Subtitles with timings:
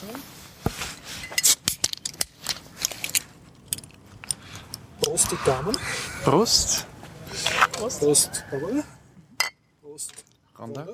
[0.00, 0.22] Schauen.
[5.00, 5.76] Prost, die Damen.
[6.24, 6.86] Prost.
[7.72, 8.00] Prost.
[8.00, 8.82] Prost, Barbara.
[9.82, 10.12] Prost.
[10.56, 10.86] Randa.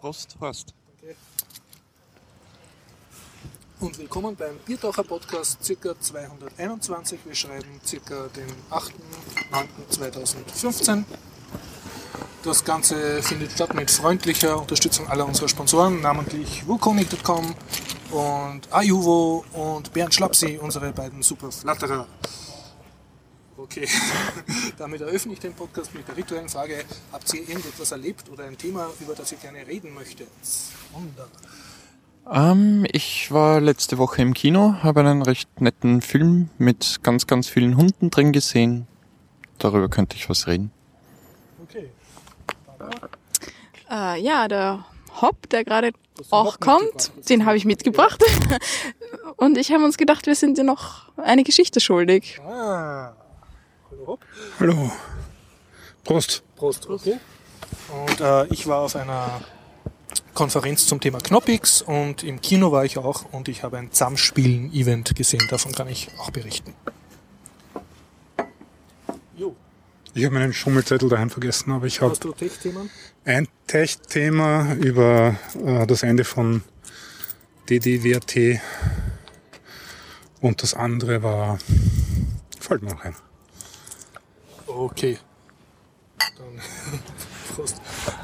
[0.00, 0.36] Prost.
[0.38, 0.74] Prost.
[0.96, 1.14] Okay.
[3.78, 7.20] Und willkommen beim Biertaucher Podcast, circa 221.
[7.24, 11.04] Wir schreiben circa den 8.9.2015.
[12.42, 17.54] Das Ganze findet statt mit freundlicher Unterstützung aller unserer Sponsoren, namentlich Wukonic.com
[18.10, 22.06] und Ajuvo und Bernd Schlapsi, unsere beiden super Flatterer.
[23.56, 23.86] Okay,
[24.78, 28.56] damit eröffne ich den Podcast mit der rituellen Frage, habt ihr irgendetwas erlebt oder ein
[28.56, 30.28] Thema, über das ihr gerne reden möchtet?
[32.30, 37.48] Ähm, ich war letzte Woche im Kino, habe einen recht netten Film mit ganz, ganz
[37.48, 38.86] vielen Hunden drin gesehen.
[39.58, 40.70] Darüber könnte ich was reden.
[41.62, 41.90] Okay.
[43.90, 44.84] Äh, ja, der
[45.20, 45.92] Hop, der gerade
[46.30, 48.22] auch kommt, den habe ich mitgebracht.
[49.36, 52.40] Und ich habe uns gedacht, wir sind dir noch eine Geschichte schuldig.
[52.42, 53.12] Ah.
[53.90, 54.20] Hallo Hopp.
[54.58, 54.92] Hallo.
[56.04, 56.42] Prost.
[56.56, 56.88] Prost.
[56.88, 57.18] Okay.
[58.06, 59.40] Und äh, ich war auf einer
[60.34, 65.14] Konferenz zum Thema Knoppix und im Kino war ich auch und ich habe ein Zusammenspielen-Event
[65.14, 65.46] gesehen.
[65.50, 66.74] Davon kann ich auch berichten.
[69.36, 69.56] Jo,
[70.14, 72.90] Ich habe meinen Schummelzettel daheim vergessen, aber ich habe hast du Tech-Themen?
[73.24, 76.62] Ein Tech-Thema über äh, das Ende von
[77.68, 78.60] DDWRT
[80.40, 81.58] und das andere war,
[82.58, 83.14] fällt mir noch ein.
[84.66, 85.18] Okay.
[86.18, 86.60] Dann,
[87.54, 87.80] Prost.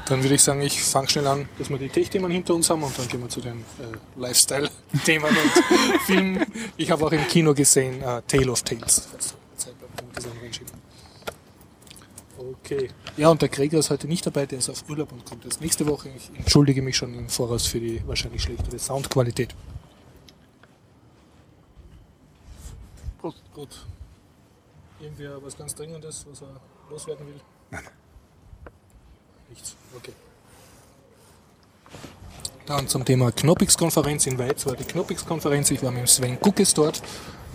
[0.07, 2.83] Dann würde ich sagen, ich fange schnell an, dass wir die Tech-Themen hinter uns haben
[2.83, 6.45] und dann gehen wir zu den äh, Lifestyle-Themen und Filmen.
[6.77, 9.07] Ich habe auch im Kino gesehen äh, Tale of Tales.
[10.41, 10.73] reinschieben.
[12.37, 12.89] Okay.
[13.17, 15.59] Ja, und der Gregor ist heute nicht dabei, der ist auf Urlaub und kommt erst
[15.59, 16.09] nächste Woche.
[16.15, 19.55] Ich entschuldige mich schon im Voraus für die wahrscheinlich schlechtere Soundqualität.
[23.19, 23.41] Prost.
[23.55, 23.85] Gut.
[24.99, 27.41] Irgendwer was ganz Dringendes, was er loswerden will?
[27.71, 27.83] Nein.
[29.49, 29.75] Nichts.
[29.95, 30.13] Okay.
[32.67, 35.71] Dann zum Thema Knoppix-Konferenz in Weiz war die Knoppix-Konferenz.
[35.71, 37.01] Ich war mit Sven Guckes dort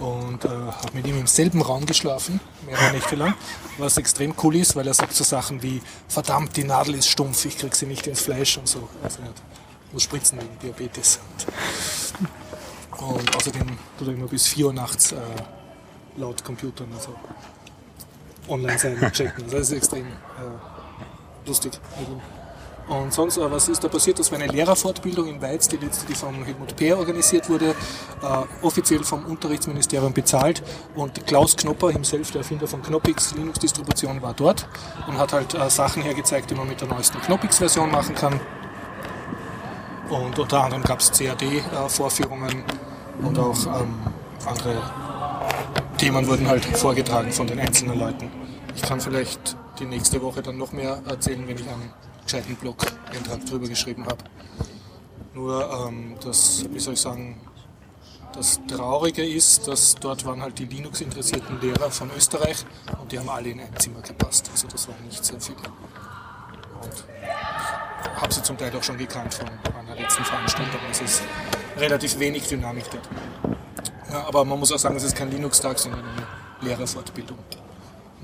[0.03, 3.35] und äh, habe mit ihm im selben Raum geschlafen, mehrere Nächte lang,
[3.79, 7.45] was extrem cool ist, weil er sagt so Sachen wie, verdammt, die Nadel ist stumpf,
[7.45, 8.89] ich krieg sie nicht ins Fleisch und so.
[9.03, 9.33] Also er
[9.93, 11.21] muss spritzen wegen Diabetes.
[12.99, 15.17] Und, und außerdem tut er immer bis 4 Uhr nachts äh,
[16.17, 17.15] laut Computern, also
[18.49, 19.45] online sein und checken.
[19.45, 21.73] Also das ist extrem äh, lustig.
[22.89, 24.19] Und sonst, äh, was ist da passiert?
[24.19, 28.65] Das war eine Lehrerfortbildung in Weiz, die letzte, die vom Helmut Peer organisiert wurde, äh,
[28.65, 30.63] offiziell vom Unterrichtsministerium bezahlt.
[30.95, 34.69] Und Klaus Knopper, himself, der Erfinder von Knoppix, Linux-Distribution, war dort
[35.07, 38.41] und hat halt äh, Sachen hergezeigt, die man mit der neuesten Knoppix-Version machen kann.
[40.11, 42.65] Und unter anderem gab es CAD-Vorführungen
[43.23, 43.95] und auch ähm,
[44.45, 44.83] andere
[45.97, 48.29] Themen wurden halt vorgetragen von den einzelnen Leuten.
[48.75, 51.93] Ich kann vielleicht die nächste Woche dann noch mehr erzählen, wenn ich einen
[52.25, 54.25] gescheiten Blog-Eintrag drüber geschrieben habe.
[55.35, 57.41] Nur ähm, das, wie soll ich sagen,
[58.35, 62.65] das Traurige ist, dass dort waren halt die Linux-interessierten Lehrer von Österreich
[63.01, 64.49] und die haben alle in ein Zimmer gepasst.
[64.51, 65.59] Also das waren nicht sehr viele.
[65.59, 67.05] Und
[68.15, 70.81] ich habe sie zum Teil auch schon gekannt von meiner letzten Veranstaltung.
[70.91, 71.23] Es ist
[71.77, 73.09] relativ wenig Dynamik dort.
[74.11, 76.27] Ja, aber man muss auch sagen, es ist kein Linux-Tag, sondern eine
[76.61, 77.39] Lehrerfortbildung.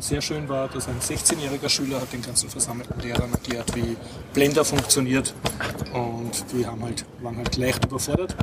[0.00, 3.96] Sehr schön war, dass ein 16-jähriger Schüler hat den ganzen versammelten Lehrern erklärt, wie
[4.32, 5.34] Blender funktioniert.
[5.92, 8.36] Und die haben halt, waren halt leicht überfordert.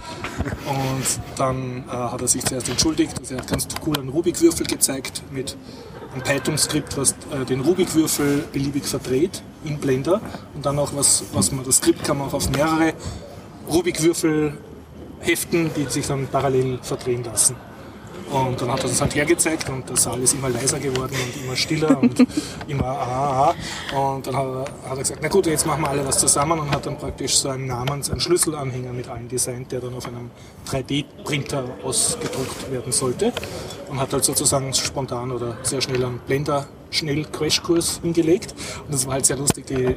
[0.68, 3.18] Und dann äh, hat er sich zuerst entschuldigt.
[3.20, 5.56] Also er hat ganz cool einen Rubik-Würfel gezeigt mit
[6.12, 10.20] einem Python-Skript, was äh, den Rubik-Würfel beliebig verdreht in Blender.
[10.56, 12.94] Und dann auch was, was man, das Skript kann man auch auf mehrere
[13.70, 14.58] Rubik-Würfel
[15.20, 17.56] heften, die sich dann parallel verdrehen lassen.
[18.32, 21.44] Und dann hat er das halt hergezeigt und der Saal ist immer leiser geworden und
[21.44, 22.26] immer stiller und
[22.68, 23.54] immer aha,
[23.94, 24.14] aha.
[24.14, 26.60] Und dann hat er, hat er gesagt, na gut, jetzt machen wir alle was zusammen
[26.60, 30.08] und hat dann praktisch so einen Namens-, einen Schlüsselanhänger mit allen designt, der dann auf
[30.08, 30.32] einem
[30.68, 33.32] 3D-Printer ausgedruckt werden sollte.
[33.90, 38.56] Und hat halt sozusagen spontan oder sehr schnell einen Blender-Schnell-Crashkurs hingelegt.
[38.86, 39.96] Und das war halt sehr lustig, die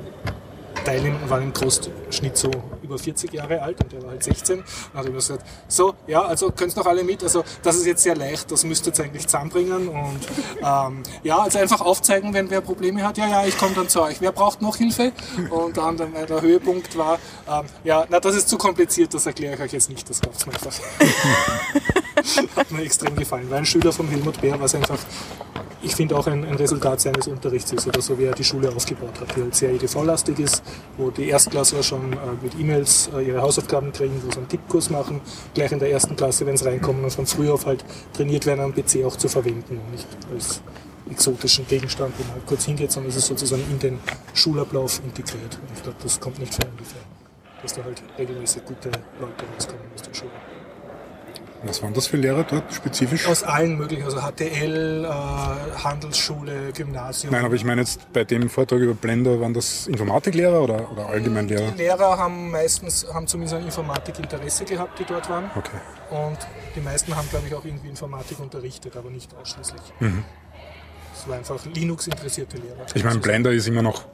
[0.84, 2.50] Teilnehmer waren im Großschnitt so
[2.82, 4.58] über 40 Jahre alt und der war halt 16.
[4.58, 4.64] Und
[4.94, 7.22] hat er gesagt, so, ja, also könnt noch alle mit.
[7.22, 9.88] Also das ist jetzt sehr leicht, das müsst ihr jetzt eigentlich zusammenbringen.
[9.88, 10.20] Und
[10.62, 13.18] ähm, ja, also einfach aufzeigen, wenn wer Probleme hat.
[13.18, 14.20] Ja, ja, ich komme dann zu euch.
[14.20, 15.12] Wer braucht noch Hilfe?
[15.50, 19.54] Und dann, dann der Höhepunkt war, ähm, ja, na das ist zu kompliziert, das erkläre
[19.54, 20.72] ich euch jetzt nicht, das kauft mir einfach.
[22.56, 23.50] hat mir extrem gefallen.
[23.50, 24.98] War ein Schüler von Helmut Bär, was einfach
[25.88, 28.68] ich finde auch ein, ein Resultat seines Unterrichts ist oder so, wie er die Schule
[28.68, 30.62] aufgebaut hat, die halt sehr EDV-lastig ist,
[30.98, 34.90] wo die Erstklässler schon äh, mit E-Mails äh, ihre Hausaufgaben kriegen, wo sie einen Tippkurs
[34.90, 35.22] machen,
[35.54, 38.60] gleich in der ersten Klasse, wenn sie reinkommen und von früh auf halt trainiert werden,
[38.60, 40.60] am PC auch zu verwenden und nicht als
[41.10, 43.98] exotischen Gegenstand, wo man halt kurz hingeht, sondern es ist sozusagen in den
[44.34, 45.58] Schulablauf integriert.
[45.58, 47.00] Und ich glaube, das kommt nicht von ungefähr,
[47.62, 50.57] dass da halt regelmäßig gute Leute rauskommen aus der Schule.
[51.64, 53.26] Was waren das für Lehrer dort spezifisch?
[53.26, 55.08] Aus allen möglichen, also HTL, äh,
[55.82, 57.32] Handelsschule, Gymnasium.
[57.32, 61.06] Nein, aber ich meine jetzt bei dem Vortrag über Blender, waren das Informatiklehrer oder, oder
[61.06, 61.72] Allgemeinlehrer?
[61.72, 65.50] Die Lehrer haben meistens, haben zumindest an Informatik Interesse gehabt, die dort waren.
[65.56, 65.78] Okay.
[66.10, 66.38] Und
[66.76, 69.82] die meisten haben, glaube ich, auch irgendwie Informatik unterrichtet, aber nicht ausschließlich.
[69.98, 70.24] Mhm.
[71.14, 72.86] Es war einfach Linux-interessierte Lehrer.
[72.94, 74.04] Ich meine, Blender ist immer noch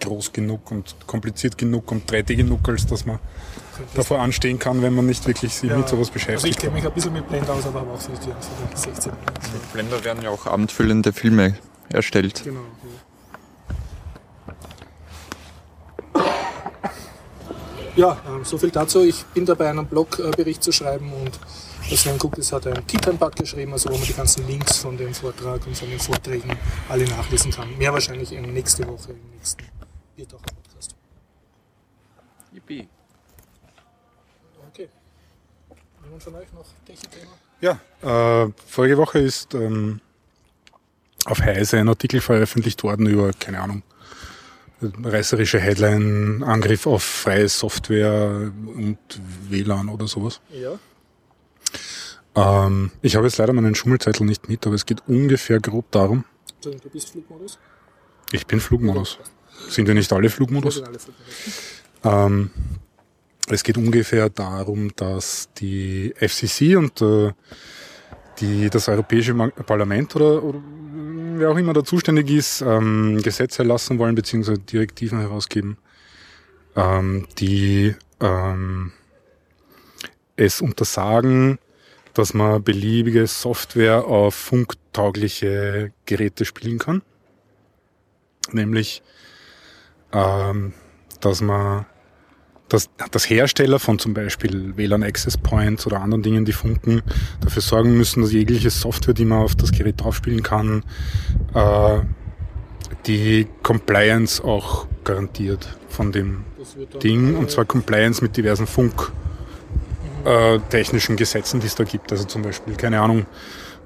[0.00, 3.18] groß genug und kompliziert genug und 3D genug, als dass man
[3.94, 6.60] davor anstehen kann, wenn man nicht wirklich sich Ja, mit sowas Also ich beschäftigt.
[6.60, 8.40] kenne mich ein bisschen mit Blender aus, aber habe auch 50 Jahre,
[8.74, 9.12] 16.
[9.52, 11.56] Mit Blender werden ja auch abendfüllende Filme
[11.90, 12.42] erstellt.
[12.44, 12.60] Genau.
[17.96, 19.00] Ja, ähm, so viel dazu.
[19.02, 21.38] Ich bin dabei, einen Blogbericht zu schreiben und
[21.90, 25.12] der Sven Kukis hat einen Titanbug geschrieben, also wo man die ganzen Links von dem
[25.12, 26.56] Vortrag und von den Vorträgen
[26.88, 27.76] alle nachlesen kann.
[27.78, 29.64] Mehr wahrscheinlich in nächste Woche im nächsten
[30.14, 30.94] Biertaucher Podcast.
[32.52, 32.88] Yippie.
[34.68, 34.88] Okay.
[36.20, 37.30] Jemand von euch noch Technik-Thema?
[37.60, 40.00] Ja, äh, vorige Woche ist ähm,
[41.24, 43.82] auf Heise ein Artikel veröffentlicht worden über, keine Ahnung,
[44.80, 48.98] reißerische Headline, Angriff auf freie Software und
[49.48, 50.40] WLAN oder sowas.
[50.50, 50.78] Ja.
[52.34, 56.24] Ähm, ich habe jetzt leider meinen Schummelzettel nicht mit, aber es geht ungefähr grob darum.
[56.62, 57.58] Du bist Flugmodus?
[58.32, 59.18] Ich bin Flugmodus.
[59.68, 60.76] Sind wir nicht alle Flugmodus?
[60.76, 61.80] Wir sind alle Flugmodus.
[62.02, 62.50] Ähm,
[63.50, 67.32] es geht ungefähr darum, dass die FCC und äh,
[68.40, 70.60] die, das Europäische Parlament oder, oder
[71.36, 75.78] wer auch immer da zuständig ist, ähm, Gesetze erlassen wollen beziehungsweise Direktiven herausgeben,
[76.76, 78.92] ähm, die ähm,
[80.36, 81.58] es untersagen,
[82.14, 87.02] dass man beliebige Software auf funktaugliche Geräte spielen kann.
[88.52, 89.02] Nämlich,
[90.12, 90.72] ähm,
[91.20, 91.86] dass man
[92.70, 97.02] dass, dass Hersteller von zum Beispiel WLAN Access Points oder anderen Dingen, die funken,
[97.40, 100.82] dafür sorgen müssen, dass jegliche Software, die man auf das Gerät draufspielen kann,
[101.54, 101.98] äh,
[103.06, 106.44] die Compliance auch garantiert von dem
[107.02, 109.12] Ding, und zwar Compliance mit diversen Funk
[110.24, 110.58] äh,
[111.16, 112.12] Gesetzen, die es da gibt.
[112.12, 113.26] Also zum Beispiel, keine Ahnung,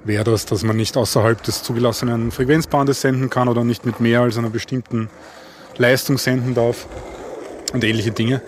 [0.03, 4.21] wäre das, dass man nicht außerhalb des zugelassenen Frequenzbandes senden kann oder nicht mit mehr
[4.21, 5.09] als einer bestimmten
[5.77, 6.87] Leistung senden darf
[7.73, 8.41] und ähnliche Dinge.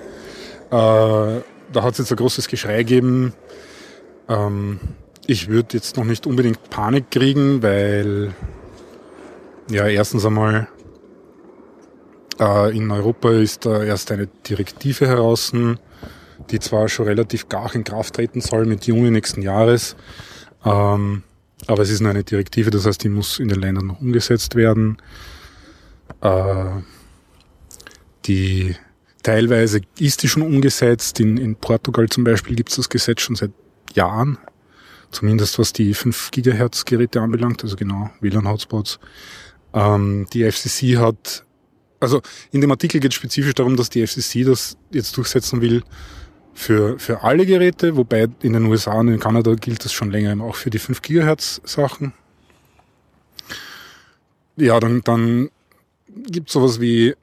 [0.69, 1.41] Äh,
[1.71, 3.33] da hat es jetzt ein großes Geschrei gegeben.
[4.27, 4.79] Ähm,
[5.25, 8.33] ich würde jetzt noch nicht unbedingt Panik kriegen, weil
[9.69, 10.67] ja erstens einmal
[12.39, 15.51] äh, in Europa ist da erst eine Direktive heraus,
[16.49, 19.95] die zwar schon relativ gar in Kraft treten soll mit Juni nächsten Jahres,
[20.63, 21.23] ähm,
[21.65, 24.55] aber es ist nur eine Direktive, das heißt, die muss in den Ländern noch umgesetzt
[24.55, 24.97] werden.
[26.21, 26.81] Äh,
[28.25, 28.75] die
[29.27, 31.19] teilweise ist die schon umgesetzt.
[31.19, 33.51] In, in Portugal zum Beispiel gibt es das Gesetz schon seit
[33.93, 34.37] Jahren,
[35.11, 38.99] zumindest was die 5 Gigahertz Geräte anbelangt, also genau WLAN-Hotspots.
[39.73, 41.43] Ähm, die FCC hat,
[41.99, 42.21] also
[42.51, 45.83] in dem Artikel geht es spezifisch darum, dass die FCC das jetzt durchsetzen will
[46.53, 50.41] für, für alle Geräte, wobei in den USA und in Kanada gilt das schon länger
[50.41, 52.13] auch für die 5 Gigahertz Sachen.
[54.55, 55.49] Ja, dann, dann
[56.07, 57.13] gibt sowas wie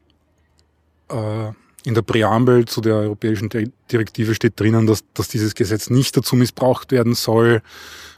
[1.09, 1.53] äh,
[1.85, 6.17] in der Präambel zu der europäischen Di- Direktive steht drinnen, dass, dass dieses Gesetz nicht
[6.17, 7.61] dazu missbraucht werden soll,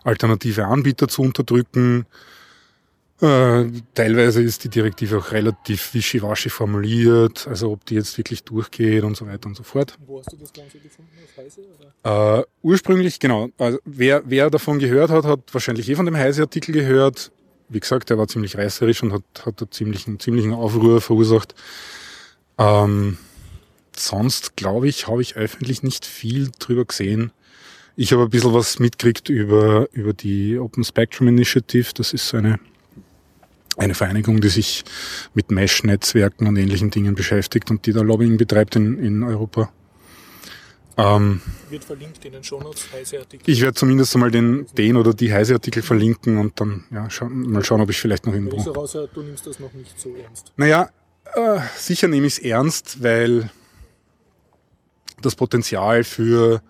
[0.05, 2.07] alternative Anbieter zu unterdrücken.
[3.21, 9.05] Äh, teilweise ist die Direktive auch relativ wischiwaschi formuliert, also ob die jetzt wirklich durchgeht
[9.05, 9.97] und so weiter und so fort.
[10.07, 11.11] Wo hast du das Ganze gefunden?
[11.25, 11.63] Auf Heise?
[12.05, 12.41] Oder?
[12.41, 16.73] Äh, ursprünglich, genau, also wer, wer davon gehört hat, hat wahrscheinlich eh von dem Heise-Artikel
[16.73, 17.33] gehört.
[17.71, 21.55] Wie gesagt, der war ziemlich reißerisch und hat, hat da ziemlichen, ziemlichen Aufruhr verursacht.
[22.59, 23.17] Ähm,
[23.99, 27.33] sonst, glaube ich, habe ich öffentlich nicht viel drüber gesehen.
[27.97, 31.93] Ich habe ein bisschen was mitgekriegt über, über die Open Spectrum Initiative.
[31.95, 32.59] Das ist so eine,
[33.79, 34.85] eine Vereinigung, die sich
[35.35, 39.73] mit Mesh-Netzwerken und ähnlichen Dingen beschäftigt und die da Lobbying betreibt in, in Europa.
[40.99, 43.51] Ähm, Wird verlinkt in den Shownotes, Heise-Artikel.
[43.51, 47.63] ich werde zumindest einmal den, den oder die Heise-Artikel verlinken und dann ja, scha mal
[47.63, 48.63] schauen, ob ich vielleicht noch irgendwo.
[48.63, 50.53] du nimmst das noch nicht so ernst.
[50.57, 50.89] Naja,
[51.35, 53.51] äh, sicher nehme ich es ernst, weil
[55.21, 56.63] das Potenzial für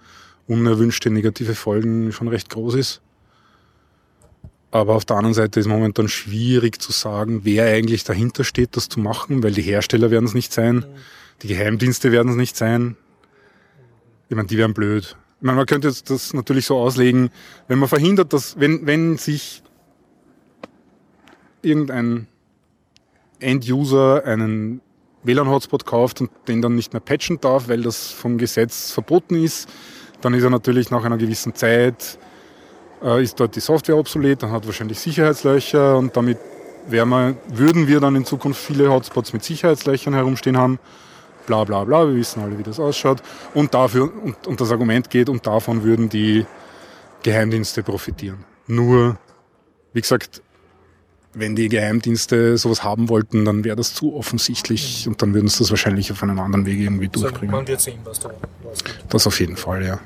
[0.47, 3.01] unerwünschte negative Folgen schon recht groß ist.
[4.71, 8.89] Aber auf der anderen Seite ist momentan schwierig zu sagen, wer eigentlich dahinter steht, das
[8.89, 10.85] zu machen, weil die Hersteller werden es nicht sein.
[11.43, 12.97] Die Geheimdienste werden es nicht sein.
[14.29, 15.17] Ich meine, die wären blöd.
[15.39, 17.31] Ich meine, man könnte jetzt das natürlich so auslegen,
[17.69, 19.63] wenn man verhindert, dass, wenn, wenn sich
[21.63, 22.27] irgendein
[23.39, 24.81] End-User einen
[25.27, 29.69] WLAN-Hotspot kauft und den dann nicht mehr patchen darf, weil das vom Gesetz verboten ist,
[30.21, 32.19] dann ist er natürlich nach einer gewissen Zeit,
[33.03, 36.39] äh, ist dort die Software obsolet, dann hat wahrscheinlich Sicherheitslöcher und damit
[36.89, 40.79] wir, würden wir dann in Zukunft viele Hotspots mit Sicherheitslöchern herumstehen haben.
[41.47, 43.23] Bla bla bla, wir wissen alle, wie das ausschaut.
[43.55, 46.45] Und, dafür, und, und das Argument geht, und davon würden die
[47.23, 48.45] Geheimdienste profitieren.
[48.67, 49.17] Nur,
[49.93, 50.43] wie gesagt,
[51.37, 55.59] wenn die Geheimdienste sowas haben wollten, dann wäre das zu offensichtlich und dann würden sie
[55.59, 57.55] das wahrscheinlich auf einem anderen Weg irgendwie durchbringen.
[57.55, 58.31] Man wird sehen, was da.
[59.11, 60.01] Das auf jeden Fall, ja.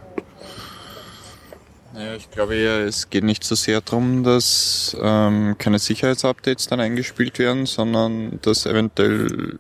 [1.94, 6.80] Naja, ich glaube eher, es geht nicht so sehr darum, dass ähm, keine Sicherheitsupdates dann
[6.80, 9.58] eingespielt werden, sondern dass eventuell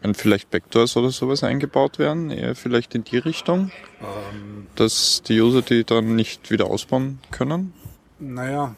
[0.00, 3.72] wenn vielleicht Backdoors oder sowas eingebaut werden, eher vielleicht in die Richtung,
[4.02, 7.72] ähm, dass die User die dann nicht wieder ausbauen können.
[8.18, 8.74] Naja,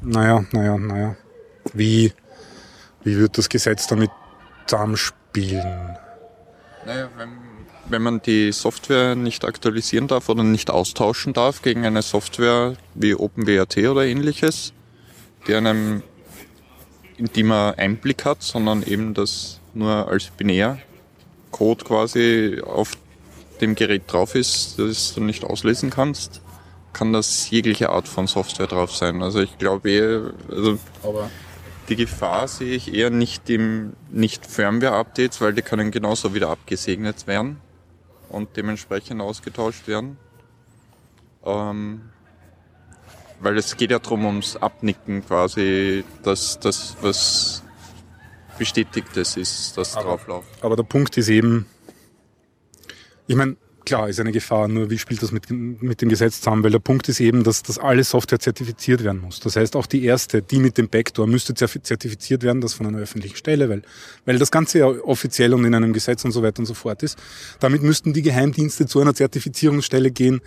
[0.00, 1.16] naja, naja, naja.
[1.74, 2.12] Wie,
[3.02, 4.10] wie wird das Gesetz damit
[4.66, 5.98] zusammenspielen?
[6.86, 7.30] Naja, wenn,
[7.88, 13.14] wenn man die Software nicht aktualisieren darf oder nicht austauschen darf gegen eine Software wie
[13.14, 14.72] OpenWrt oder ähnliches,
[15.46, 16.02] die einem,
[17.16, 22.92] in die man Einblick hat, sondern eben das nur als Binärcode quasi auf
[23.60, 26.40] dem Gerät drauf ist, das du nicht auslesen kannst,
[26.92, 29.22] kann das jegliche Art von Software drauf sein.
[29.22, 31.30] Also ich glaube eher, also Aber
[31.88, 37.26] die Gefahr sehe ich eher nicht im nicht Firmware-Updates, weil die können genauso wieder abgesegnet
[37.26, 37.60] werden
[38.28, 40.16] und dementsprechend ausgetauscht werden.
[41.44, 42.10] Ähm,
[43.40, 47.62] weil es geht ja darum ums Abnicken quasi, dass das was
[48.58, 50.48] Bestätigtes ist, das aber, draufläuft.
[50.62, 51.66] Aber der Punkt ist eben,
[53.26, 56.64] ich meine, klar ist eine Gefahr, nur wie spielt das mit, mit dem Gesetz zusammen?
[56.64, 59.40] Weil der Punkt ist eben, dass, dass alle Software zertifiziert werden muss.
[59.40, 62.98] Das heißt, auch die erste, die mit dem Backdoor, müsste zertifiziert werden, das von einer
[62.98, 63.82] öffentlichen Stelle, weil,
[64.24, 67.02] weil das Ganze ja offiziell und in einem Gesetz und so weiter und so fort
[67.02, 67.18] ist.
[67.60, 70.40] Damit müssten die Geheimdienste zu einer Zertifizierungsstelle gehen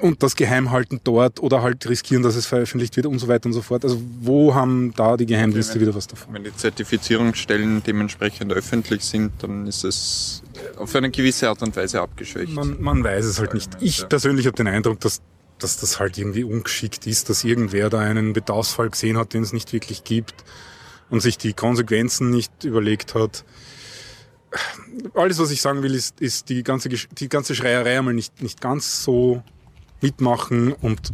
[0.00, 3.46] und das geheim halten dort oder halt riskieren, dass es veröffentlicht wird und so weiter
[3.46, 3.84] und so fort.
[3.84, 6.34] Also wo haben da die Geheimdienste wenn, wieder was davon?
[6.34, 10.42] Wenn die Zertifizierungsstellen dementsprechend öffentlich sind, dann ist es
[10.76, 12.52] auf eine gewisse Art und Weise abgeschwächt.
[12.52, 13.70] Man, man weiß es halt nicht.
[13.80, 15.20] Ich persönlich habe den Eindruck, dass,
[15.58, 19.52] dass das halt irgendwie ungeschickt ist, dass irgendwer da einen Bedarfsfall gesehen hat, den es
[19.52, 20.34] nicht wirklich gibt
[21.10, 23.44] und sich die Konsequenzen nicht überlegt hat.
[25.14, 28.60] Alles, was ich sagen will, ist, ist die, ganze, die ganze Schreierei einmal nicht, nicht
[28.60, 29.42] ganz so
[30.00, 31.12] mitmachen und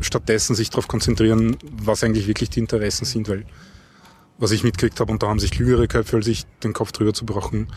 [0.00, 3.44] stattdessen sich darauf konzentrieren, was eigentlich wirklich die Interessen sind, weil
[4.38, 7.12] was ich mitgekriegt habe, und da haben sich klügere Köpfe, als ich den Kopf drüber
[7.12, 7.68] zu brauchen,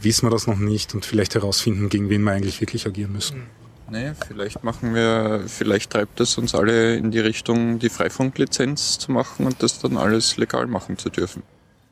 [0.00, 3.46] wissen wir das noch nicht und vielleicht herausfinden, gegen wen wir eigentlich wirklich agieren müssen.
[3.90, 9.12] Naja, vielleicht machen wir, vielleicht treibt es uns alle in die Richtung, die Freifunklizenz zu
[9.12, 11.42] machen und das dann alles legal machen zu dürfen.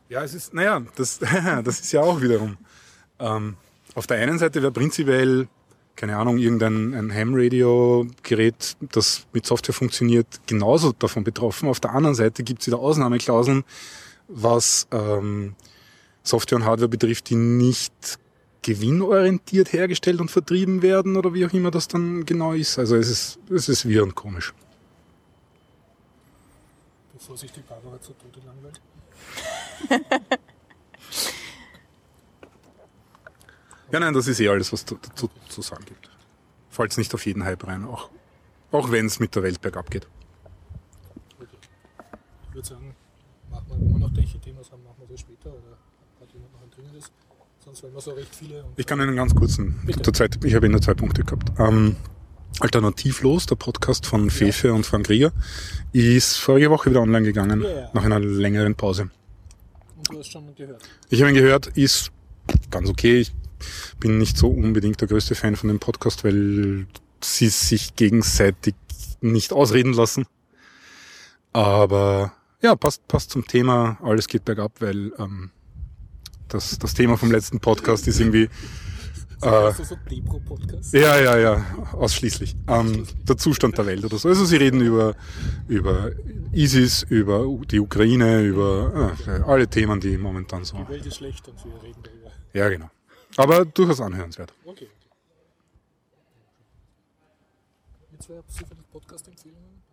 [0.09, 1.19] Ja, es ist, naja, das,
[1.63, 2.57] das ist ja auch wiederum.
[3.19, 3.55] Ähm,
[3.95, 5.47] auf der einen Seite wäre prinzipiell
[5.95, 11.69] keine Ahnung, irgendein ein Ham-Radio-Gerät, das mit Software funktioniert, genauso davon betroffen.
[11.69, 13.63] Auf der anderen Seite gibt es wieder Ausnahmeklauseln,
[14.27, 15.55] was ähm,
[16.23, 18.19] Software und Hardware betrifft, die nicht
[18.63, 22.79] gewinnorientiert hergestellt und vertrieben werden oder wie auch immer das dann genau ist.
[22.79, 24.53] Also es ist, es ist wirr und komisch.
[27.13, 28.81] Bevor sich die Barbara zu Tode langweilt.
[33.93, 36.09] Ja, nein, das ist eh alles, was dazu zu sagen gibt.
[36.71, 38.09] Falls nicht auf jeden Hype rein, auch,
[38.71, 40.07] auch wenn es mit der Welt bergab geht.
[42.49, 42.95] Ich würde sagen,
[43.51, 45.77] machen wir, wenn wir noch welche Themen haben, machen wir das später oder
[46.19, 47.11] hat jemand noch ein dringendes?
[47.63, 48.65] Sonst wollen wir so recht viele.
[48.77, 51.51] Ich kann einen ganz kurzen, zurzeit, ich habe nur zwei Punkte gehabt.
[51.59, 51.95] Ähm,
[52.61, 54.73] Alternativlos, der Podcast von Fefe ja.
[54.73, 55.31] und Frank Rieger,
[55.91, 57.91] ist vorige Woche wieder online gegangen, yeah.
[57.93, 59.11] nach einer längeren Pause.
[59.97, 60.81] Und du hast schon gehört?
[61.09, 62.11] Ich habe ihn gehört, ist
[62.71, 63.19] ganz okay.
[63.19, 63.42] Ich
[64.03, 66.87] bin nicht so unbedingt der größte Fan von dem Podcast, weil
[67.21, 68.75] sie sich gegenseitig
[69.21, 70.25] nicht ausreden lassen.
[71.53, 75.51] Aber ja, passt, passt zum Thema, alles geht bergab, weil ähm,
[76.49, 78.49] das, das Thema vom letzten Podcast ist irgendwie.
[79.41, 80.93] Äh, so Depro-Podcast?
[80.93, 82.55] Ja, ja, ja, ausschließlich.
[82.69, 84.29] Ähm, der Zustand der Welt oder so.
[84.29, 85.17] Also sie reden über,
[85.67, 86.11] über
[86.53, 90.77] ISIS, über die Ukraine, über äh, alle Themen, die momentan so.
[90.77, 92.31] Die Welt ist schlecht und wir reden darüber.
[92.53, 92.89] Ja, genau.
[93.37, 94.53] Aber durchaus anhörenswert.
[94.65, 94.89] Okay.
[98.19, 99.83] Zwei habt zufällig Podcast-Empfehlungen?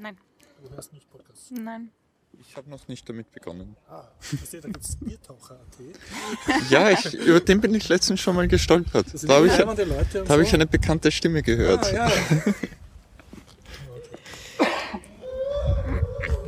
[0.00, 0.16] Nein.
[0.62, 1.50] Du hörst nicht Podcasts?
[1.50, 1.90] Nein.
[2.38, 3.74] Ich habe noch nicht damit begonnen.
[3.88, 4.04] Ah,
[4.52, 5.76] da gibt es Biertaucher.at.
[6.70, 9.06] Ja, ich, über den bin ich letztens schon mal gestolpert.
[9.24, 10.40] Da habe ich, da hab so.
[10.40, 11.86] ich eine bekannte Stimme gehört.
[11.86, 12.08] Ah, ja.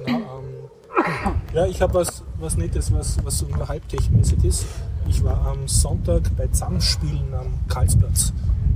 [0.07, 4.67] Na, ähm, ja, ich habe was, was Nettes, was, was so nur halbtechmäßig ist.
[5.09, 8.33] Ich war am Sonntag bei Zamspielen am Karlsplatz.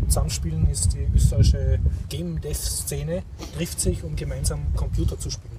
[0.08, 1.78] Zamspielen ist die österreichische
[2.08, 3.22] Game Dev Szene,
[3.56, 5.58] trifft sich, um gemeinsam Computer zu spielen.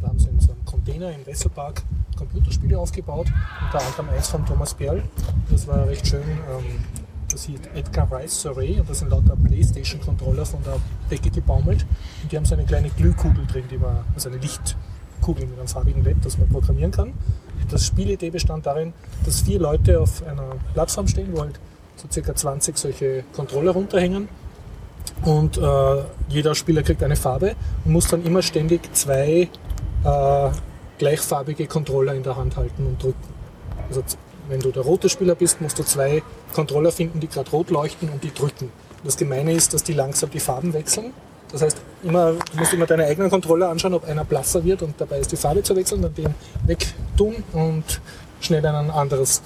[0.00, 1.82] Da haben sie in so einem Container im Wesselpark
[2.16, 5.02] Computerspiele aufgebaut, unter anderem eins von Thomas Perl.
[5.50, 6.22] Das war recht schön.
[6.22, 6.84] Ähm,
[7.30, 10.76] das hieß Edgar Rice Survey und da sind lauter Playstation-Controller von der
[11.10, 11.86] Decke gebaumelt.
[12.22, 15.68] Und die haben so eine kleine Glühkugel drin, die man, also eine Lichtkugel mit einem
[15.68, 17.12] farbigen LED, das man programmieren kann.
[17.70, 18.92] Das Spielidee bestand darin,
[19.24, 21.58] dass vier Leute auf einer Plattform stehen, wo halt
[21.96, 24.28] so circa 20 solche Controller runterhängen.
[25.24, 29.48] Und äh, jeder Spieler kriegt eine Farbe und muss dann immer ständig zwei
[30.04, 30.50] äh,
[30.98, 33.34] gleichfarbige Controller in der Hand halten und drücken.
[33.88, 34.02] Also
[34.48, 36.22] wenn du der rote Spieler bist, musst du zwei
[36.54, 38.70] Controller finden, die gerade rot leuchten und die drücken.
[39.04, 41.12] Das Gemeine ist, dass die langsam die Farben wechseln.
[41.52, 44.94] Das heißt, immer, du musst immer deine eigenen Controller anschauen, ob einer blasser wird und
[44.98, 46.34] dabei ist die Farbe zu wechseln, dann den
[46.66, 48.00] wegtun und
[48.40, 49.42] schnell ein anderes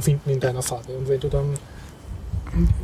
[0.00, 0.96] finden in deiner Farbe.
[0.96, 1.58] Und wenn du dann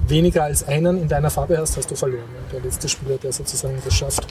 [0.06, 2.24] weniger als einen in deiner Farbe hast, hast du verloren.
[2.24, 4.26] Und der letzte Spieler, der sozusagen das schafft,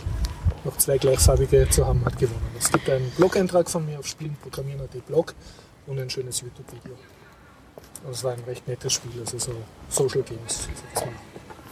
[0.63, 2.51] noch zwei gleichfarbige zu haben, hat gewonnen.
[2.58, 5.34] Es gibt einen Blog-Eintrag von mir auf Spielenprogrammieren.at Blog
[5.88, 6.96] und ein schönes YouTube-Video.
[8.05, 9.51] Und es war ein recht nettes Spiel, also so
[9.89, 10.67] Social Games,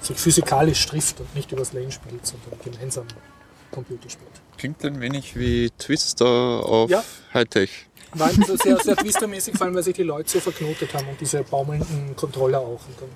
[0.01, 3.05] sich physikalisch trifft und nicht übers Lane spielt, sondern gemeinsam
[3.71, 4.29] Computer spielt.
[4.57, 7.03] Klingt ein wenig wie Twister auf Ja.
[7.33, 7.85] Hightech.
[8.13, 11.19] War also sehr, sehr twistermäßig, vor allem weil sich die Leute so verknotet haben und
[11.19, 12.79] diese baumelnden Controller auch.
[12.87, 13.09] Und dann,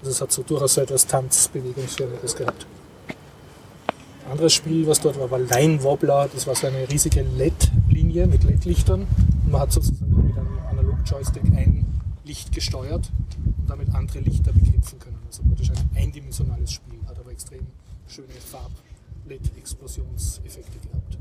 [0.00, 2.66] also es hat so durchaus so etwas Tanzbewegungsförmiges gehabt.
[4.30, 6.28] Anderes Spiel, was dort war, war Line Wobbler.
[6.32, 9.02] Das war so eine riesige LED-Linie mit LED-Lichtern.
[9.44, 11.86] Und man hat sozusagen mit einem Analog-Joystick ein
[12.24, 13.10] Licht gesteuert
[13.58, 15.18] und damit andere Lichter bekämpfen können.
[15.32, 17.60] Also praktisch ein eindimensionales Spiel, hat aber extrem
[18.06, 21.16] schöne Farb-LED-Explosionseffekte gehabt.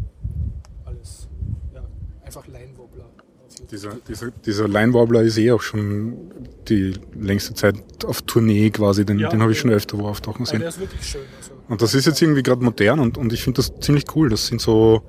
[0.83, 1.29] Alles,
[1.73, 1.81] ja,
[2.25, 3.05] einfach Line Wobbler.
[3.05, 3.11] auf
[3.53, 3.69] YouTube.
[3.69, 6.29] Dieser, dieser, dieser Line Wobbler ist eh auch schon
[6.67, 9.29] die längste Zeit auf Tournee quasi, den, Ja.
[9.29, 10.59] den habe ich schon öfter wo auftauchen sehen.
[10.59, 11.21] der ist wirklich schön.
[11.37, 14.27] Also, Und das ist jetzt irgendwie gerade modern und, und ich finde das ziemlich cool.
[14.29, 15.03] Das sind so,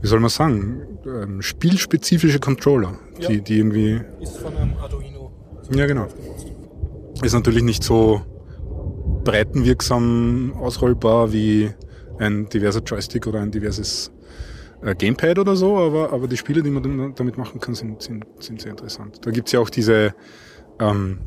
[0.00, 3.38] wie soll man sagen, ähm, spielspezifische Controller, die, Ja.
[3.40, 5.30] die irgendwie, ist von einem Arduino.
[5.58, 6.06] Also Ja, genau.
[7.22, 8.22] ist natürlich nicht so
[9.26, 11.70] breitenwirksam ausrollbar wie
[12.18, 14.10] ein diverser Joystick oder ein diverses
[14.82, 18.24] äh, Gamepad oder so, aber, aber die Spiele, die man damit machen kann, sind, sind,
[18.38, 19.18] sind sehr interessant.
[19.26, 20.14] Da gibt's ja auch diese,
[20.78, 21.18] ähm,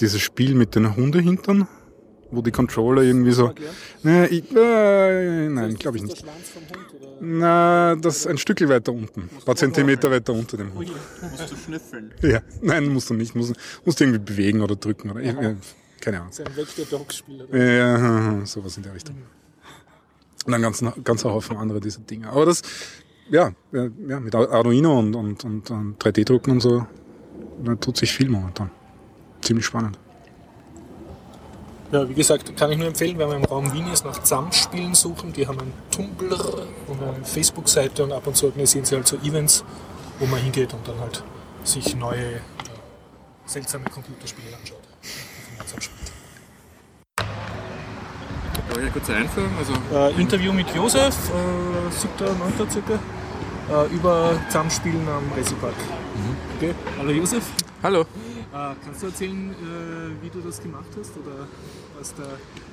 [0.00, 1.66] dieses Spiel mit den Hundehintern,
[2.30, 3.52] wo die Controller irgendwie so.
[4.02, 6.22] Nee, ich, äh, nein, glaube ich nicht.
[6.22, 6.32] Hund?
[7.20, 9.22] Na, das ist ein Stückchen weiter unten.
[9.22, 10.88] Ein paar Zentimeter weiter unter dem Hund.
[10.88, 12.12] Ui, Musst du schnüffeln.
[12.22, 13.34] Ja, nein, musst du nicht.
[13.34, 15.20] Musst, musst du irgendwie bewegen oder drücken oder.
[15.98, 16.30] Ja, keine Ahnung.
[16.30, 17.44] das ist ein Vector Dog Spiel.
[17.44, 17.58] oder?
[17.58, 19.16] Ja, sowas in der Richtung.
[20.46, 22.28] Und ein ganzer, ganzer Haufen andere dieser Dinge.
[22.30, 22.62] Aber das,
[23.30, 26.86] ja, ja, ja mit Arduino und, und, und, und 3D-Drucken und so,
[27.64, 28.70] da tut sich viel momentan.
[29.42, 29.98] Ziemlich spannend.
[31.90, 34.94] Ja, wie gesagt, kann ich nur empfehlen, wenn man im Raum Wien ist, nach ZAM-Spielen
[34.94, 35.32] suchen.
[35.32, 39.16] Die haben einen Tumblr und eine Facebook-Seite und ab und zu organisieren sie halt so
[39.16, 39.64] Events,
[40.18, 41.22] wo man hingeht und dann halt
[41.64, 42.40] sich neue, äh,
[43.46, 44.77] seltsame Computerspiele anschaut.
[48.70, 49.50] Ich eine kurze Einführung?
[49.58, 52.70] Also, Äh, Interview mit Josef, äh, 7., 9.
[52.70, 52.94] circa,
[53.70, 55.74] äh, über ZAM-Spielen am Resipark.
[56.56, 56.74] Okay.
[56.98, 57.44] Hallo Josef.
[57.82, 58.00] hallo.
[58.02, 58.04] Äh,
[58.84, 61.46] kannst du erzählen, äh, wie du das gemacht hast oder
[61.98, 62.26] was der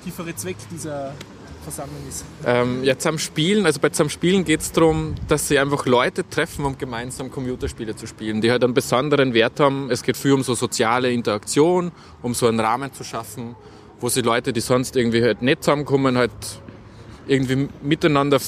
[0.03, 1.13] tiefere Zweck dieser
[1.63, 2.25] Versammlung ist?
[2.45, 6.27] Ähm, ja, zum Spielen, also bei zum Spielen geht es darum, dass sie einfach Leute
[6.29, 9.89] treffen, um gemeinsam Computerspiele zu spielen, die halt einen besonderen Wert haben.
[9.91, 13.55] Es geht viel um so soziale Interaktion, um so einen Rahmen zu schaffen,
[14.05, 16.29] wo sie Leute, die sonst irgendwie halt nicht zusammenkommen, halt
[17.25, 18.39] irgendwie miteinander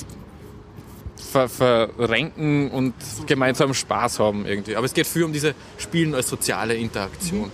[1.32, 2.94] ver verrenken und
[3.26, 4.76] gemeinsam Spaß haben irgendwie.
[4.76, 7.46] Aber es geht viel um diese Spielen als soziale Interaktion.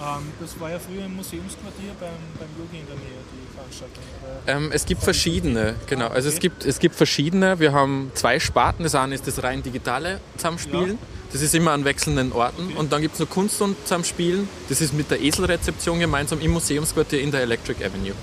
[0.00, 4.02] Ähm, das war ja früher im Museumsquartier beim, beim Yogi in der Nähe, die Veranstaltung.
[4.48, 6.08] Ähm, es gibt verschiedene, genau.
[6.08, 7.60] Also es gibt, es gibt verschiedene.
[7.60, 8.82] Wir haben zwei Sparten.
[8.82, 10.98] Das eine ist das rein digitale Zusammenspielen.
[11.32, 12.72] Das ist immer an wechselnden Orten.
[12.76, 14.48] Und dann gibt es noch Kunst und Zusammenspielen.
[14.68, 18.14] Das ist mit der Eselrezeption gemeinsam im Museumsquartier in der Electric Avenue.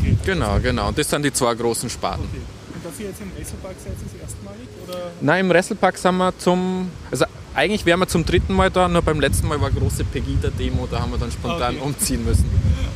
[0.00, 0.16] Okay.
[0.24, 0.88] Genau, genau.
[0.88, 2.24] Und das sind die zwei großen Sparten.
[2.24, 2.40] okay.
[2.74, 4.68] Und dafür jetzt im Racerpark seid ihr das erstmalig?
[4.86, 5.12] Oder?
[5.20, 6.90] Nein, im Wrestlepark sind wir zum.
[7.10, 10.02] Also eigentlich wären wir zum dritten Mal da, nur beim letzten Mal war eine große
[10.02, 11.84] Pegida-Demo, da haben wir dann spontan Okay.
[11.84, 12.44] umziehen müssen.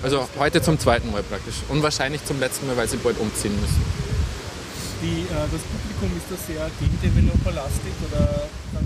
[0.02, 1.54] Also heute zum zweiten Mal praktisch.
[1.68, 4.07] Und wahrscheinlich zum letzten Mal, weil sie bald umziehen müssen.
[5.02, 8.84] Die, äh, das Publikum ist das sehr Game Developer-lastig oder dann,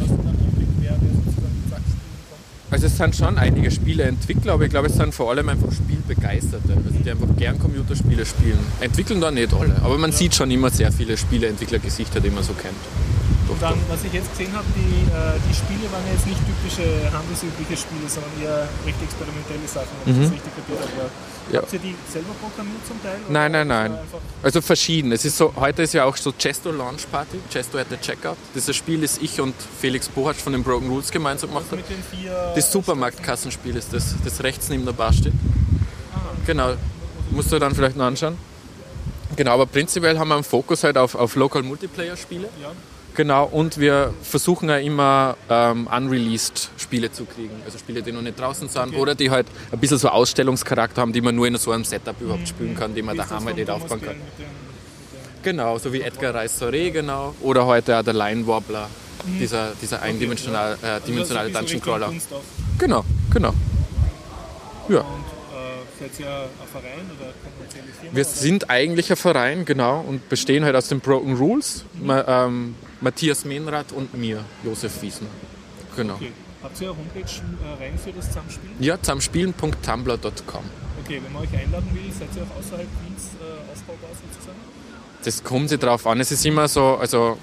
[0.00, 2.72] was du dann Einblick, wer, wer sozusagen mit Sachsen kommt?
[2.74, 6.72] Also es sind schon einige Spieleentwickler, aber ich glaube, es sind vor allem einfach Spielbegeisterte,
[6.74, 8.58] also die einfach gern Computerspiele spielen.
[8.80, 12.54] Entwickeln da nicht alle, aber man sieht schon immer sehr viele Spieleentwicklergesichter, die man so
[12.54, 12.74] kennt.
[13.46, 13.94] Doch, Dann, doch.
[13.94, 16.82] was ich jetzt gesehen habe, die, äh, die Spiele waren jetzt nicht typische
[17.14, 20.24] handelsübliche Spiele, sondern eher recht experimentelle Sachen, wenn ich Mhm.
[20.26, 21.10] das richtig kapiert habe.
[21.50, 21.60] Ja.
[21.62, 23.18] Habt ihr die selber programmiert zum Teil?
[23.28, 23.98] Nein, nein, ist nein.
[24.42, 25.12] Also verschieden.
[25.12, 28.36] Es ist so, heute ist ja auch so Chesto Launch Party, Chesto at the Checkout.
[28.54, 31.82] Dieses Spiel, das ich und Felix Bohatsch von den Broken Rules gemeinsam gemacht haben.
[32.54, 35.34] Das Supermarktkassenspiel ist das, das rechts neben der Bar steht.
[36.46, 36.74] Genau,
[37.30, 38.36] musst du dann vielleicht noch anschauen.
[39.36, 42.48] Genau, aber prinzipiell haben wir einen Fokus halt auf, auf Local Multiplayer-Spiele.
[42.60, 42.72] Ja.
[43.14, 47.50] Genau, und wir versuchen ja immer ähm, unreleased Spiele zu kriegen.
[47.64, 51.12] Also Spiele, die noch nicht draußen sind oder die halt ein bisschen so Ausstellungscharakter haben,
[51.12, 53.56] die man nur in so einem Setup überhaupt spielen kann, die man ist daheim halt
[53.56, 54.14] nicht aufbauen kann.
[55.42, 57.34] Genau, so wie Edgar Rice Soré, genau.
[57.42, 58.88] Oder heute auch der Line Wobbler,
[59.40, 61.56] dieser, dieser eindimensional, äh, dem- dimensionale Mhm.
[61.56, 62.12] Also Dungeon Crawler.
[62.78, 63.52] Genau, genau.
[64.88, 65.00] Ja.
[65.00, 65.31] Und äh,
[66.02, 68.16] seid ihr ein Verein oder kommerzielle Firma?
[68.16, 68.30] Wir oder?
[68.30, 71.84] sind eigentlich ein Verein, genau, und bestehen halt aus den Broken Rules.
[72.00, 75.28] Ma, ähm, Matthias Mehnrath und mir, Josef Wiesner.
[75.96, 76.14] Genau.
[76.14, 76.32] Okay.
[76.62, 78.76] Habt ihr eine Homepage äh, rein für das Zusammenspielen?
[78.80, 80.64] Ja, zusammenspielen.tumblr.com.
[81.04, 84.58] Okay, wenn man euch einladen will, seid ihr auch außerhalb Wiens äh, aufbaubar sozusagen?
[85.24, 86.20] Das kommt sich drauf an.
[86.20, 87.36] Es ist immer so, also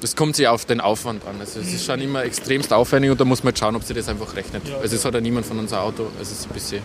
[0.00, 1.40] das kommt sich auf den Aufwand an.
[1.40, 3.96] Also es ist schon immer extremst aufwendig und da muss man halt schauen, ob sich
[3.96, 4.66] das einfach rechnet.
[4.68, 6.04] Ja, also es hat ja niemand von uns ein Auto.
[6.18, 6.82] Also es ist ein bisschen,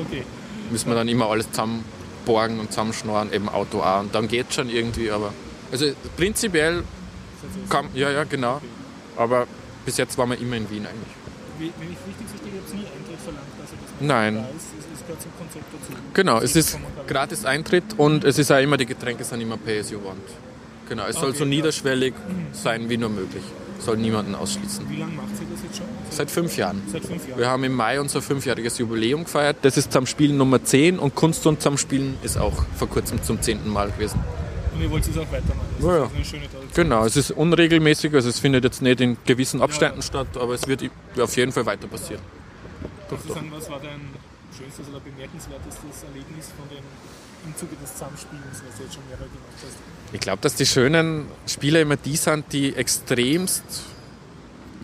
[0.00, 0.24] Okay.
[0.70, 4.00] müssen wir dann immer alles zusammenborgen und zusammenschnorren, eben Auto auch.
[4.00, 5.32] Und dann geht schon irgendwie, aber
[5.72, 6.82] also prinzipiell
[7.68, 8.60] kann, ja, ja, genau.
[9.16, 9.46] Aber
[9.84, 11.14] bis jetzt waren wir immer in Wien eigentlich.
[11.58, 14.36] Wenn ich richtig verstehe, ihr habt nie Eintritt verlangt, also das Nein.
[14.36, 15.92] Ist, es, es gehört zum Konzept dazu.
[16.12, 19.78] Genau, es ist gratis Eintritt und es ist auch immer, die Getränke sind immer pay
[19.78, 20.18] as you want.
[20.88, 21.50] Genau, es soll Okay, so ja.
[21.50, 22.14] niederschwellig
[22.52, 23.42] sein wie nur möglich.
[23.78, 24.88] Soll niemanden ausschließen.
[24.88, 25.86] Wie lange macht ihr das jetzt schon?
[26.14, 26.80] Seit fünf Jahren.
[26.92, 27.38] Seit fünf Jahren.
[27.40, 29.56] Wir haben im Mai unser fünfjähriges Jubiläum gefeiert.
[29.62, 33.22] Das ist zum Spielen Nummer 10 und Kunst und zum Spielen ist auch vor kurzem
[33.22, 34.20] zum zehnten Mal gewesen.
[34.74, 35.66] Und ihr wollt es auch weitermachen.
[35.78, 36.04] Das Ja, ja.
[36.04, 36.70] ist eine schöne Tradition.
[36.74, 40.66] Genau, es ist unregelmäßig, also es findet jetzt nicht in gewissen Abständen statt, aber es
[40.66, 40.84] wird
[41.18, 42.22] auf jeden Fall weiter passieren.
[43.08, 44.00] Kannst du sagen, was war dein
[44.56, 46.84] schönstes oder bemerkenswertestes Erlebnis von dem,
[47.46, 49.76] im Zuge des Zusammenspielens, was du jetzt schon mehrere gemacht hast?
[50.12, 53.62] Ich glaube, dass die schönen Spiele immer die sind, die extremst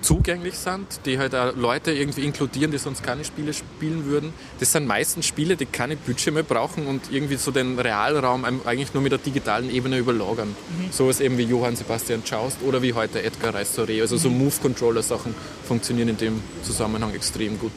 [0.01, 4.33] zugänglich sind, die halt auch Leute irgendwie inkludieren, die sonst keine Spiele spielen würden.
[4.59, 9.03] Das sind meistens Spiele, die keine Bildschirme brauchen und irgendwie so den Realraum eigentlich nur
[9.03, 10.57] mit der digitalen Ebene überlagern.
[10.91, 14.01] So ist eben wie Johann Sebastian Joust oder wie heute Edgar Reis Soré.
[14.01, 15.35] Also so Move-Controller-Sachen
[15.67, 17.73] funktionieren in dem Zusammenhang extrem gut.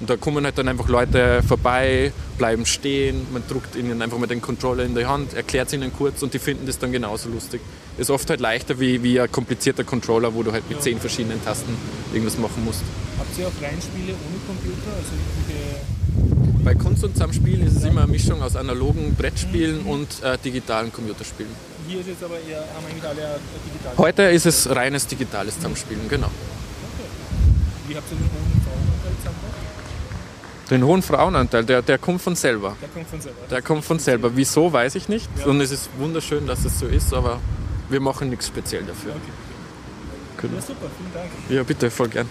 [0.00, 4.26] Und da kommen halt dann einfach Leute vorbei, bleiben stehen, man druckt ihnen einfach mal
[4.26, 7.28] den Controller in die Hand, erklärt es ihnen kurz und die finden das dann genauso
[7.28, 7.60] lustig.
[7.98, 11.42] Ist oft halt leichter wie, wie ein komplizierter Controller, wo du halt mit zehn verschiedenen
[11.44, 11.76] Tasten
[12.12, 12.82] irgendwas machen musst.
[13.18, 14.90] Habt ihr auch Reinspiele ohne Computer?
[14.96, 15.12] Also
[15.46, 20.36] irgendwelche Bei Kunst und Zusammenspielen ist es immer eine Mischung aus analogen Brettspielen und äh,
[20.44, 21.52] digitalen Computerspielen.
[21.86, 23.96] hier ist jetzt aber eher, haben eigentlich alle digital.
[23.98, 26.30] Heute ist es reines digitales Zusammenspielen, genau.
[27.86, 28.61] Wie habt ihr den Frauenanteil zusammengebracht?
[30.72, 32.74] Den hohen Frauenanteil, der, der kommt von selber.
[32.80, 33.38] Der kommt von selber.
[33.50, 34.36] Der kommt von selber.
[34.36, 35.28] Wieso, weiß ich nicht.
[35.44, 37.40] Und es ist wunderschön, dass es so ist, aber
[37.90, 39.12] wir machen nichts speziell dafür.
[39.12, 40.48] Okay.
[40.48, 40.54] Genau.
[40.54, 41.30] Ja, super, vielen Dank.
[41.50, 42.26] Ja, bitte, voll gern.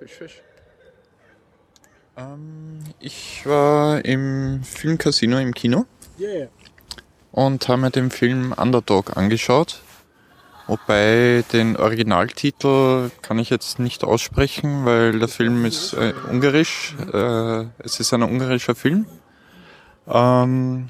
[0.00, 0.42] Fisch, Fisch.
[2.16, 5.86] Ähm, ich war im Filmcasino im Kino
[6.18, 6.48] Yeah.
[7.30, 9.80] und habe mir den Film Underdog angeschaut.
[10.66, 16.94] Wobei den Originaltitel kann ich jetzt nicht aussprechen, weil der Film ist äh, ungarisch.
[17.12, 19.04] Äh, es ist ein ungarischer Film.
[20.06, 20.88] Ähm,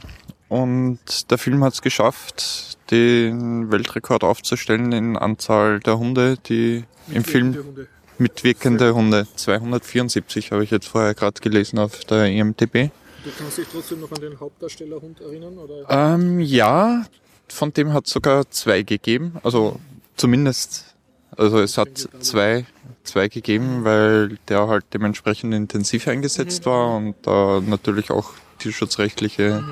[0.48, 7.24] und der Film hat es geschafft, den Weltrekord aufzustellen in Anzahl der Hunde, die im
[7.24, 9.26] Film mitwirkende Hunde.
[9.34, 12.90] 274 habe ich jetzt vorher gerade gelesen auf der IMDb.
[13.24, 15.58] Du kannst dich trotzdem noch an den Hauptdarstellerhund erinnern?
[15.58, 15.87] Oder?
[15.88, 17.06] Ähm, ja,
[17.48, 19.37] von dem hat es sogar zwei gegeben.
[19.42, 19.80] Also
[20.16, 20.94] zumindest,
[21.37, 22.66] also es hat zwei,
[23.02, 29.62] zwei gegeben, weil der halt dementsprechend intensiv eingesetzt war und da natürlich auch tierschutzrechtliche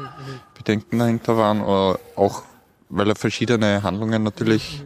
[0.56, 2.42] Bedenken dahinter waren, oder auch
[2.88, 4.82] weil er verschiedene Handlungen natürlich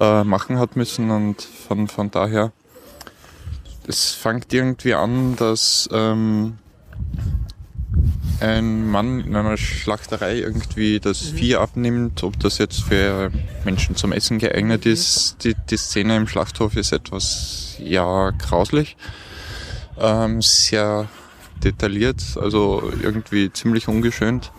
[0.00, 2.52] äh, machen hat müssen und von, von daher,
[3.86, 6.58] es fängt irgendwie an, dass ähm,
[8.40, 13.30] ein Mann in einer Schlachterei irgendwie das Vieh abnimmt, ob das jetzt für
[13.64, 15.44] Menschen zum Essen geeignet ist.
[15.44, 18.96] Die, die Szene im Schlachthof ist etwas, ja, grauslich.
[19.98, 21.08] Ähm, sehr
[21.64, 24.52] detailliert, also irgendwie ziemlich ungeschönt.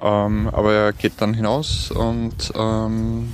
[0.00, 3.32] Ähm, aber er geht dann hinaus und ähm,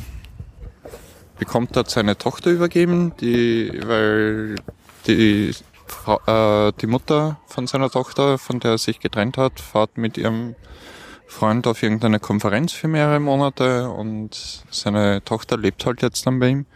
[1.38, 4.56] bekommt dort seine Tochter übergeben, die, weil
[5.06, 5.54] die,
[5.88, 6.20] Frau,
[6.68, 10.54] äh, die Mutter von seiner Tochter, von der er sich getrennt hat, fährt mit ihrem
[11.26, 16.48] Freund auf irgendeine Konferenz für mehrere Monate und seine Tochter lebt halt jetzt dann bei
[16.48, 16.66] ihm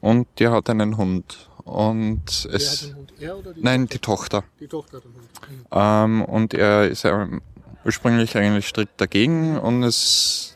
[0.00, 3.12] und die hat einen Hund und Wer hat es den Hund?
[3.20, 5.24] Er oder die nein die Tochter Die Tochter hat den Hund.
[5.50, 5.66] Mhm.
[5.70, 7.42] ähm, und er ist ähm,
[7.84, 10.53] ursprünglich eigentlich strikt dagegen und es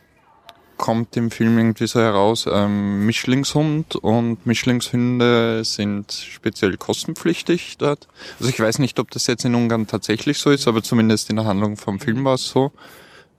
[0.79, 8.09] kommt im Film irgendwie so heraus, ähm, Mischlingshund und Mischlingshunde sind speziell kostenpflichtig dort.
[8.39, 11.37] Also ich weiß nicht, ob das jetzt in Ungarn tatsächlich so ist, aber zumindest in
[11.37, 12.73] der Handlung vom Film war es so,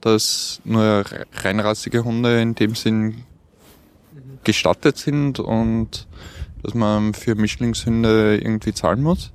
[0.00, 3.24] dass nur re- reinrassige Hunde in dem Sinn
[4.44, 6.06] gestattet sind und
[6.62, 9.32] dass man für Mischlingshunde irgendwie zahlen muss.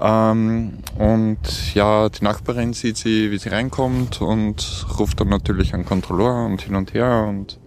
[0.00, 5.84] Ähm, und ja, die Nachbarin sieht sie, wie sie reinkommt und ruft dann natürlich einen
[5.84, 7.58] Kontrolleur und hin und her und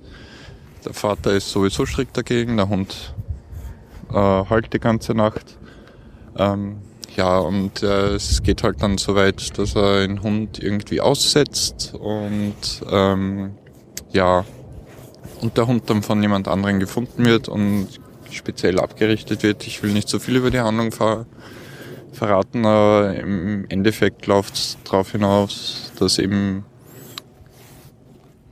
[0.83, 3.13] der Vater ist sowieso strikt dagegen, der Hund
[4.11, 5.57] äh, halt die ganze Nacht.
[6.38, 6.77] Ähm,
[7.15, 11.93] ja, und äh, es geht halt dann so weit, dass er den Hund irgendwie aussetzt
[11.93, 12.55] und
[12.91, 13.51] ähm,
[14.11, 14.45] ja,
[15.41, 17.88] und der Hund dann von jemand anderem gefunden wird und
[18.31, 19.65] speziell abgerichtet wird.
[19.65, 21.25] Ich will nicht so viel über die Handlung ver
[22.15, 26.65] verraten, aber im Endeffekt läuft es darauf hinaus, dass eben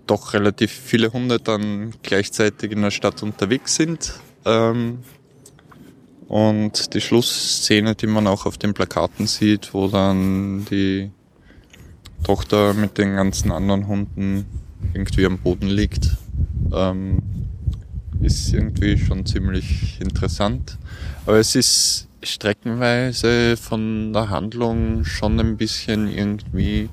[0.08, 4.14] doch relativ viele Hunde dann gleichzeitig in der Stadt unterwegs sind.
[4.46, 5.00] Ähm,
[6.28, 11.12] und die Schlussszene, die man auch auf den Plakaten sieht, wo dann die
[12.24, 14.46] Tochter mit den ganzen anderen Hunden
[14.94, 16.18] irgendwie am Boden liegt,
[16.74, 17.22] ähm,
[18.22, 20.78] ist irgendwie schon ziemlich interessant.
[21.26, 26.90] Aber es ist streckenweise von der Handlung schon ein bisschen irgendwie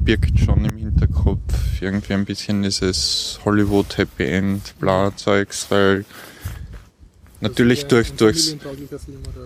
[0.00, 6.04] birgt schon im Hinterkopf irgendwie ein bisschen dieses Hollywood Happy End bla Zeugs, weil
[7.40, 8.56] natürlich durch durchs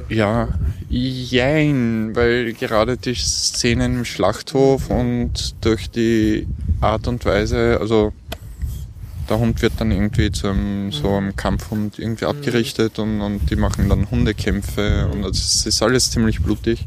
[0.08, 0.48] ja,
[0.88, 6.46] jein, weil gerade die Szenen im Schlachthof und durch die
[6.80, 8.12] Art und Weise, also
[9.28, 13.56] der Hund wird dann irgendwie zu einem, so einem Kampfhund irgendwie abgerichtet und, und die
[13.56, 16.86] machen dann Hundekämpfe und es ist alles ziemlich blutig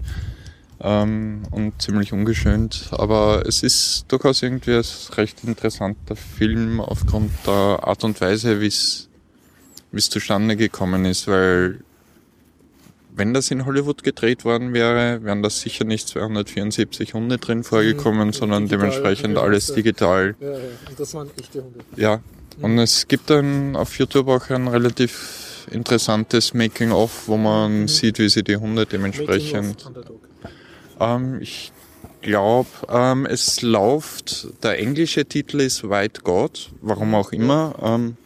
[0.81, 4.83] ähm, und ziemlich ungeschönt, aber es ist durchaus irgendwie ein
[5.15, 9.09] recht interessanter Film aufgrund der Art und Weise, wie es
[9.91, 11.79] wie es zustande gekommen ist, weil
[13.19, 18.33] wenn das in Hollywood gedreht worden wäre, wären das sicher nicht 274 Hunde drin vorgekommen,
[18.33, 20.35] sondern digital dementsprechend alles digital.
[20.39, 20.57] Ja, ja.
[20.89, 21.79] Und das waren echte Hunde.
[21.97, 22.21] Ja.
[22.61, 28.29] Und es gibt dann auf YouTube auch ein relativ interessantes Making-of, wo man sieht, wie
[28.29, 29.85] sie die Hunde dementsprechend.
[30.99, 31.71] Ähm, ich
[32.21, 37.75] glaube, ähm, es läuft, der englische Titel ist White God, warum auch immer.
[37.81, 38.17] Ähm,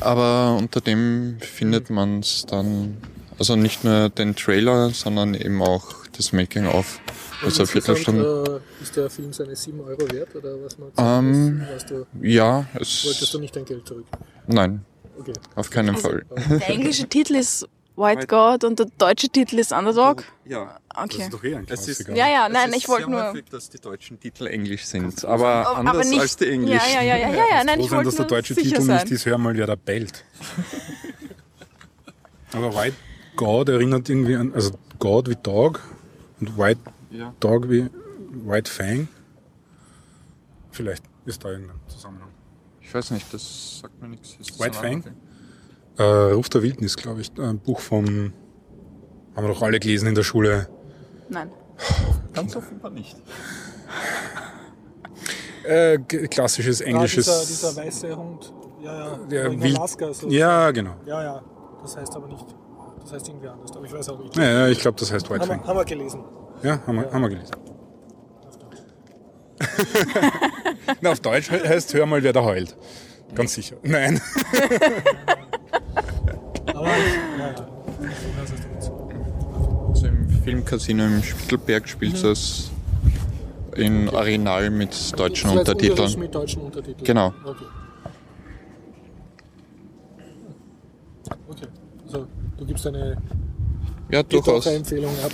[0.00, 2.96] aber unter dem findet man es dann,
[3.38, 7.00] also nicht nur den Trailer, sondern eben auch das Making-of.
[7.42, 8.62] Also Und Viertelstunde.
[8.80, 11.72] Äh, ist der Film seine 7 Euro wert oder was man Ähm, sagt?
[11.74, 14.04] Weißt du, Ja, wolltest es, du nicht dein Geld zurück?
[14.46, 14.84] nein,
[15.18, 15.32] Okay.
[15.56, 16.24] auf keinen Fall.
[16.48, 17.66] Der englische Titel ist
[17.96, 20.24] White God und der deutsche Titel ist Underdog.
[20.46, 21.28] Ja, Okay.
[21.30, 22.14] doch eh ein Es ist- Klassiker.
[22.16, 23.22] Ja, ja, Es nein, ist ich wollte nur.
[23.30, 26.74] häufig, dass die deutschen Titel englisch sind, aber Aber anders nicht, als die englischen.
[26.92, 29.02] Ja, ja, ja, ja, ja, ja nein, ich sein, wollte dass der deutsche Titel sein.
[29.02, 30.24] nicht ist, hör mal, wer da bellt.
[32.52, 32.96] Aber White
[33.36, 35.80] God erinnert irgendwie an, also God wie Dog
[36.40, 37.34] und White Ja.
[37.40, 37.88] Dog wie
[38.44, 39.08] White Fang.
[40.70, 42.28] Vielleicht ist da irgendein Zusammenhang.
[42.80, 44.36] Ich weiß nicht, das sagt mir nichts.
[44.40, 45.04] Ist das White Fang?
[45.98, 47.30] Äh, Ruf der Wildnis, glaube ich.
[47.38, 48.32] Ein Buch von,
[49.34, 50.68] haben wir doch alle gelesen in der Schule.
[51.32, 51.50] Nein.
[52.34, 53.16] Ganz offenbar nicht.
[55.64, 57.28] Äh, klassisches englisches.
[57.28, 58.52] Ah, dieser, dieser weiße Hund.
[58.82, 59.16] Ja, ja.
[59.30, 60.12] Der in Wild- Alaska.
[60.12, 60.28] So.
[60.28, 60.94] ja, genau.
[61.06, 61.42] ja, ja.
[61.82, 62.44] Das heißt aber nicht.
[63.02, 63.70] Das heißt irgendwie anders.
[63.76, 64.36] Aber ich weiß auch nicht.
[64.36, 65.60] Ja, ja, ich glaube, das heißt White haben, Fang.
[65.62, 66.24] wir, haben wir gelesen.
[66.62, 67.54] Ja, haben wir, haben wir gelesen.
[71.00, 72.76] Na, auf Deutsch he- heißt Hör mal, wer da heult.
[73.34, 73.76] Ganz sicher.
[73.82, 74.20] Nein.
[76.74, 77.54] Aber ich, ja, ja.
[78.00, 78.90] Ich weiß, was du meinst.
[79.88, 82.28] Also im Filmcasino im Spittelberg spielt Mhm.
[82.30, 82.70] es
[83.76, 86.20] in Original mit deutschen Das heißt Untertiteln.
[86.20, 87.04] mit deutschen Untertiteln.
[87.04, 87.32] Genau.
[87.44, 87.64] Okay.
[91.48, 91.66] Okay.
[92.06, 92.26] Also,
[92.58, 93.16] du gibst eine
[94.10, 94.66] Ja, durchaus.
[94.66, 95.32] Empfehlung ab.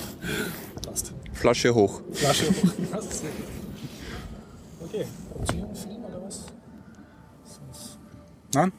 [0.87, 1.12] Passt.
[1.33, 2.01] Flasche hoch.
[2.12, 2.53] Flasche hoch.
[2.92, 3.23] Das.
[4.85, 5.07] Okay.
[5.38, 6.44] Habt ihr einen Film oder was?
[7.44, 7.99] Sonst
[8.55, 8.73] Nein?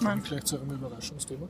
[0.00, 1.48] wir gleich zu einem Überraschungsthema.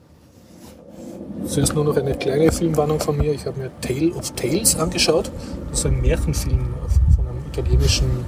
[1.46, 3.33] Zuerst nur noch eine kleine Filmwarnung von mir.
[3.33, 5.31] Ich habe mir Tale of Tales angeschaut.
[5.70, 6.75] Das ist ein Märchenfilm
[7.14, 8.25] von einem italienischen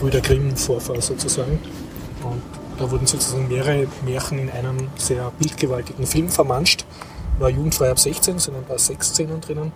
[0.00, 1.58] Brüder Grimm-Vorfahr sozusagen.
[2.24, 2.42] Und
[2.78, 6.84] da wurden sozusagen mehrere Märchen in einem sehr bildgewaltigen Film vermanscht.
[7.38, 9.72] War jugendfrei ab 16, sind ein paar Sexszenen drinnen.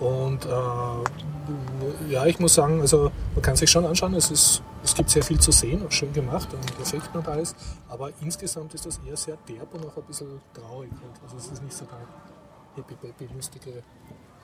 [0.00, 4.94] Und äh, ja, ich muss sagen, also man kann sich schon anschauen, es, ist, es
[4.94, 7.54] gibt sehr viel zu sehen, auch schön gemacht und Effekten und alles.
[7.88, 10.90] Aber insgesamt ist das eher sehr derb und auch ein bisschen traurig.
[11.22, 13.82] Also es ist nicht so der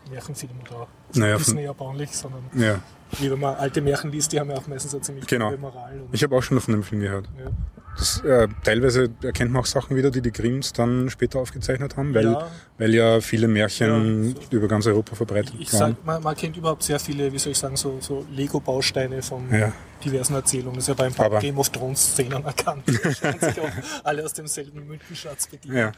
[0.04, 2.80] peppy lustige Märchenfilm oder Naja, Disney erbaulich, sondern Ja,
[3.20, 5.50] wie wenn man alte Märchen liest, die haben ja auch meistens eine ziemlich Genau.
[5.50, 6.00] gute Moral.
[6.12, 7.28] Ich habe auch schon von dem Film gehört.
[7.38, 7.50] ja.
[7.96, 12.12] Das, äh, teilweise erkennt man auch Sachen wieder, die die Grimms dann später aufgezeichnet haben,
[12.12, 12.48] weil Ja.
[12.76, 15.94] weil ja viele Märchen Ja, über ganz Europa verbreitet Ich waren.
[15.94, 19.48] sag, man, man kennt überhaupt sehr viele, wie soll ich sagen, so, so Lego-Bausteine von
[19.52, 19.72] Ja.
[20.04, 20.74] diversen Erzählungen.
[20.74, 22.82] Das ist ja bei ein paar Aber- Game of Thrones-Szenen erkannt.
[23.04, 23.70] Da scheinen sich auch
[24.02, 25.92] alle aus demselben Mündenschatz bedienen.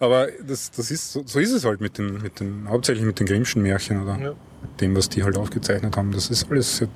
[0.00, 3.20] Aber das, das ist, so, so ist es halt mit den, mit den, hauptsächlich mit
[3.20, 4.32] den Grimmschen Märchen oder Ja.
[4.80, 6.10] dem, was die halt aufgezeichnet haben.
[6.12, 6.88] Das ist alles sehr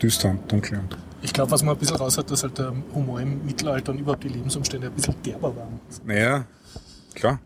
[0.00, 0.78] düster und dunkel.
[0.78, 3.90] Und, Ich glaube, was man ein bisschen raus hat, dass halt der Humor im Mittelalter
[3.92, 5.80] und überhaupt die Lebensumstände ein bisschen derber waren.
[6.04, 6.44] naja,
[7.14, 7.40] klar.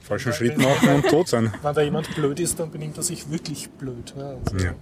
[0.00, 1.52] Falschen Weil- Schritt machen und tot sein.
[1.62, 4.14] Wenn da jemand blöd ist, dann benimmt er sich wirklich blöd.
[4.16, 4.74] Ja, also, Ja.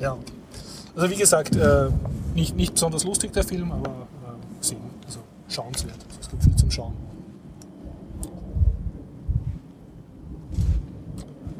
[0.00, 0.32] ja okay.
[0.96, 1.88] Also wie gesagt, äh,
[2.34, 5.94] nicht, nicht besonders lustig der Film, aber äh, sehen, also schauenswert.
[6.08, 6.92] Also es gibt viel zum Schauen.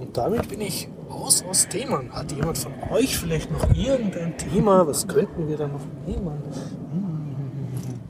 [0.02, 2.12] Und damit bin ich aus aus Themen.
[2.12, 4.84] Hat jemand von euch vielleicht noch irgendein Thema?
[4.86, 6.42] Was könnten wir da noch nehmen?
[6.90, 8.00] Hm.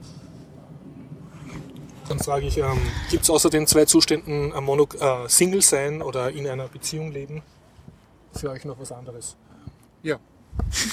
[2.08, 6.30] Dann frage ich, ähm, gibt es außer den zwei Zuständen Mono äh, Single sein oder
[6.30, 7.42] in einer Beziehung leben
[8.32, 9.36] für euch noch was anderes?
[10.02, 10.16] Ja.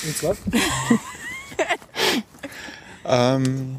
[0.05, 0.35] Und zwar?
[3.05, 3.77] Ähm,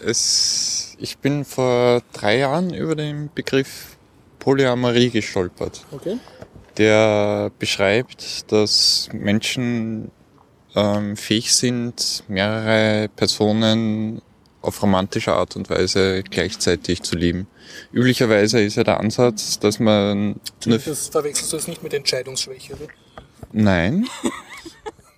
[0.00, 3.96] es, ich bin vor drei Jahren über den Begriff
[4.40, 5.86] Polyamorie gestolpert.
[5.90, 6.18] Okay.
[6.78, 10.10] Der beschreibt, dass Menschen
[10.74, 14.22] ähm, fähig sind, mehrere Personen
[14.60, 17.46] auf romantische Art und Weise gleichzeitig zu lieben.
[17.92, 22.86] Üblicherweise ist ja der Ansatz, dass man Das verwechselst du jetzt nicht mit Entscheidungsschwäche, oder?
[23.52, 24.06] Nein.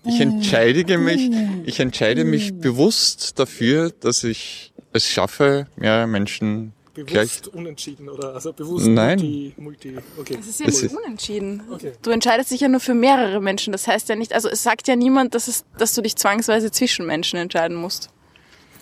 [0.03, 1.31] Ich entscheide mich,
[1.67, 6.73] ich entscheide mich bewusst dafür, dass ich es schaffe, mehrere Menschen
[7.05, 9.19] Bewusst unentschieden oder also bewusst Nein.
[9.19, 9.97] multi, multi.
[10.19, 10.37] Okay.
[10.37, 11.63] Das ist ja Das nicht unentschieden.
[11.71, 11.93] Okay.
[12.03, 13.73] Du entscheidest dich ja nur für mehrere Menschen.
[13.73, 16.71] Das heißt ja nicht, also es sagt ja niemand, dass, es, dass du dich zwangsweise
[16.71, 18.11] zwischen Menschen entscheiden musst.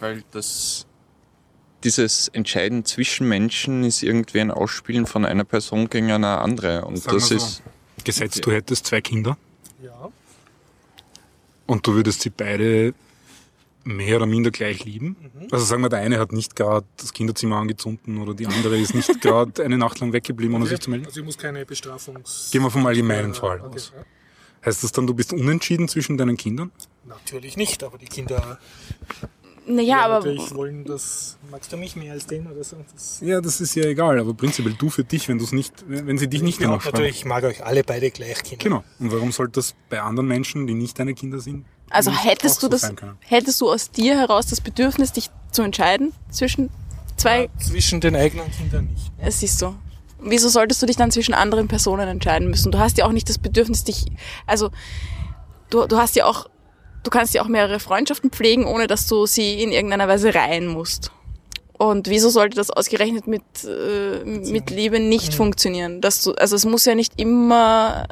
[0.01, 0.87] Weil das,
[1.85, 6.85] dieses Entscheiden zwischen Menschen ist irgendwie ein Ausspielen von einer Person gegen eine andere.
[6.85, 7.35] Und Sagen das so.
[7.35, 7.63] ist,
[8.05, 9.37] Gesetzt, du hättest zwei Kinder
[9.83, 10.09] Ja.
[11.67, 12.95] und du würdest sie beide
[13.85, 15.17] mehr oder minder gleich lieben.
[15.51, 18.95] Also sagen wir, der eine hat nicht gerade das Kinderzimmer angezündet oder die andere ist
[18.95, 21.07] nicht gerade eine Nacht lang weggeblieben, ohne sich zu melden.
[21.07, 22.51] Also ich muss keine Bestrafungs...
[22.53, 23.93] Gehen wir vom allgemeinen Fall Okay, aus.
[24.65, 26.73] Heißt das dann, du bist unentschieden zwischen deinen Kindern?
[27.07, 28.59] Natürlich nicht, aber die Kinder
[29.69, 31.37] Naja, ja, aber natürlich wollen das...
[31.51, 32.77] Magst du mich mehr als den oder so?
[32.93, 35.75] Das, Ja, das ist ja egal, aber prinzipiell du für dich, wenn du es nicht,
[35.87, 38.65] wenn sie dich nicht ja, danach natürlich, ich mag euch alle beide gleich Kinder.
[38.65, 38.85] Genau.
[38.99, 42.59] Und warum sollte das bei anderen Menschen, die nicht deine Kinder sind, also nicht hättest
[42.59, 46.71] auch du so das, hättest du aus dir heraus das Bedürfnis, dich zu entscheiden zwischen
[47.17, 49.11] zwei, Zwischen den eigenen Kindern nicht.
[49.19, 49.75] es siehst du.
[50.21, 52.73] Wieso solltest du dich dann zwischen anderen Personen entscheiden müssen?
[52.73, 54.07] Du hast ja auch nicht das Bedürfnis, dich,
[54.47, 54.71] also
[55.71, 56.49] du, du hast ja auch,
[57.03, 60.67] du kannst ja auch mehrere Freundschaften pflegen, ohne dass du sie in irgendeiner Weise reihen
[60.67, 61.11] musst.
[61.79, 66.01] Und wieso sollte das ausgerechnet mit, äh, mit Liebe nicht funktionieren?
[66.01, 68.09] Dass du, also es muss ja nicht immer,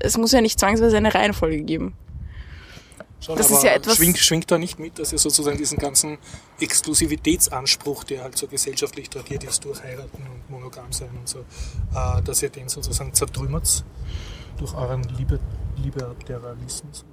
[0.00, 1.94] es muss ja nicht zwangsweise eine Reihenfolge geben.
[3.20, 6.18] Schon, Das ist ja etwas- Schwingt, schwingt da nicht mit, dass ihr sozusagen diesen ganzen
[6.58, 11.40] Exklusivitätsanspruch, der halt so gesellschaftlich tradiert ist durch Heiraten und Monogam sein und so,
[11.94, 13.84] äh, dass ihr den sozusagen zertrümmert
[14.58, 15.38] durch euren Liebe,
[15.84, 17.04] Liberalismus.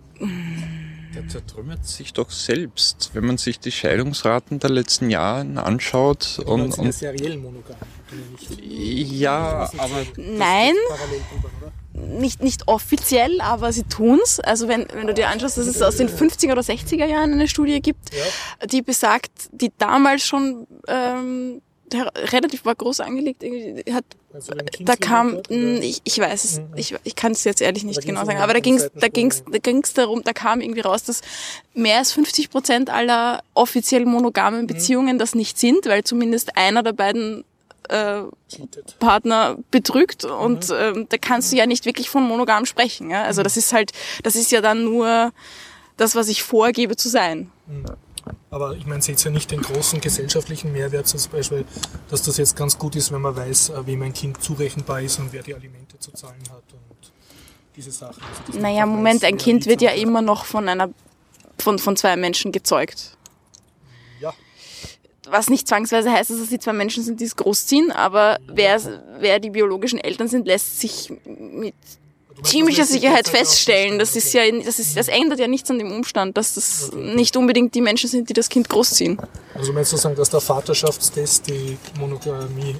[1.16, 6.62] Der zertrümmert sich doch selbst, wenn man sich die Scheidungsraten der letzten Jahre anschaut Und,
[6.62, 7.78] und, ja und seriell monogam.
[8.62, 10.74] ja, aber Nein,
[11.94, 14.40] nicht, nicht offiziell, aber sie tun's.
[14.40, 17.48] Also wenn, wenn du dir anschaust, dass es aus den 50er oder 60er Jahren eine
[17.48, 18.12] Studie gibt,
[18.72, 24.96] die besagt, die damals schon ähm, der relativ war groß angelegt, irgendwie hat Also da
[24.96, 28.40] kam, mh, ich, ich weiß es, ich, ich kann es jetzt ehrlich nicht genau sagen,
[28.40, 31.22] aber da ging's, da ging's, da ging's darum, da kam irgendwie raus, dass
[31.74, 36.94] mehr als 50 Prozent aller offiziell monogamen Beziehungen das nicht sind, weil zumindest einer der
[36.94, 37.44] beiden
[37.90, 38.22] äh.
[39.00, 43.10] Partner betrügt und ähm, da kannst du ja nicht wirklich von monogam sprechen.
[43.10, 43.24] Ja?
[43.24, 43.92] Also das ist halt,
[44.24, 45.32] das ist ja dann nur
[45.98, 47.52] das, was ich vorgebe zu sein.
[48.52, 51.66] Aber ich meine, seht ihr nicht den großen gesellschaftlichen Mehrwert, zum Beispiel,
[52.10, 55.20] dass das jetzt ganz gut ist, wenn man weiß, äh, wem ein Kind zurechenbar ist
[55.20, 57.12] und wer die Alimente zu zahlen hat und
[57.76, 58.22] diese Sachen.
[58.48, 60.90] Also, Naja, Moment, weiß, ein Kind wird ja immer noch von einer
[61.62, 63.18] von, von zwei Menschen gezeugt.
[64.20, 64.34] Ja,
[65.30, 68.80] Was nicht zwangsweise heißt, dass es die zwei Menschen sind, die es großziehen, aber wer,
[69.20, 71.76] wer die biologischen Eltern sind, lässt sich mit
[72.44, 74.00] ziemlicher das Sicherheit feststellen.
[74.00, 77.36] Das ist ja, das ist, das ändert ja nichts an dem Umstand, dass das nicht
[77.38, 79.20] unbedingt die Menschen sind, die das Kind großziehen.
[79.56, 82.76] Also meinst du sagen, dass der Vaterschaftstest die Monogamie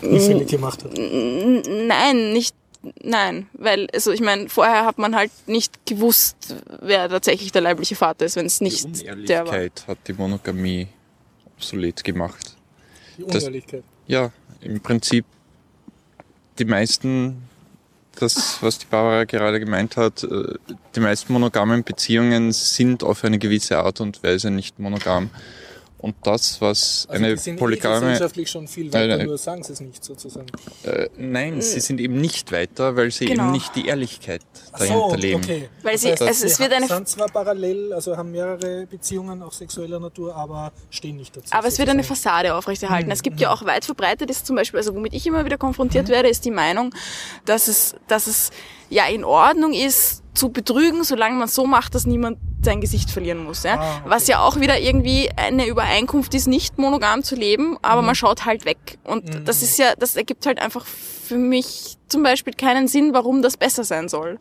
[0.00, 0.92] hinfällig gemacht hat?
[0.96, 2.54] Nein, nicht,
[3.02, 7.96] nein, weil, also ich meine, vorher hat man halt nicht gewusst, wer tatsächlich der leibliche
[7.96, 9.52] Vater ist, wenn es Die nicht der war.
[9.52, 10.86] Unehrlichkeit hat die Monogamie
[11.56, 12.56] obsolet gemacht.
[13.16, 13.82] Die Das- Unehrlichkeit.
[14.06, 14.30] Ja,
[14.60, 15.24] im Prinzip
[16.58, 17.42] die meisten,
[18.18, 20.54] das, was die Barbara gerade gemeint hat, äh,
[20.94, 25.30] die meisten monogamen Beziehungen sind auf eine gewisse Art und Weise nicht monogam.
[26.00, 29.26] Und das, was Also eine die sind eh polygame, gesellschaftlich schon viel Nein, weiter, nein.
[29.26, 30.46] nur sagen sie es nicht sozusagen.
[30.84, 33.44] äh, nein, sie sind eben nicht weiter, weil sie Genau.
[33.44, 34.42] eben nicht die Ehrlichkeit
[34.72, 35.42] Ach dahinter so, leben.
[35.42, 35.68] okay.
[35.82, 38.86] Weil Das sie- heißt, also es sie wird eine- sind zwar parallel, also haben mehrere
[38.86, 41.48] Beziehungen auch sexueller Natur, aber stehen nicht dazu.
[41.52, 42.20] Aber es wird eine sozusagen.
[42.30, 43.10] Fassade aufrechterhalten.
[43.10, 46.08] Es gibt ja auch weit verbreitet ist zum Beispiel, also womit ich immer wieder konfrontiert
[46.08, 46.94] werde, ist die Meinung,
[47.44, 48.50] dass es, dass es
[48.88, 53.44] ja in Ordnung ist, zu betrügen, solange man so macht, dass niemand sein Gesicht verlieren
[53.44, 53.64] muss.
[53.64, 53.74] Ja?
[53.74, 54.10] Ah, okay.
[54.10, 58.44] Was ja auch wieder irgendwie eine Übereinkunft ist, nicht monogam zu leben, aber man schaut
[58.44, 58.98] halt weg.
[59.04, 63.42] Und das ist ja, das ergibt halt einfach für mich zum Beispiel keinen Sinn, warum
[63.42, 64.38] das besser sein soll.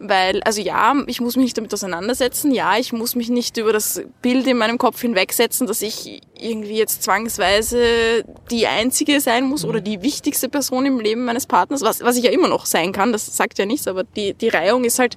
[0.00, 2.52] Weil, also ja, ich muss mich nicht damit auseinandersetzen.
[2.52, 6.76] Ja, ich muss mich nicht über das Bild in meinem Kopf hinwegsetzen, dass ich irgendwie
[6.76, 12.00] jetzt zwangsweise die einzige sein muss oder die wichtigste Person im Leben meines Partners, was,
[12.02, 13.10] was ich ja immer noch sein kann.
[13.10, 15.16] Das sagt ja nichts, aber die, die Reihung ist halt,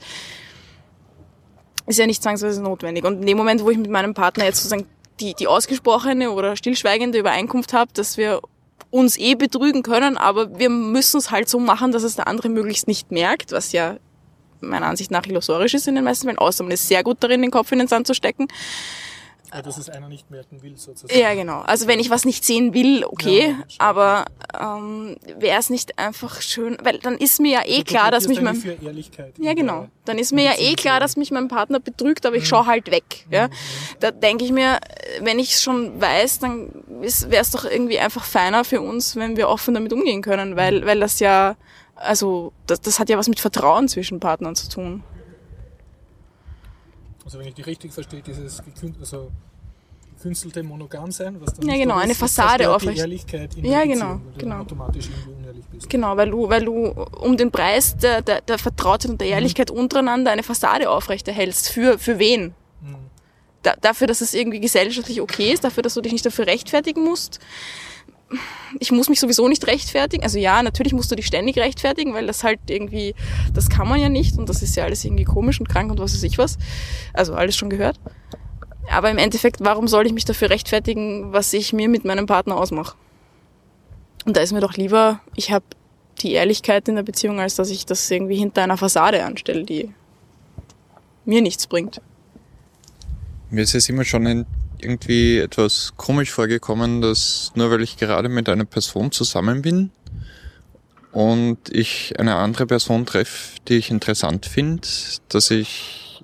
[1.86, 3.06] ist ja nicht zwangsweise notwendig.
[3.06, 4.88] Und in dem Moment, wo ich mit meinem Partner jetzt sozusagen
[5.20, 8.42] die, die ausgesprochene oder stillschweigende Übereinkunft habe, dass wir
[8.90, 12.50] uns eh betrügen können, aber wir müssen es halt so machen, dass es der andere
[12.50, 13.98] möglichst nicht merkt, was ja
[14.62, 17.41] meiner Ansicht nach illusorisch ist in den meisten Fällen, außer man ist sehr gut darin,
[17.41, 18.47] den Kopf in den Sand zu stecken.
[19.53, 21.20] Ja, dass es einer nicht merken will sozusagen.
[21.20, 21.59] Ja, genau.
[21.59, 24.24] Also wenn ich was nicht sehen will, okay, Ja, aber
[24.57, 28.30] ähm, wäre es nicht einfach schön, weil dann ist mir ja eh Du klar, dass
[28.30, 29.34] mich mein für Ehrlichkeit.
[29.39, 29.89] ja, genau.
[30.05, 32.91] Dann ist mir ja eh klar, dass mich mein Partner betrügt, aber ich schaue halt
[32.91, 33.26] weg.
[33.30, 33.49] Ja?
[33.99, 34.80] Da denke ich mir,
[35.20, 39.36] wenn ich es schon weiß, dann wäre es doch irgendwie einfach feiner für uns, wenn
[39.36, 41.57] wir offen damit umgehen können, weil, weil das ja,
[42.04, 45.04] also das, das hat ja was mit Vertrauen zwischen Partnern zu tun.
[47.24, 49.32] Also wenn ich die richtig verstehe, dieses gekün also
[50.18, 54.16] gekünstelte Monogam sein, was dann Ja, genau, eine ist, Fassade aufrecht- Ehrlichkeit in Ja, genau,
[54.16, 54.60] Beziehung, weil du genau.
[54.60, 55.89] automatisch irgendwie unehrlich bist.
[55.89, 59.72] Genau, weil du, weil du um den Preis der, der, der Vertrautheit und der Ehrlichkeit
[59.72, 61.70] untereinander eine Fassade aufrechterhältst.
[61.70, 62.54] Für, für wen?
[63.64, 67.04] Da, dafür, dass es irgendwie gesellschaftlich okay ist, dafür, dass du dich nicht dafür rechtfertigen
[67.04, 67.39] musst.
[68.80, 70.24] Ich muss mich sowieso nicht rechtfertigen.
[70.24, 73.14] Also ja, natürlich musst du dich ständig rechtfertigen, weil das halt irgendwie,
[73.54, 76.00] das kann man ja nicht und das ist ja alles irgendwie komisch und krank und
[76.00, 76.58] was weiß ich was.
[77.14, 78.00] Also alles schon gehört.
[78.90, 82.58] Aber im Endeffekt, warum soll ich mich dafür rechtfertigen, was ich mir mit meinem Partner
[82.58, 82.96] ausmache?
[84.26, 85.66] Und da ist mir doch lieber, ich habe
[86.22, 89.90] die Ehrlichkeit in der Beziehung, als dass ich das irgendwie hinter einer Fassade anstelle, die
[91.26, 92.02] mir nichts bringt.
[93.50, 94.46] Mir ist es immer schon ein,
[94.84, 99.92] irgendwie etwas komisch vorgekommen, dass nur weil ich gerade mit einer Person zusammen bin
[101.12, 104.88] und ich eine andere Person treffe, die ich interessant finde,
[105.30, 106.24] dass ich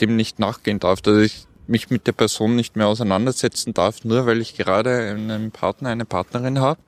[0.00, 4.26] dem nicht nachgehen darf, dass ich mich mit der Person nicht mehr auseinandersetzen darf, nur
[4.26, 6.80] weil ich gerade einen Partner, eine Partnerin habe.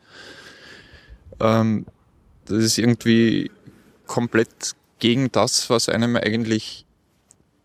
[1.40, 1.86] Ähm,
[2.44, 3.50] das ist irgendwie
[4.06, 6.84] komplett gegen das, was einem eigentlich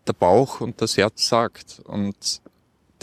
[0.06, 1.80] der Bauch und das Herz sagt.
[1.84, 2.40] Und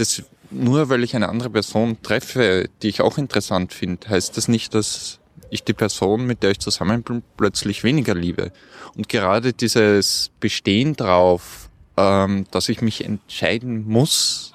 [0.02, 4.48] das nur weil ich eine andere Person treffe, die ich auch interessant finde, heißt das
[4.48, 8.52] nicht, dass ich die Person, mit der ich zusammen bin, plötzlich weniger liebe.
[8.96, 14.54] Und gerade dieses Bestehen drauf, ähm, dass ich mich entscheiden muss,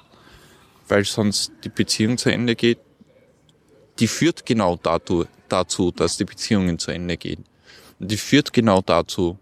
[0.87, 2.79] weil sonst die Beziehung zu Ende geht,
[3.99, 7.43] die führt genau dazu, dazu, dass die Beziehungen zu Ende gehen.
[7.99, 9.39] Und die führt genau dazu,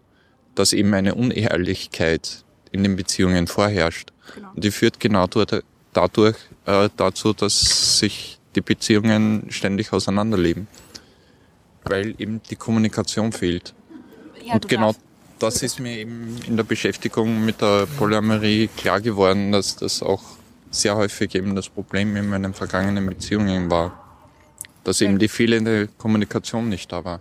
[0.54, 4.12] dass eben eine Unehrlichkeit in den Beziehungen vorherrscht.
[4.54, 5.62] Und die führt genau dort,
[5.96, 6.36] dadurch
[6.66, 10.66] äh, dazu, dass sich die Beziehungen ständig auseinanderleben.
[11.84, 13.74] Weil eben die Kommunikation fehlt.
[14.52, 14.94] Und genau
[15.38, 20.22] das ist mir eben in der Beschäftigung mit der Polyamorie klar geworden, dass das auch
[20.70, 24.02] sehr häufig eben das Problem in meinen vergangenen Beziehungen war.
[24.84, 27.20] Dass eben die fehlende Kommunikation nicht da war.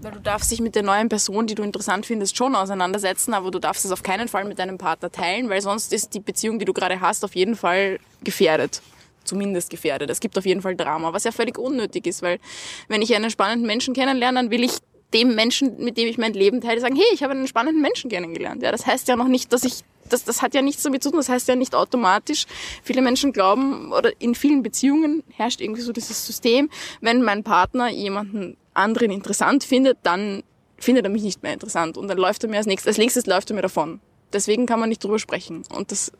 [0.00, 3.50] Weil du darfst dich mit der neuen Person, die du interessant findest, schon auseinandersetzen, aber
[3.50, 6.58] du darfst es auf keinen Fall mit deinem Partner teilen, weil sonst ist die Beziehung,
[6.58, 8.80] die du gerade hast, auf jeden Fall gefährdet.
[9.24, 10.08] Zumindest gefährdet.
[10.08, 12.38] Es gibt auf jeden Fall Drama, was ja völlig unnötig ist, weil
[12.86, 14.78] wenn ich einen spannenden Menschen kennenlerne, dann will ich
[15.12, 18.10] dem Menschen, mit dem ich mein Leben teile, sagen, hey, ich habe einen spannenden Menschen
[18.10, 18.62] kennengelernt.
[18.62, 19.82] Ja, das heißt ja noch nicht, dass ich,
[20.12, 22.46] das, das hat ja nichts damit zu tun, das heißt ja nicht automatisch.
[22.82, 27.88] Viele Menschen glauben, oder in vielen Beziehungen herrscht irgendwie so dieses System, wenn mein Partner
[27.90, 30.42] jemanden anderen interessant findet, dann
[30.78, 33.26] findet er mich nicht mehr interessant und dann läuft er mir als nächstes, als nächstes
[33.26, 34.00] läuft er mir davon.
[34.32, 35.62] Deswegen kann man nicht drüber sprechen.
[35.74, 36.12] Und das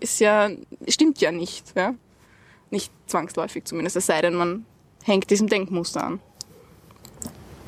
[0.00, 0.50] ist ja,
[0.88, 1.94] stimmt ja nicht, ja.
[2.70, 4.64] Nicht zwangsläufig zumindest, es sei denn, man
[5.04, 6.20] hängt diesem Denkmuster an.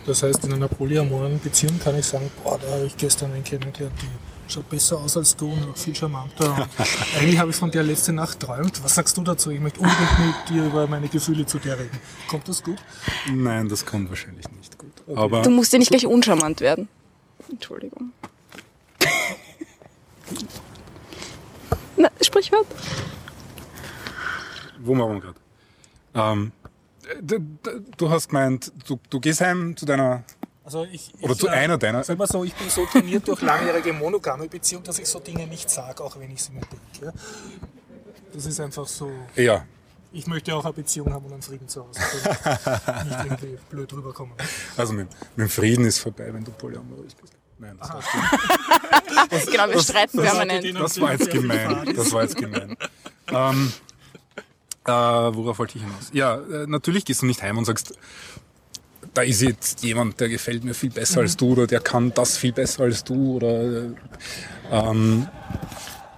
[0.07, 3.45] Das heißt, in einer polyamoren Beziehung kann ich sagen, boah, da habe ich gestern einen
[3.45, 6.69] kennengelernt, die schaut besser aus als du und noch viel charmanter.
[7.19, 8.83] Eigentlich habe ich von der letzte Nacht träumt.
[8.85, 9.51] Was sagst du dazu?
[9.51, 11.99] Ich möchte unbedingt mit dir über meine Gefühle zu dir reden.
[12.29, 12.79] Kommt das gut?
[13.33, 14.93] Nein, das kommt wahrscheinlich nicht gut.
[15.07, 15.19] Okay.
[15.21, 16.89] Aber Du musst ja nicht gleich uncharmant werden.
[17.51, 18.13] Entschuldigung.
[21.97, 22.67] Na, Sprichwort.
[24.81, 25.39] wo waren wir gerade?
[26.15, 26.53] Ähm,
[27.21, 30.25] d- d- du hast gemeint, du, du gehst heim zu deiner,
[30.65, 33.41] Also ich, oder ich, zu einer deiner, Sag mal so, ich bin so trainiert durch
[33.43, 37.13] langjährige monogame Beziehung, dass ich so Dinge nicht sage, auch wenn ich sie mir denke.
[38.33, 39.11] Das ist einfach so.
[39.37, 39.65] ja,
[40.13, 41.99] Ich möchte auch eine Beziehung haben und einen Frieden zu Hause.
[42.01, 44.35] Nicht irgendwie blöd rüberkommen.
[44.77, 47.33] also mit, mit dem Frieden ist vorbei, wenn du polyamorös bist.
[47.59, 48.03] Nein, das, war,
[49.51, 50.65] Genau, wir streiten permanent.
[50.65, 51.93] den- das war jetzt gemein.
[51.95, 52.77] Das war jetzt gemein.
[53.29, 53.73] Ähm,
[54.85, 56.11] äh, worauf wollte ich hinaus?
[56.13, 57.95] Ja, äh, natürlich gehst du nicht heim und sagst,
[59.15, 62.37] da ist jetzt jemand, der gefällt mir viel besser als du oder der kann das
[62.37, 63.91] viel besser als du oder äh,
[64.71, 65.29] ähm,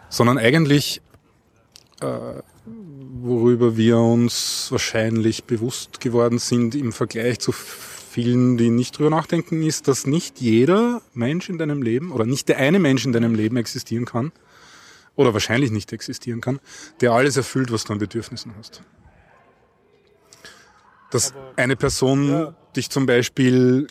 [0.09, 1.01] sondern eigentlich
[2.01, 2.42] äh,
[3.20, 9.62] worüber wir uns wahrscheinlich bewusst geworden sind im Vergleich zu vielen, die nicht drüber nachdenken,
[9.62, 13.34] ist, dass nicht jeder Mensch in deinem Leben oder nicht der eine Mensch in deinem
[13.34, 14.30] Leben existieren kann
[15.16, 16.61] oder wahrscheinlich nicht existieren kann,
[17.01, 18.82] der alles erfüllt, was du an Bedürfnissen hast.
[21.11, 22.55] Dass eine Person.
[22.77, 23.87] Dich zum Beispiel,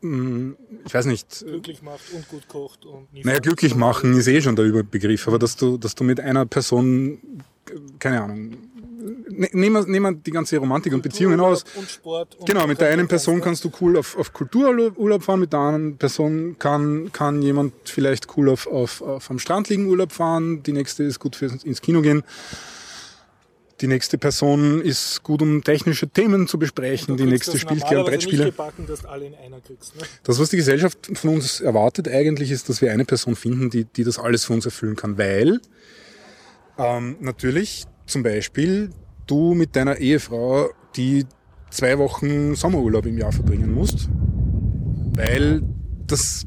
[0.00, 0.54] mh,
[0.86, 4.56] ich weiß nicht, Glücklich macht und gut kocht und naja, glücklich machen ist eh schon
[4.56, 7.18] der Überbegriff, aber dass du, dass du mit einer Person,
[7.70, 8.56] äh, keine Ahnung,
[9.28, 11.64] ne- nehmen wir, die ganze Romantik und Beziehungen aus.
[11.74, 12.36] Und Sport.
[12.36, 15.52] Und Genau, mit der einen Person kann kannst du cool auf, auf Kultururlaub fahren, mit
[15.52, 20.12] der anderen Person kann, kann jemand vielleicht cool auf, auf, auf am Strand liegen Urlaub
[20.12, 22.22] fahren, die nächste ist gut fürs ins Kino gehen.
[23.84, 27.18] Die nächste Person ist gut, um technische Themen zu besprechen.
[27.18, 28.46] Die nächste spielt gerne Brettspiele.
[28.46, 29.94] gebacken, dass du alle in einer kriegst.
[29.94, 30.06] Ne?
[30.22, 33.84] Das, was die Gesellschaft von uns erwartet eigentlich, ist, dass wir eine Person finden, die,
[33.84, 35.18] die das alles für uns erfüllen kann.
[35.18, 35.60] Weil
[36.78, 38.88] ähm, natürlich zum Beispiel
[39.26, 41.26] du mit deiner Ehefrau die
[41.68, 44.08] zwei Wochen Sommerurlaub im Jahr verbringen musst.
[45.14, 45.62] Weil
[46.06, 46.46] das,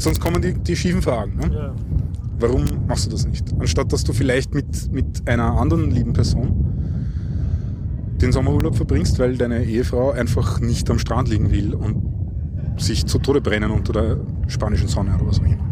[0.00, 1.36] sonst kommen die, die schiefen Fragen.
[1.36, 1.54] Ne?
[1.54, 1.76] Ja.
[2.40, 3.44] Warum machst du das nicht?
[3.58, 6.70] Anstatt dass du vielleicht mit, mit einer anderen lieben Person
[8.20, 12.02] den Sommerurlaub verbringst, weil deine Ehefrau einfach nicht am Strand liegen will und
[12.78, 15.70] sich zu Tode brennen unter der spanischen Sonne oder was auch immer.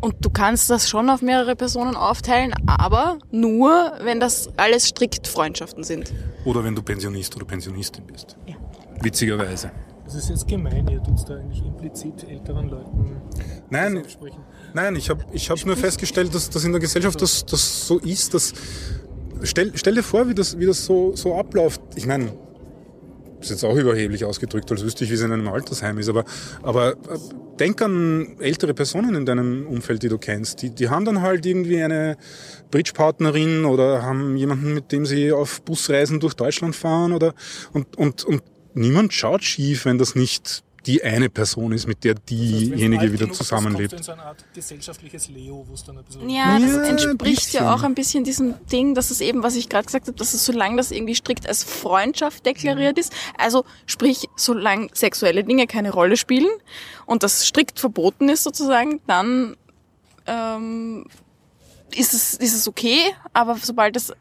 [0.00, 5.26] Und du kannst das schon auf mehrere Personen aufteilen, aber nur, wenn das alles strikt
[5.26, 6.12] Freundschaften sind.
[6.44, 8.36] Oder wenn du Pensionist oder Pensionistin bist.
[8.46, 8.54] Ja.
[9.00, 9.70] Witzigerweise.
[10.04, 13.16] Das ist jetzt gemein, ihr tut da eigentlich implizit älteren Leuten
[13.70, 14.38] Nein, das absprechen.
[14.76, 17.98] Nein, ich habe ich hab nur festgestellt, dass, dass in der Gesellschaft das, das so
[17.98, 18.34] ist.
[18.34, 18.52] Dass,
[19.42, 21.80] stell, stell dir vor, wie das, wie das so, so abläuft.
[21.94, 22.36] Ich meine,
[23.40, 26.10] ist jetzt auch überheblich ausgedrückt, als wüsste ich, wie es in einem Altersheim ist.
[26.10, 26.26] Aber,
[26.62, 26.96] aber äh,
[27.58, 30.60] denk an ältere Personen in deinem Umfeld, die du kennst.
[30.60, 32.18] Die, die haben dann halt irgendwie eine
[32.70, 37.14] Bridge-Partnerin oder haben jemanden, mit dem sie auf Busreisen durch Deutschland fahren.
[37.14, 37.32] Oder,
[37.72, 38.42] und, und, und
[38.74, 43.02] niemand schaut schief, wenn das nicht die eine Person ist, mit der Das heißt, diejenige
[43.02, 43.90] alt wieder zusammenlebt.
[43.90, 46.28] kommt du in so eine Art gesellschaftliches Leo, wo es dann ein bisschen...
[46.30, 49.68] Ja, das Ja, entspricht ja auch ein bisschen diesem Ding, dass es eben, was ich
[49.68, 54.28] gerade gesagt habe, dass es solange das irgendwie strikt als Freundschaft deklariert ist, also sprich,
[54.36, 56.50] solange sexuelle Dinge keine Rolle spielen
[57.06, 59.56] und das strikt verboten ist sozusagen, dann
[60.26, 61.06] ähm,
[61.94, 62.98] ist, es, ist es okay,
[63.32, 64.12] aber sobald es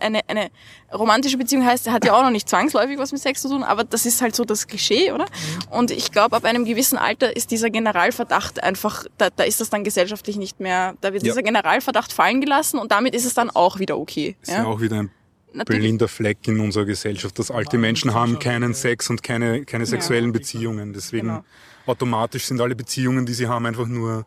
[0.00, 0.50] eine, eine
[0.92, 3.84] romantische Beziehung heißt, hat ja auch noch nicht zwangsläufig was mit Sex zu tun, aber
[3.84, 5.26] das ist halt so das Klischee, oder?
[5.70, 9.70] Und ich glaube, ab einem gewissen Alter ist dieser Generalverdacht einfach, da, da ist das
[9.70, 11.32] dann gesellschaftlich nicht mehr, da wird Ja.
[11.32, 14.36] dieser Generalverdacht fallen gelassen und damit ist es dann auch wieder okay.
[14.42, 15.10] Ist ja auch wieder ein
[15.54, 15.80] Natürlich.
[15.82, 20.32] blinder Fleck in unserer Gesellschaft, dass alte Menschen haben keinen Sex und keine, keine sexuellen
[20.32, 20.92] Beziehungen.
[20.94, 21.44] Deswegen Genau.
[21.86, 24.24] automatisch sind alle Beziehungen, die sie haben, einfach nur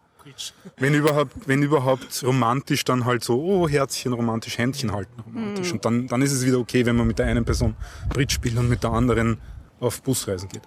[0.78, 5.70] wenn überhaupt, wenn überhaupt romantisch, dann halt so, oh, Herzchen romantisch, Händchen halten romantisch.
[5.70, 5.74] Mhm.
[5.74, 7.76] Und dann, dann ist es wieder okay, wenn man mit der einen Person
[8.10, 9.40] Bridge spielt und mit der anderen
[9.80, 10.64] auf Busreisen geht.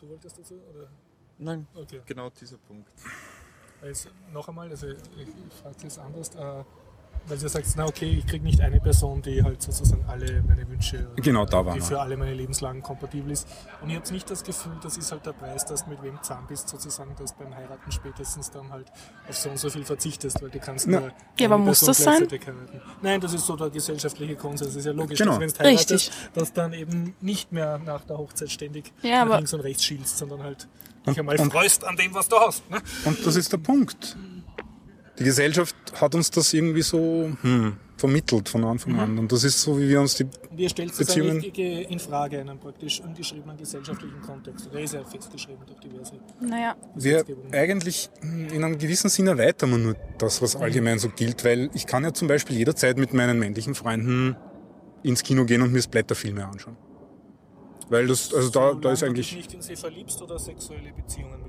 [0.00, 0.54] Du wolltest dazu?
[0.54, 0.88] Oder?
[1.38, 2.00] Nein, okay.
[2.06, 2.88] genau dieser Punkt.
[3.82, 6.34] Also, noch einmal, also ich, ich frage das anders.
[6.34, 6.64] Äh,
[7.28, 10.68] weil du sagst, na okay, ich kriege nicht eine Person, die halt sozusagen alle meine
[10.68, 13.48] Wünsche, Genau, da waren die für alle meine Lebenslagen kompatibel ist.
[13.82, 16.22] Und ich habe nicht das Gefühl, das ist halt der Preis, dass du mit wem
[16.22, 18.86] zusammen bist, sozusagen, dass beim Heiraten spätestens dann halt
[19.28, 21.00] auf so und so viel verzichtest, weil du kannst Na.
[21.00, 22.18] nur Ja, aber eine muss Person das sein?
[22.28, 22.80] gleichzeitig heiraten.
[23.02, 25.32] Nein, das ist so der gesellschaftliche Konsens, das ist ja logisch, Genau.
[25.32, 26.10] dass wenn du heiratest, Richtig.
[26.34, 30.42] dass dann eben nicht mehr nach der Hochzeit ständig Ja, links und rechts schielst, sondern
[30.42, 30.68] halt
[31.06, 32.68] dich einmal und- freust an dem, was du hast.
[32.70, 32.78] Ne?
[33.04, 34.16] Und das ist der Punkt.
[35.18, 39.18] Die Gesellschaft hat uns das irgendwie so hm, vermittelt von Anfang an.
[39.18, 40.24] Und das ist so, wie wir uns die.
[40.24, 44.68] Und ihr stellt es Beziehungen- eigentlich in Frage, einen praktisch ungeschriebenen gesellschaftlichen Kontext.
[44.70, 49.78] Oder ist er festgeschrieben durch diverse Naja, Wir eigentlich in einem gewissen Sinne erweitern wir
[49.78, 53.38] nur das, was allgemein so gilt, weil ich kann ja zum Beispiel jederzeit mit meinen
[53.38, 54.36] männlichen Freunden
[55.02, 56.76] ins Kino gehen und mir Splatterfilme anschauen.
[57.88, 59.36] Weil das, also da, da ist Solange du dich eigentlich.
[59.36, 61.45] nicht in sie verliebst oder sexuelle Beziehungen.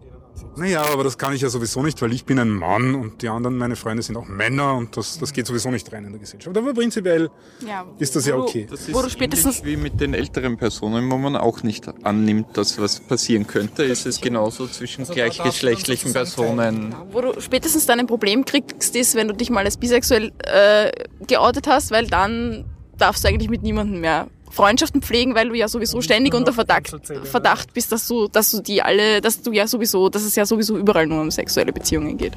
[0.55, 3.29] Naja, aber das kann ich ja sowieso nicht, weil ich bin ein Mann und die
[3.29, 6.19] anderen, meine Freunde, sind auch Männer und das, das geht sowieso nicht rein in der
[6.19, 6.57] Gesellschaft.
[6.57, 7.29] Aber prinzipiell
[7.65, 7.85] ja.
[7.99, 8.67] ist das ja okay.
[8.69, 11.87] Das Wo du ist spätestens- ähnlich wie mit den älteren Personen, wo man auch nicht
[12.03, 13.83] annimmt, dass was passieren könnte.
[13.83, 16.95] Ist es genauso zwischen Also gleichgeschlechtlichen Personen.
[17.11, 20.91] Wo du spätestens dann ein Problem kriegst, ist, wenn du dich mal als bisexuell äh,
[21.25, 22.65] geoutet hast, weil dann
[22.97, 24.27] darfst du eigentlich mit niemandem mehr
[24.57, 28.61] Freundschaften pflegen, weil du ja sowieso ständig unter Verdacht, Verdacht bist, dass du, dass du
[28.61, 32.17] die alle, dass du ja sowieso, dass es ja sowieso überall nur um sexuelle Beziehungen
[32.17, 32.33] geht.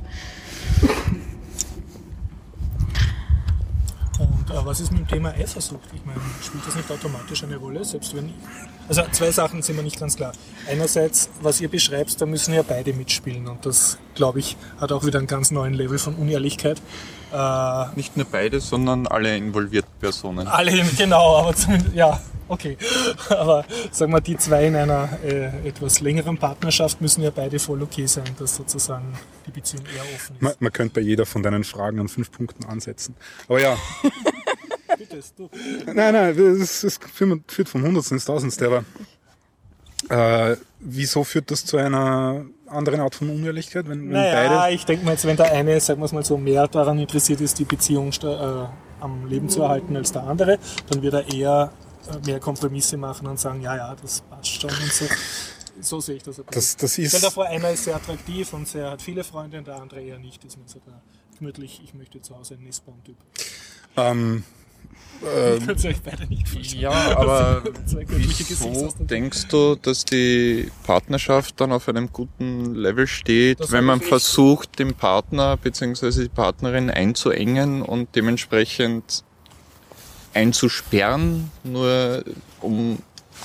[4.18, 5.88] Und äh, was ist mit dem Thema Eifersucht?
[5.94, 7.82] Ich meine, spielt das nicht automatisch eine Rolle?
[7.84, 8.34] Selbst wenn.
[8.86, 10.32] Also zwei Sachen sind mir nicht ganz klar.
[10.68, 13.48] Einerseits, was ihr beschreibt, da müssen ja beide mitspielen.
[13.48, 16.82] Und das, glaube ich, hat auch wieder einen ganz neuen Level von Unehrlichkeit.
[17.32, 20.46] Äh, Nicht nur beide, sondern alle involvierten Personen.
[20.48, 22.76] alle, genau, aber zumindest, ja, okay.
[23.30, 27.80] Aber sagen wir, die zwei in einer äh, etwas längeren Partnerschaft müssen ja beide voll
[27.82, 29.12] okay sein, dass sozusagen
[29.46, 30.42] die Beziehung eher offen ist.
[30.42, 33.14] Man, man könnte bei jeder von deinen Fragen an fünf Punkten ansetzen.
[33.46, 33.76] Aber ja,
[34.98, 35.48] Bitte, du.
[35.86, 38.66] nein, nein, das, das führt führt vom Hundertsten ins Tausendste.
[38.66, 38.84] Aber
[40.52, 44.74] äh, wieso führt das zu einer anderen Art von Unehrlichkeit, wenn, wenn Naja, beide...
[44.74, 47.40] ich denke mal jetzt, wenn der eine, sagen wir es mal so, mehr daran interessiert
[47.40, 48.66] ist, die Beziehung äh,
[49.00, 50.58] am Leben zu erhalten als der andere,
[50.88, 51.72] dann wird er eher
[52.08, 55.04] äh, mehr Kompromisse machen und sagen, ja, ja, das passt schon und so.
[55.82, 56.42] So sehe ich das.
[56.50, 57.22] Das, das Stell ist...
[57.22, 60.18] dir vor, einer ist sehr attraktiv und sehr, hat viele Freunde und der andere eher
[60.18, 60.44] nicht.
[60.44, 61.00] Das ist nicht so der
[61.38, 63.16] gemütlich, ich möchte zu Hause ein Nestbaum-Typ.
[63.96, 64.44] Ähm,
[65.58, 66.80] Ich kann es euch beide nicht vorstellen.
[66.80, 67.62] Ja, aber
[68.06, 74.00] wieso denkst du, dass die Partnerschaft dann auf einem guten Level steht, Das wenn man
[74.00, 76.22] ich versucht, den Partner bzw.
[76.22, 79.22] die Partnerin einzuengen und dementsprechend
[80.32, 82.24] einzusperren, nur
[82.60, 82.98] um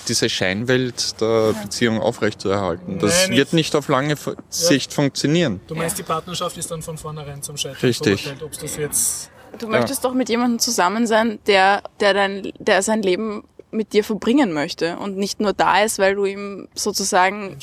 [0.07, 2.99] diese Scheinwelt der Beziehung aufrechtzuerhalten.
[2.99, 4.15] Das Nein, wird ich- nicht auf lange
[4.49, 5.61] Sicht funktionieren.
[5.67, 8.23] Du meinst, die Partnerschaft ist dann von vornherein zum Scheitern Richtig.
[8.23, 12.81] verurteilt, ob das jetzt Du möchtest doch mit jemandem zusammen sein, der, der dein, der
[12.81, 13.43] sein Leben
[13.75, 17.57] mit dir verbringen möchte und nicht nur da ist, weil du ihm sozusagen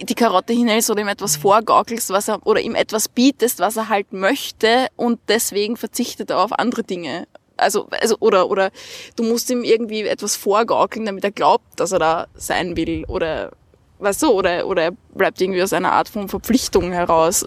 [0.00, 3.88] die Karotte hinhältst oder ihm etwas vorgaukelst, was er, oder ihm etwas bietest, was er
[3.88, 7.26] halt möchte und deswegen verzichtet er auf andere Dinge.
[7.56, 8.70] Also, also, oder, oder
[9.16, 13.52] du musst ihm irgendwie etwas vorgaukeln, damit er glaubt, dass er da sein will, oder,
[14.00, 17.46] weißt du, oder, oder er bleibt irgendwie aus einer Art von Verpflichtung heraus.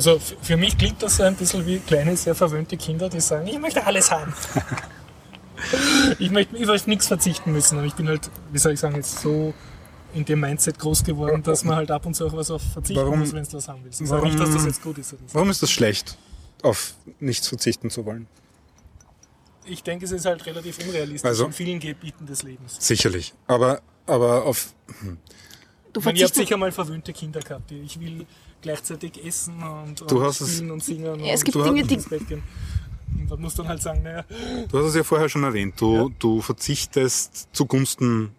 [0.00, 3.46] Also für mich klingt das so ein bisschen wie kleine, sehr verwöhnte Kinder, die sagen,
[3.46, 4.32] ich möchte alles haben.
[6.18, 7.76] ich möchte ich auf nichts verzichten müssen.
[7.76, 9.52] Und ich bin halt, wie soll ich sagen, jetzt so
[10.14, 13.02] in dem Mindset groß geworden, dass man halt ab und zu auch was auf verzichten
[13.04, 14.00] Warum- muss, wenn du was haben willst.
[14.00, 15.14] Ich sage warum- nicht, dass das jetzt gut ist.
[15.34, 16.16] warum ist das schlecht,
[16.62, 18.26] auf nichts verzichten zu wollen?
[19.66, 22.78] Ich denke, es ist halt relativ unrealistisch Also- in vielen Gebieten des Lebens.
[22.80, 23.34] Sicherlich.
[23.46, 24.72] Aber, aber auf...
[24.88, 25.18] Du Ich meine,
[25.94, 27.70] habt verzichtest, sicher mal verwöhnte Kinder gehabt.
[27.70, 28.24] Ich will
[28.62, 31.62] gleichzeitig essen und, Du und hast es- spielen und singen Ja, es und gibt du
[31.64, 32.34] Dinge, hast die-.
[33.22, 34.24] Und dann musst du dann halt sagen, naja,
[34.68, 35.80] Du hast es ja vorher schon erwähnt.
[35.80, 38.30] Du, du verzichtest zugunsten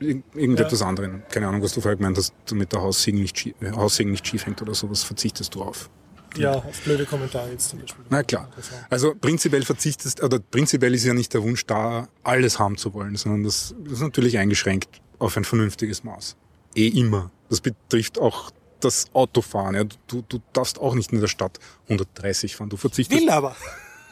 [0.00, 1.22] ir- irgendetwas anderen.
[1.30, 4.46] Keine Ahnung, was du vorher gemeint hast, damit der Haussegen nicht, schief, Haussegen nicht schief
[4.46, 5.90] hängt oder sowas, verzichtest du auf.
[6.36, 8.04] ja, auf blöde Kommentare jetzt zum Beispiel.
[8.10, 8.50] Na klar.
[8.90, 13.16] Also prinzipiell verzichtest, oder prinzipiell ist ja nicht der Wunsch da, alles haben zu wollen,
[13.16, 16.36] sondern das, das ist natürlich eingeschränkt auf ein vernünftiges Maß.
[16.74, 17.30] Eh immer.
[17.48, 18.50] Das betrifft auch
[18.80, 19.74] das Autofahren.
[19.74, 19.84] Ja.
[20.06, 22.68] Du, du darfst auch nicht in der Stadt 130 fahren.
[22.68, 23.20] Du verzichtest.
[23.20, 23.56] Will aber.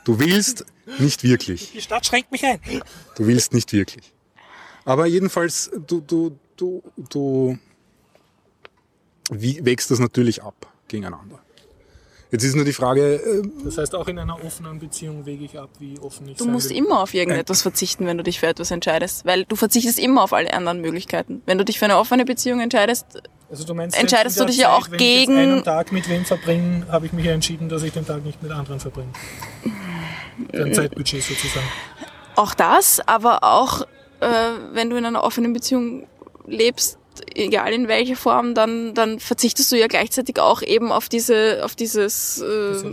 [0.05, 0.67] Du willst
[0.99, 1.73] nicht wirklich.
[1.73, 2.61] Die Stadt schränkt mich ein.
[3.17, 4.13] Du willst nicht wirklich.
[4.85, 7.59] Aber jedenfalls, du, du, du, du
[9.31, 11.44] wägst das natürlich ab gegeneinander.
[12.35, 15.57] Jetzt ist nur die Frage, äh, Das heißt, auch in einer offenen Beziehung wege ich
[15.57, 16.79] ab, wie offen ich Du sein musst will.
[16.79, 20.33] immer auf irgendetwas verzichten, wenn du dich für etwas entscheidest, weil du verzichtest immer auf
[20.33, 21.43] alle anderen Möglichkeiten.
[21.47, 23.07] Wenn du dich für eine offene Beziehung entscheidest,
[23.49, 25.63] Also du meinst, Entscheidest du dich der ja auch Zeit, wenn ich jetzt gegen- einen
[25.63, 28.51] Tag mit wem verbringe, habe ich mich ja entschieden, dass ich den Tag nicht mit
[28.51, 29.13] anderen verbringe.
[30.53, 31.67] Für ein Zeitbudget sozusagen.
[32.35, 33.83] auch das, aber auch
[34.21, 34.27] äh,
[34.73, 36.09] wenn du in einer offenen Beziehung
[36.49, 36.99] lebst,
[37.35, 41.75] egal in welcher Form, dann, dann verzichtest du ja gleichzeitig auch eben auf diese, auf
[41.75, 42.91] dieses äh,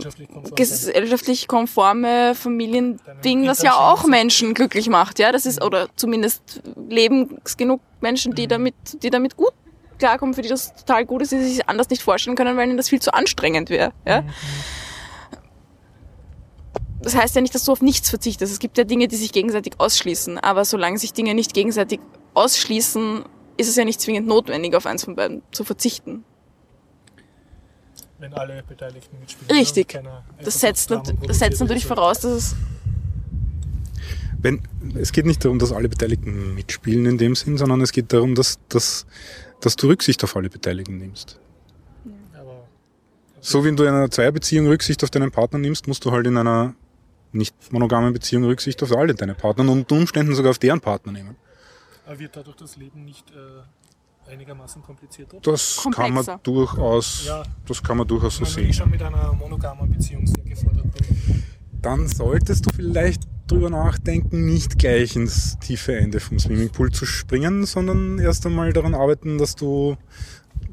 [0.54, 4.06] Gesellschaftlich konforme Familiending, das ja auch.
[4.06, 5.32] Menschen glücklich macht, ja.
[5.32, 9.52] Das ist, oder zumindest leben genug Menschen, die damit, die damit gut
[9.98, 12.76] klarkommen, für die das total gut ist, die sich anders nicht vorstellen können, weil ihnen
[12.76, 14.24] das viel zu anstrengend wäre, ja.
[17.02, 18.52] Das heißt ja nicht, dass du auf nichts verzichtest.
[18.52, 20.38] Es gibt ja Dinge, die sich gegenseitig ausschließen.
[20.38, 22.00] Aber solange sich Dinge nicht gegenseitig
[22.34, 23.24] ausschließen,
[23.62, 26.24] ist es ja nicht zwingend notwendig, auf eins von beiden zu verzichten.
[28.18, 29.56] Wenn alle Beteiligten mitspielen.
[29.56, 29.86] Richtig.
[29.86, 32.56] und keiner Das setzt, das setzt natürlich voraus, dass es
[34.42, 34.60] wenn,
[34.96, 38.34] es geht nicht darum, dass alle Beteiligten mitspielen in dem Sinn, sondern es geht darum,
[38.34, 39.06] dass, dass,
[39.60, 41.38] dass du Rücksicht auf alle Beteiligten nimmst.
[42.34, 42.66] Aber
[43.40, 46.36] So wie du in einer Zweierbeziehung Rücksicht auf deinen Partner nimmst, musst du halt in
[46.36, 46.74] einer
[47.30, 51.12] nicht monogamen Beziehung Rücksicht auf alle deine Partner und unter Umständen sogar auf deren Partner
[51.12, 51.36] nehmen.
[52.06, 55.38] Aber wird dadurch das Leben nicht äh, einigermaßen komplizierter?
[55.42, 56.40] Das kann man Komplexer.
[56.42, 57.42] durchaus, Ja.
[57.66, 58.72] das kann man durchaus so wenn ich sehen.
[58.72, 61.42] schon mit einer monogamen Beziehung sehr gefordert bin.
[61.80, 67.66] Dann solltest du vielleicht drüber nachdenken, nicht gleich ins tiefe Ende vom Swimmingpool zu springen,
[67.66, 69.96] sondern erst einmal daran arbeiten, dass du,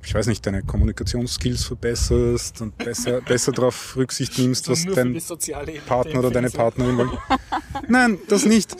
[0.03, 5.19] ich weiß nicht, deine Kommunikationsskills verbesserst und besser, besser darauf Rücksicht nimmst, was dein
[5.85, 7.09] Partner oder deine Partnerin will.
[7.87, 8.75] Nein, das nicht.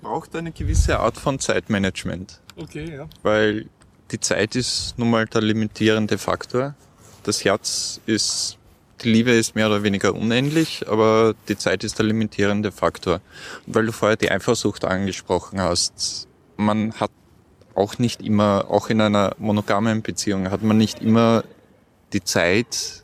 [0.00, 2.40] Braucht eine gewisse Art von Zeitmanagement.
[2.56, 3.08] Okay, ja.
[3.22, 3.66] weil
[4.10, 6.74] die Zeit ist nun mal der limitierende Faktor.
[7.22, 8.58] Das Herz ist,
[9.02, 13.20] die Liebe ist mehr oder weniger unendlich, aber die Zeit ist der limitierende Faktor.
[13.66, 17.10] Und weil du vorher die Eifersucht angesprochen hast, man hat
[17.80, 21.44] auch nicht immer, auch in einer monogamen Beziehung, hat man nicht immer
[22.12, 23.02] die Zeit,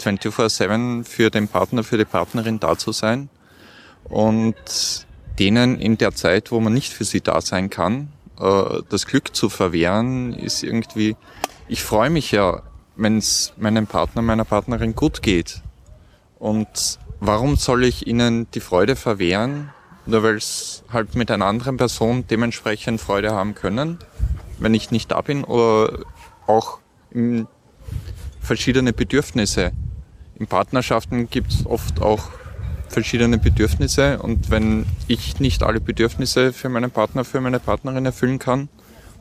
[0.00, 3.28] 24-7 für den Partner, für die Partnerin da zu sein.
[4.04, 5.06] Und
[5.38, 8.08] denen in der Zeit, wo man nicht für sie da sein kann,
[8.40, 11.16] äh, das Glück zu verwehren, ist irgendwie,
[11.68, 12.62] ich freue mich ja,
[12.96, 15.62] wenn es meinem Partner, meiner Partnerin gut geht.
[16.38, 19.70] Und warum soll ich ihnen die Freude verwehren,
[20.06, 23.98] nur weil es halt mit einer anderen Person dementsprechend Freude haben können,
[24.58, 26.04] wenn ich nicht da bin oder
[26.46, 26.78] auch
[28.40, 29.72] verschiedene Bedürfnisse.
[30.36, 32.30] In Partnerschaften gibt es oft auch
[32.88, 38.38] verschiedene Bedürfnisse und wenn ich nicht alle Bedürfnisse für meinen Partner, für meine Partnerin erfüllen
[38.38, 38.68] kann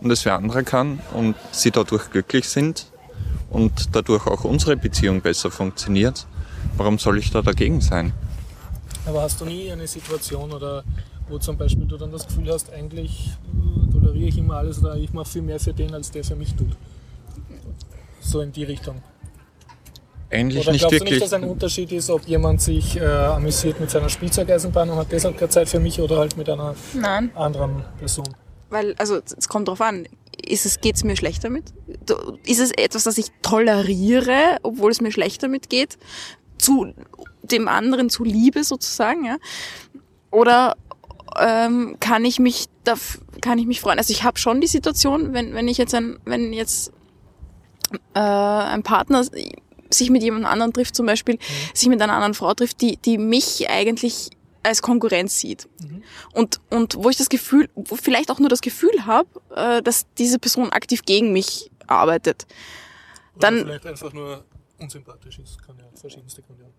[0.02, 2.88] und es wer andere kann und sie dadurch glücklich sind
[3.50, 6.26] und dadurch auch unsere Beziehung besser funktioniert,
[6.78, 8.14] warum soll ich da dagegen sein?
[9.10, 10.84] Aber hast du nie eine Situation oder
[11.28, 13.32] wo zum Beispiel du dann das Gefühl hast, eigentlich
[13.88, 16.36] äh, toleriere ich immer alles oder ich mache viel mehr für den, als der für
[16.36, 16.76] mich tut?
[18.20, 19.02] So in die Richtung.
[20.32, 21.20] Eigentlich Oder nicht glaubst du wirklich.
[21.22, 25.12] nicht, dass ein Unterschied ist, ob jemand sich äh, amüsiert mit seiner Spielzeugeisenbahn und hat
[25.12, 27.32] deshalb keine Zeit für mich oder halt mit einer Nein.
[27.36, 28.28] anderen Person?
[28.70, 30.06] Weil, also, es kommt drauf an.
[30.46, 31.74] Ist es, geht's mir schlecht damit?
[32.06, 35.98] Du- Ist es etwas, das ich toleriere, obwohl es mir schlecht damit geht?
[36.60, 36.94] Zu
[37.42, 39.38] dem anderen zu Liebe sozusagen, ja?
[40.30, 40.78] Oder
[41.40, 43.98] ähm, kann ich mich darf, kann ich mich freuen?
[43.98, 46.92] Also ich habe schon die Situation, wenn, wenn ich jetzt ein, wenn jetzt
[48.14, 49.24] äh, ein Partner
[49.92, 51.40] sich mit jemand anderem trifft, zum Beispiel,
[51.74, 54.30] sich mit einer anderen Frau trifft, die, die mich eigentlich
[54.62, 55.68] als Konkurrenz sieht.
[56.34, 60.06] Und, und wo ich das Gefühl, wo vielleicht auch nur das Gefühl habe, äh, dass
[60.18, 62.46] diese Person aktiv gegen mich arbeitet.
[63.36, 64.44] Oder Dann- vielleicht einfach nur
[64.80, 66.74] unsympathisch ist, kann ja verschiedenste Gründe haben.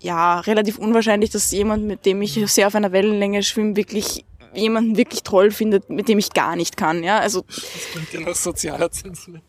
[0.00, 4.96] Ja, relativ unwahrscheinlich, dass jemand, mit dem ich sehr auf einer Wellenlänge schwimme, wirklich jemanden
[4.96, 7.02] wirklich toll findet, mit dem ich gar nicht kann.
[7.04, 9.40] Ja, also Das klingt ja nach sozialer Zensur.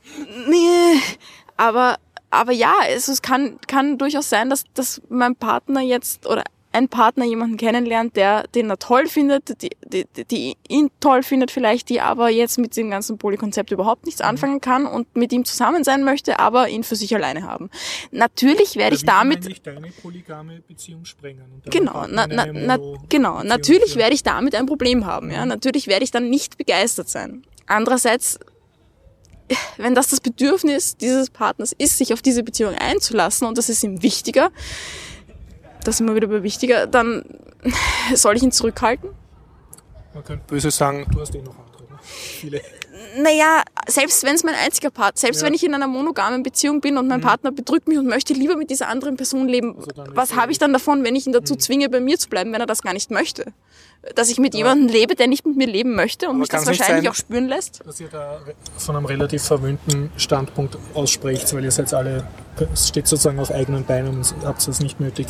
[0.48, 1.02] Nee,
[1.56, 1.98] aber,
[2.30, 6.44] aber ja, also es kann, kann durchaus sein, dass, dass mein Partner jetzt oder
[6.78, 11.50] ein Partner jemanden kennenlernt, der den er toll findet, die, die, die ihn toll findet
[11.50, 15.44] vielleicht, die aber jetzt mit dem ganzen Polykonzept überhaupt nichts anfangen kann und mit ihm
[15.44, 17.70] zusammen sein möchte, aber ihn für sich alleine haben.
[18.12, 21.62] Natürlich werde ich damit Nicht deine polygame Beziehung sprengen.
[21.70, 22.78] Genau, na, na, na,
[23.10, 23.42] genau.
[23.44, 25.32] Natürlich werde ich damit ein Problem haben.
[25.32, 27.44] Ja, natürlich werde ich dann nicht begeistert sein.
[27.66, 28.40] Andererseits,
[29.78, 33.84] wenn das das Bedürfnis dieses Partners ist, sich auf diese Beziehung einzulassen und das ist
[33.84, 34.52] ihm wichtiger,
[35.88, 37.24] das wir wieder bei wichtiger, dann
[38.16, 39.10] soll ich ihn zurückhalten?
[40.14, 41.84] Man könnte böse sagen, du hast eh noch andere.
[41.84, 42.00] Ne?
[42.02, 42.62] Viele.
[43.22, 45.48] naja, selbst wenn es mein einziger Partner, selbst Ja.
[45.48, 48.56] wenn ich in einer monogamen Beziehung bin und mein Partner bedrückt mich und möchte lieber
[48.56, 51.34] mit dieser anderen Person leben, Also was ist habe ich dann davon, wenn ich ihn
[51.34, 53.54] dazu zwinge, bei mir zu bleiben, wenn er das gar nicht möchte?
[54.16, 56.66] Dass ich mit jemandem lebe, der nicht mit mir leben möchte und Aber mich das
[56.66, 57.82] wahrscheinlich sein- auch spüren lässt?
[57.86, 58.40] dass ihr da
[58.78, 62.26] von einem relativ verwöhnten Standpunkt aussprecht, weil ihr seid alle,
[62.76, 65.28] steht sozusagen auf eigenen Beinen und habt es nicht nötig,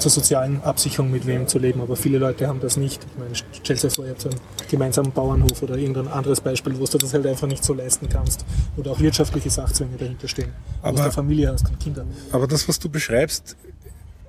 [0.00, 1.80] zur sozialen Absicherung mit wem zu leben.
[1.80, 3.04] Aber viele Leute haben das nicht.
[3.12, 4.40] Ich meine, stell dir vor, ihr habt so einen
[4.70, 8.44] gemeinsamen Bauernhof oder irgendein anderes Beispiel, wo du das halt einfach nicht so leisten kannst.
[8.76, 10.52] Oder auch wirtschaftliche Sachzwänge dahinter stehen.
[10.82, 12.04] Wo du Aber- eine Familie hast und Kinder.
[12.32, 13.56] Aber das, was du beschreibst,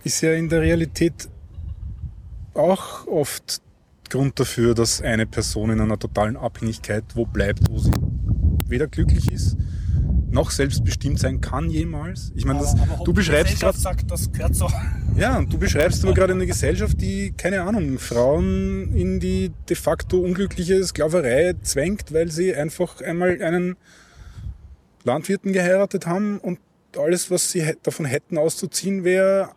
[0.04, 1.30] ist ja in der Realität
[2.54, 3.62] auch oft
[4.10, 7.92] Grund dafür, dass eine Person in einer totalen Abhängigkeit wo bleibt, wo sie
[8.68, 9.56] weder glücklich ist,
[10.32, 12.32] noch selbstbestimmt sein kann jemals.
[12.36, 14.68] Ich meine, das, du beschreibst gerade sagt, das gehört so.
[15.18, 19.76] ja, und du beschreibst aber gerade eine Gesellschaft, die, keine Ahnung, Frauen in die de
[19.76, 23.76] facto unglückliche Sklaverei zwängt, weil sie einfach einmal einen
[25.04, 26.60] Landwirten geheiratet haben und
[26.98, 29.52] alles, was sie davon hätten auszuziehen, wäre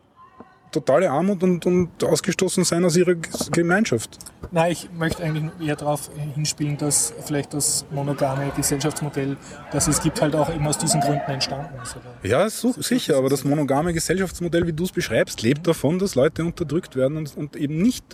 [0.75, 3.15] totale Armut und, und ausgestoßen sein aus ihrer
[3.53, 4.19] Gemeinschaft.
[4.51, 9.37] Nein, ich möchte eigentlich eher darauf hinspielen, dass vielleicht das monogame Gesellschaftsmodell,
[9.73, 11.97] das es gibt, halt auch eben aus diesen Gründen entstanden ist.
[11.97, 12.29] Oder?
[12.29, 16.45] Ja, so, sicher, aber das monogame Gesellschaftsmodell, wie du es beschreibst, lebt davon, dass Leute
[16.45, 18.05] unterdrückt werden und, und eben nicht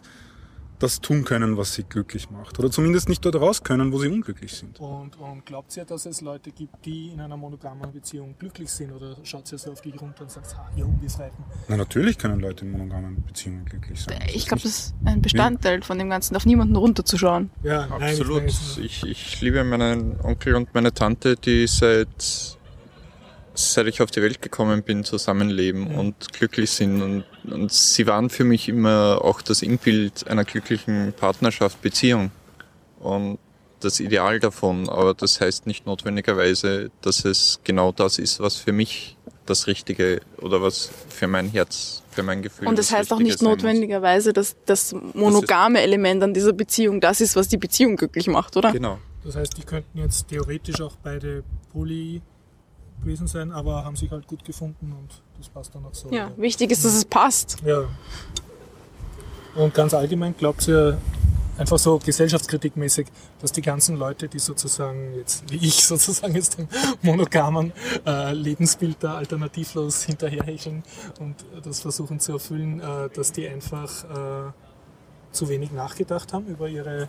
[0.82, 2.58] das tun können, was sie glücklich macht.
[2.58, 4.80] Oder zumindest nicht dort raus können, wo sie unglücklich sind.
[4.80, 8.92] Und, und glaubt ihr, dass es Leute gibt, die in einer monogamen Beziehung glücklich sind?
[8.92, 11.44] Oder schaut ihr so auf die runter und sagt, ha, ihr Unbefreiten?
[11.68, 14.18] Na, natürlich können Leute in monogamen Beziehungen glücklich sein.
[14.34, 17.50] Ich glaube, das ist ein Bestandteil von dem Ganzen, auf niemanden runterzuschauen.
[17.62, 18.42] Ja, Absolut.
[18.42, 22.58] Nein, ich Ich, ich liebe meinen Onkel und meine Tante, die seit,
[23.60, 27.02] seit ich auf die Welt gekommen bin, zusammenleben und glücklich sind.
[27.02, 32.30] Und, und sie waren für mich immer auch das Inbild einer glücklichen Partnerschaft, Beziehung.
[32.98, 33.38] Und
[33.80, 34.88] das Ideal davon.
[34.88, 40.20] Aber das heißt nicht notwendigerweise, dass es genau das ist, was für mich das Richtige
[40.40, 42.68] oder was für mein Herz, für mein Gefühl.
[42.68, 47.36] Und das heißt auch nicht notwendigerweise, dass das monogame Element an dieser Beziehung das ist,
[47.36, 48.72] was die Beziehung glücklich macht, oder?
[48.72, 48.98] Genau.
[49.24, 51.42] das heißt, die könnten jetzt theoretisch auch beide
[51.72, 52.22] poly
[53.00, 56.10] gewesen sein, aber haben sich halt gut gefunden und das passt dann auch so.
[56.10, 57.56] Ja, wichtig ist, dass es passt.
[57.64, 57.84] Ja.
[59.54, 60.98] Und ganz allgemein glaubt ihr
[61.60, 63.06] einfach so gesellschaftskritikmäßig,
[63.40, 66.68] dass die ganzen Leute, die sozusagen jetzt, wie ich sozusagen jetzt dem
[67.02, 67.72] monogamen
[68.06, 70.82] äh, Lebensbild da alternativlos hinterherhecheln
[71.20, 74.52] und das versuchen zu erfüllen, äh, dass die einfach äh,
[75.32, 77.08] zu wenig nachgedacht haben über ihre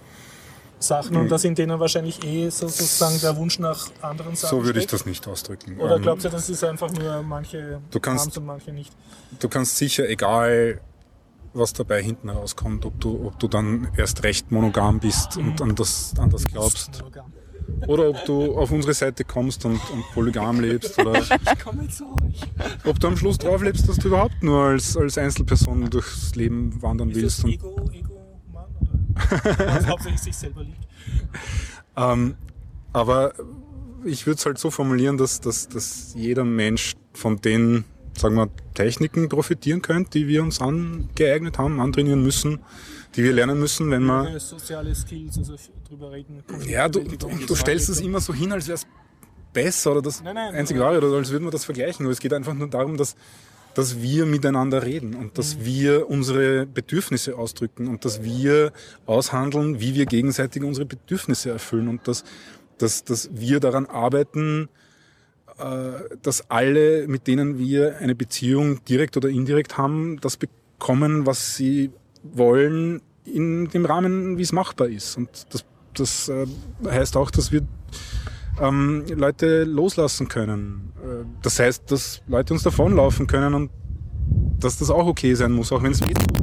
[0.81, 4.65] Sachen und dass in denen wahrscheinlich eh so sozusagen der Wunsch nach anderen Sachen So
[4.65, 5.79] würde ich das nicht ausdrücken.
[5.79, 8.91] Oder Ähm, glaubt ihr, das ist einfach nur manche Du kannst- und manche nicht?
[9.39, 10.81] du kannst sicher, egal
[11.53, 15.75] was dabei hinten rauskommt, ob du, ob du dann erst recht monogam bist und an
[15.75, 17.03] das, an das glaubst,
[17.87, 21.97] oder ob du auf unsere Seite kommst und, und polygam lebst, oder Ich komme jetzt
[21.97, 22.41] zu euch.
[22.85, 26.81] ob du am Schluss drauf lebst, dass du überhaupt nur als, als Einzelperson durchs Leben
[26.81, 27.45] wandern Ist willst.
[27.45, 27.69] Ego?
[27.69, 27.91] Oder?
[29.15, 30.87] Was hauptsächlich sich selber liebt.
[31.97, 32.35] ähm,
[32.93, 33.33] aber
[34.05, 37.85] ich würde es halt so formulieren, dass, dass, dass jeder Mensch von den,
[38.17, 42.59] sagen wir, Techniken profitieren könnte, die wir uns angeeignet haben, antrainieren müssen,
[43.15, 45.55] die wir lernen müssen, wenn Ihre soziale Skills, also
[45.87, 46.43] drüber reden.
[46.67, 48.87] Ja, du, du, du stellst es immer so hin, als wäre es
[49.53, 52.05] besser oder das Nein, nein, einzig wahre oder als würden wir das vergleichen.
[52.05, 53.15] Aber es geht einfach nur darum, dass,
[53.73, 55.65] dass wir miteinander reden und dass Mhm.
[55.65, 58.71] wir unsere Bedürfnisse ausdrücken und dass wir
[59.05, 62.23] aushandeln, wie wir gegenseitig unsere Bedürfnisse erfüllen und dass,
[62.77, 64.69] dass, dass wir daran arbeiten,
[65.57, 71.55] äh, dass alle, mit denen wir eine Beziehung direkt oder indirekt haben, das bekommen, was
[71.55, 71.91] sie
[72.23, 75.15] wollen, in dem Rahmen, wie es machbar ist.
[75.17, 76.47] Und das, das äh,
[76.85, 77.61] heißt auch, dass wir
[78.61, 80.93] ähm, Leute loslassen können.
[81.03, 83.71] Äh, das heißt, dass Leute uns davonlaufen können und
[84.59, 86.39] dass das auch okay sein muss, auch wenn es weh tut.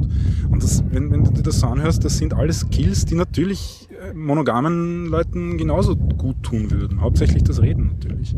[0.51, 3.87] Und das, wenn, wenn du dir das so anhörst, das sind alles Skills, die natürlich
[3.91, 7.01] äh, monogamen Leuten genauso gut tun würden.
[7.01, 8.35] Hauptsächlich das Reden natürlich.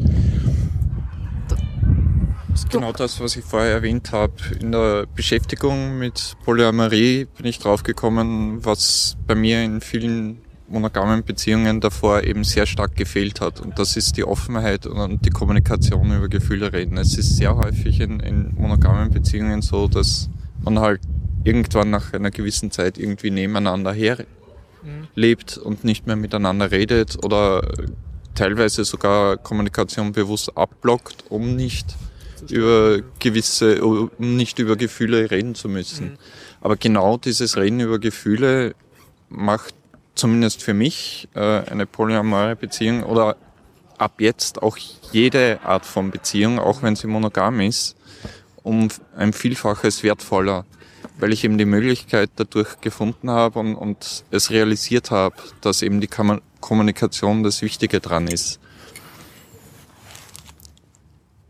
[2.50, 4.34] Das ist genau das, was ich vorher erwähnt habe.
[4.60, 10.42] In der Beschäftigung mit Polyamorie bin ich draufgekommen, was bei mir in vielen
[10.72, 13.60] monogamen Beziehungen davor eben sehr stark gefehlt hat.
[13.60, 16.98] Und das ist die Offenheit und die Kommunikation über Gefühle reden.
[16.98, 20.30] Es ist sehr häufig in, in monogamen Beziehungen so, dass
[20.64, 21.02] man halt
[21.44, 24.26] irgendwann nach einer gewissen Zeit irgendwie nebeneinander her
[25.16, 27.62] lebt und nicht mehr miteinander redet oder
[28.36, 31.96] teilweise sogar Kommunikation bewusst abblockt, um nicht
[32.50, 36.18] über gewisse, um nicht über Gefühle reden zu müssen.
[36.60, 38.74] Aber genau dieses Reden über Gefühle
[39.30, 39.76] macht
[40.22, 43.38] zumindest für mich, äh, eine polyamore Beziehung oder
[43.98, 44.78] ab jetzt auch
[45.12, 47.96] jede Art von Beziehung, auch wenn sie monogam ist,
[48.62, 50.66] um ein Vielfaches wertvoller,
[51.18, 56.00] weil ich eben die Möglichkeit dadurch gefunden habe und, und es realisiert habe, dass eben
[56.02, 56.10] die
[56.60, 58.60] Kommunikation das Wichtige dran ist.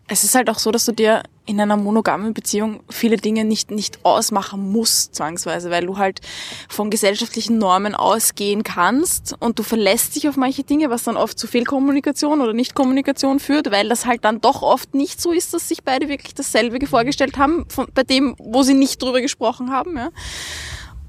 [0.08, 3.72] Es ist halt auch so, dass du dir in einer monogamen Beziehung viele Dinge nicht,
[3.72, 6.22] nicht ausmachen musst, zwangsweise, weil du halt
[6.70, 11.38] von gesellschaftlichen Normen ausgehen kannst und du verlässt dich auf manche Dinge, was dann oft
[11.38, 15.68] zu Fehlkommunikation oder Nichtkommunikation führt, weil das halt dann doch oft nicht so ist, dass
[15.68, 19.98] sich beide wirklich dasselbe vorgestellt haben, von, bei dem, wo sie nicht drüber gesprochen haben,
[19.98, 20.10] ja.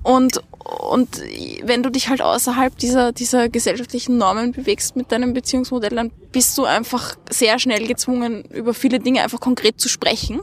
[0.02, 0.42] Und,
[0.80, 1.22] und
[1.62, 6.58] wenn du dich halt außerhalb dieser, dieser gesellschaftlichen Normen bewegst mit deinem Beziehungsmodell, dann bist
[6.58, 10.40] du einfach sehr schnell gezwungen, über viele Dinge einfach konkret zu sprechen.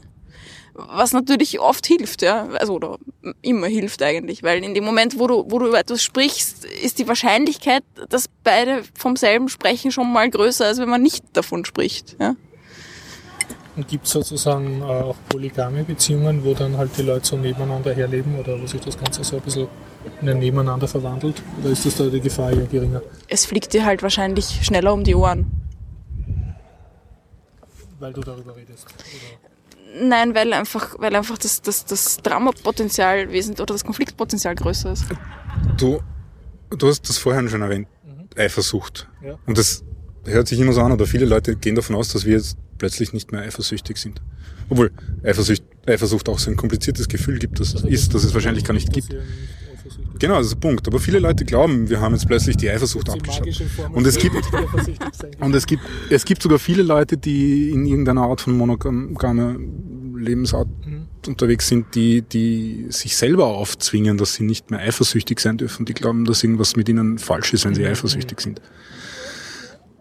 [0.73, 2.47] Was natürlich oft hilft, ja.
[2.57, 2.97] Also, oder
[3.41, 4.43] immer hilft eigentlich.
[4.43, 8.29] Weil in dem Moment, wo du, wo du über etwas sprichst, ist die Wahrscheinlichkeit, dass
[8.45, 12.35] beide vom selben sprechen, schon mal größer, als wenn man nicht davon spricht, ja.
[13.79, 17.93] Und gibt es sozusagen äh, auch polygame Beziehungen, wo dann halt die Leute so nebeneinander
[17.93, 19.69] herleben oder wo sich das Ganze so ein bisschen
[20.21, 21.41] in ein Nebeneinander verwandelt?
[21.61, 23.01] Oder ist das da die Gefahr eher geringer?
[23.29, 25.49] Es fliegt dir halt wahrscheinlich schneller um die Ohren.
[27.99, 28.85] Weil du darüber redest?
[28.85, 30.05] Oder?
[30.05, 35.05] Nein, weil einfach, weil einfach das, das, das Dramapotenzial wesentlich oder das Konfliktpotenzial größer ist.
[35.77, 36.01] Du,
[36.69, 38.27] du hast das vorhin schon erwähnt, mhm.
[38.35, 39.07] Eifersucht.
[39.23, 39.39] Ja.
[39.45, 39.85] Und das
[40.25, 43.13] hört sich immer so an, oder viele Leute gehen davon aus, dass wir jetzt plötzlich
[43.13, 44.21] nicht mehr eifersüchtig sind.
[44.69, 44.91] Obwohl
[45.23, 48.73] Eifersucht, Eifersucht auch so ein kompliziertes Gefühl gibt, das also ist, dass es wahrscheinlich gar
[48.73, 49.09] nicht gibt.
[50.19, 50.87] Genau, das ist der Punkt.
[50.87, 53.61] Aber viele Leute glauben, wir haben jetzt plötzlich die Eifersucht abgeschafft.
[53.91, 54.35] Und es gibt,
[55.39, 59.55] und es gibt, es gibt sogar viele Leute, die in irgendeiner Art von monogamer
[60.15, 61.07] Lebensart mhm.
[61.27, 65.85] unterwegs sind, die, die sich selber aufzwingen, dass sie nicht mehr eifersüchtig sein dürfen.
[65.85, 67.87] Die glauben, dass irgendwas mit ihnen falsch ist, wenn sie mhm.
[67.87, 68.61] eifersüchtig sind.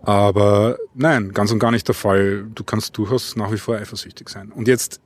[0.09, 2.47] Aber nein, ganz und gar nicht der Fall.
[2.55, 4.51] Du kannst durchaus nach wie vor eifersüchtig sein.
[4.51, 5.03] Und jetzt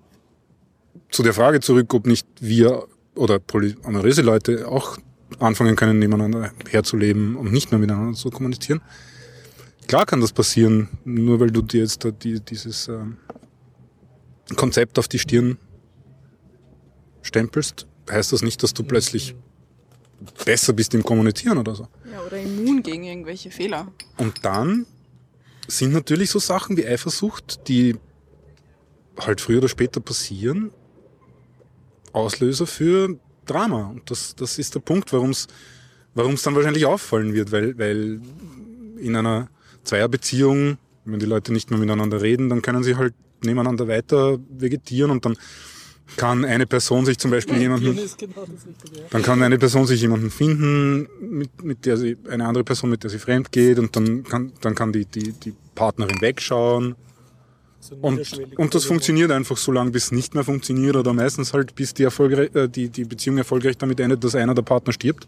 [1.11, 2.86] zu der Frage zurück, ob nicht wir
[3.16, 4.98] oder polyamoröse Leute auch
[5.40, 8.80] anfangen können, nebeneinander herzuleben und nicht mehr miteinander zu kommunizieren.
[9.88, 13.00] Klar kann das passieren, nur weil du dir jetzt da die, dieses äh,
[14.55, 15.59] Konzept auf die Stirn
[17.22, 19.34] stempelst, heißt das nicht, dass du plötzlich
[20.44, 21.88] besser bist im Kommunizieren oder so.
[22.33, 23.93] Oder immun gegen irgendwelche Fehler.
[24.16, 24.87] Und dann
[25.68, 27.97] sind natürlich so Sachen wie Eifersucht, die
[29.20, 30.70] halt früher oder später passieren,
[32.12, 33.87] Auslöser für Drama.
[33.87, 35.47] Und das, das ist der Punkt, warum es
[36.14, 38.20] warum es dann wahrscheinlich auffallen wird, weil, weil
[38.99, 39.49] in einer
[39.85, 45.11] Zweierbeziehung, wenn die Leute nicht mehr miteinander reden, dann können sie halt nebeneinander weiter vegetieren
[45.11, 45.37] und dann
[46.17, 48.47] kann eine Person sich zum Beispiel jemanden, genau
[49.11, 53.03] dann kann eine Person sich jemanden finden, mit, mit der sie, eine andere Person, mit
[53.03, 56.95] der sie fremd geht und dann kann, dann kann die, die, die Partnerin wegschauen.
[58.01, 58.21] Und,
[58.57, 61.95] und das funktioniert einfach so lange, bis es nicht mehr funktioniert oder meistens halt, bis
[61.95, 65.27] die, erfolgreich, äh, die, die Beziehung erfolgreich damit endet, dass einer der Partner stirbt.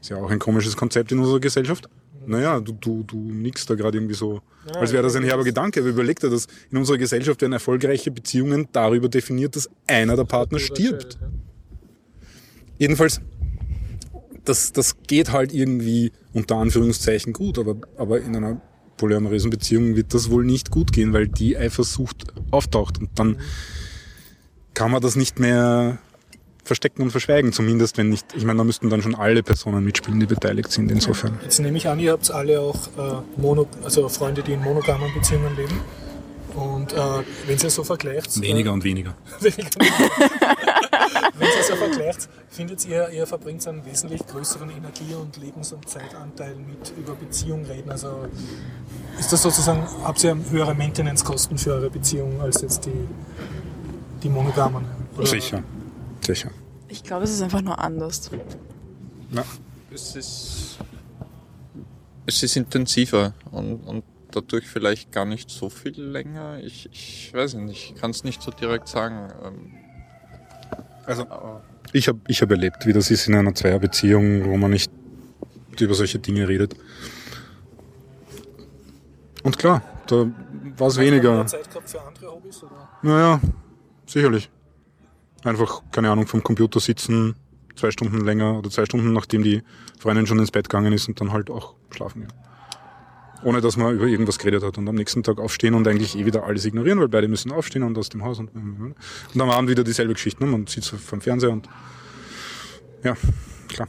[0.00, 1.88] Ist ja auch ein komisches Konzept in unserer Gesellschaft.
[2.26, 5.44] Naja, du, du, du nix da gerade irgendwie so, ja, als wäre das ein herber
[5.44, 5.80] Gedanke.
[5.80, 10.24] Aber überleg dir, dass in unserer Gesellschaft werden erfolgreiche Beziehungen darüber definiert, dass einer der
[10.24, 11.18] Partner stirbt.
[12.78, 13.20] Jedenfalls,
[14.44, 18.60] das, das geht halt irgendwie unter Anführungszeichen gut, aber, aber in einer
[18.96, 23.38] polyamorösen Beziehung wird das wohl nicht gut gehen, weil die Eifersucht auftaucht und dann
[24.74, 25.98] kann man das nicht mehr
[26.64, 30.20] verstecken und verschweigen, zumindest wenn nicht, ich meine, da müssten dann schon alle Personen mitspielen,
[30.20, 31.38] die beteiligt sind, insofern.
[31.42, 35.12] Jetzt nehme ich an, ihr habt alle auch äh, Mono, also Freunde, die in monogamen
[35.14, 35.80] Beziehungen leben.
[36.54, 36.96] Und äh,
[37.46, 38.40] wenn ihr so vergleicht...
[38.40, 39.14] Weniger äh, und weniger.
[39.40, 39.70] weniger
[41.38, 45.88] wenn ihr so vergleicht, findet ihr, ihr verbringt einen wesentlich größeren Energie- und Lebens- und
[45.88, 47.90] Zeitanteil mit über Beziehung reden.
[47.90, 48.26] Also
[49.18, 53.08] ist das sozusagen, habt ihr höhere Maintenance-Kosten für eure Beziehung als jetzt die,
[54.22, 54.84] die monogamen?
[55.16, 55.26] Oder?
[55.26, 55.62] Sicher.
[56.24, 56.50] Sicher.
[56.88, 58.30] Ich glaube, es ist einfach nur anders.
[59.30, 59.44] Ja.
[59.90, 60.78] Es ist,
[62.26, 66.58] es ist intensiver und, und dadurch vielleicht gar nicht so viel länger.
[66.62, 69.28] Ich, ich weiß nicht, ich kann es nicht so direkt sagen.
[69.44, 69.72] Ähm,
[71.04, 71.26] also,
[71.92, 74.90] ich habe ich hab erlebt, wie das ist in einer Zweierbeziehung, wo man nicht
[75.80, 76.76] über solche Dinge redet.
[79.42, 80.30] Und klar, da
[80.76, 81.46] war es weniger.
[81.46, 82.62] Zeit gehabt für andere Hobbys?
[82.62, 82.88] Oder?
[83.02, 83.40] Naja,
[84.06, 84.50] sicherlich.
[85.44, 87.34] Einfach, keine Ahnung, vom Computer sitzen,
[87.74, 89.62] zwei Stunden länger oder zwei Stunden, nachdem die
[89.98, 92.32] Freundin schon ins Bett gegangen ist und dann halt auch schlafen gehen.
[93.44, 96.24] Ohne dass man über irgendwas geredet hat und am nächsten Tag aufstehen und eigentlich eh
[96.26, 99.68] wieder alles ignorieren, weil beide müssen aufstehen und aus dem Haus und, und am Abend
[99.68, 100.44] wieder dieselbe Geschichte.
[100.44, 100.50] Ne?
[100.50, 101.68] Man sitzt vom Fernseher und
[103.02, 103.16] ja,
[103.68, 103.88] klar.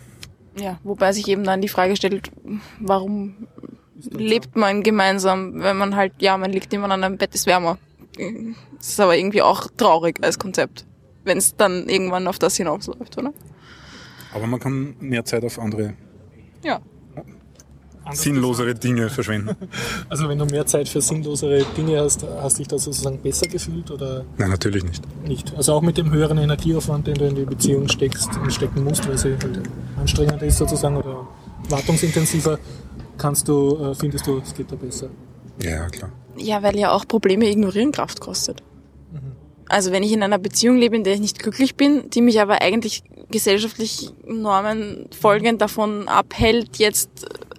[0.55, 2.31] Ja, wobei sich eben dann die Frage stellt,
[2.79, 3.47] warum
[4.11, 7.77] lebt man gemeinsam, wenn man halt, ja, man liegt immer an einem Bett, ist wärmer.
[8.77, 10.85] Das ist aber irgendwie auch traurig als Konzept,
[11.23, 13.33] wenn es dann irgendwann auf das hinausläuft, oder?
[14.33, 15.93] Aber man kann mehr Zeit auf andere
[16.63, 16.79] Ja.
[18.11, 19.55] sinnlosere Dinge verschwenden.
[20.09, 23.89] Also wenn du mehr Zeit für sinnlosere Dinge hast, hast dich da sozusagen besser gefühlt
[23.91, 25.01] oder Nein, natürlich nicht.
[25.27, 25.53] nicht?
[25.55, 29.07] Also auch mit dem höheren Energieaufwand, den du in die Beziehung steckst und stecken musst,
[29.07, 29.61] weil sie halt
[29.97, 31.27] anstrengender ist sozusagen oder
[31.69, 32.59] wartungsintensiver,
[33.17, 35.07] kannst du, äh, findest du, es geht da besser.
[35.61, 36.11] Ja, ja, klar.
[36.37, 38.61] Ja, weil ja auch Probleme ignorieren Kraft kostet.
[39.73, 42.39] Also wenn ich in einer Beziehung lebe, in der ich nicht glücklich bin, die mich
[42.39, 43.01] aber eigentlich
[43.31, 47.09] gesellschaftlich Normen folgend davon abhält, jetzt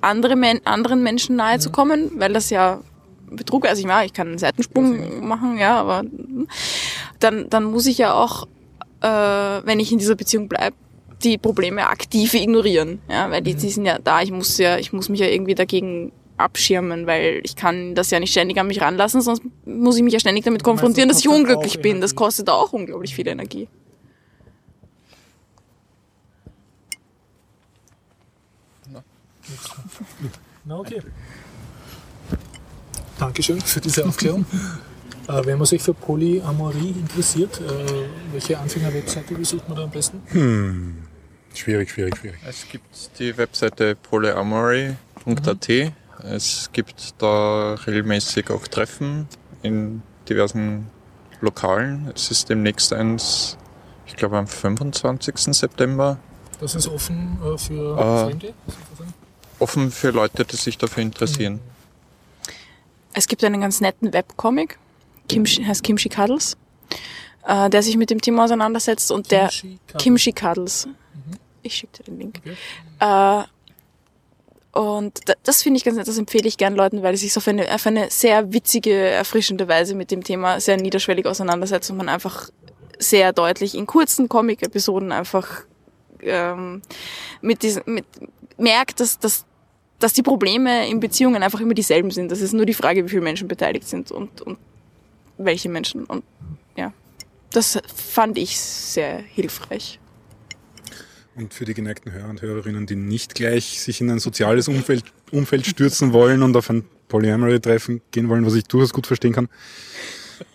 [0.00, 2.80] andere Men anderen Menschen nahe zu kommen, weil das ja
[3.28, 6.04] Betrug, also ich, ja, ich kann einen Seitensprung machen, ja, aber
[7.18, 8.46] dann, dann muss ich ja auch,
[9.00, 10.76] äh, wenn ich in dieser Beziehung bleibe,
[11.24, 14.92] die Probleme aktiv ignorieren, ja, weil die, die sind ja da, ich muss ja, ich
[14.92, 18.80] muss mich ja irgendwie dagegen abschirmen, weil ich kann das ja nicht ständig an mich
[18.80, 22.00] ranlassen, sonst muss ich mich ja ständig damit konfrontieren, das dass ich unglücklich bin.
[22.00, 23.68] Das kostet auch unglaublich viel Energie.
[30.64, 31.00] Na okay.
[33.18, 34.44] Dankeschön für diese Aufklärung.
[35.28, 41.06] äh, wenn man sich für Polyamorie interessiert, äh, welche Anfängerwebseite besucht man da am besten?
[41.54, 42.40] Schwierig, schwierig, schwierig.
[42.48, 45.92] Es gibt die Webseite polyamory.at.
[46.30, 49.28] Es gibt da regelmäßig auch Treffen
[49.62, 50.90] in diversen
[51.40, 52.10] Lokalen.
[52.14, 53.58] Es ist demnächst eins,
[54.06, 55.34] ich glaube am 25.
[55.54, 56.18] September,
[56.60, 58.24] Das ist offen äh, für Ah.
[58.28, 58.54] Fremde?
[59.58, 61.60] offen für Leute, die sich dafür interessieren.
[63.12, 64.78] Es gibt einen ganz netten Webcomic,
[65.28, 66.56] Kimchi, heißt Kimchi Cuddles,
[67.46, 70.02] äh, der sich mit dem Thema auseinandersetzt und der Kimchi Cuddles.
[70.02, 70.88] Kimchi Cuddles.
[71.62, 72.40] Ich schicke dir den Link.
[73.00, 73.42] Äh,
[75.04, 77.36] und da, das finde ich ganz nett, das empfehle ich gern Leuten, weil es sich
[77.36, 81.98] auf eine, auf eine sehr witzige, erfrischende Weise mit dem Thema sehr niederschwellig auseinandersetzt und
[81.98, 82.48] man einfach
[82.98, 85.62] sehr deutlich in kurzen Comic-Episoden einfach
[86.22, 86.80] ähm,
[87.42, 88.06] mit diesen, mit,
[88.56, 89.44] merkt, dass, dass,
[89.98, 92.30] dass die Probleme in Beziehungen einfach immer dieselben sind.
[92.30, 94.58] Das ist nur die Frage, wie viele Menschen beteiligt sind und, und
[95.36, 96.04] welche Menschen.
[96.04, 96.24] Und
[96.76, 96.92] ja,
[97.50, 99.98] das fand ich sehr hilfreich.
[101.36, 105.04] Und für die geneigten Hörer und Hörerinnen, die nicht gleich sich in ein soziales Umfeld,
[105.32, 109.48] Umfeld stürzen wollen und auf ein Polyamory-Treffen gehen wollen, was ich durchaus gut verstehen kann.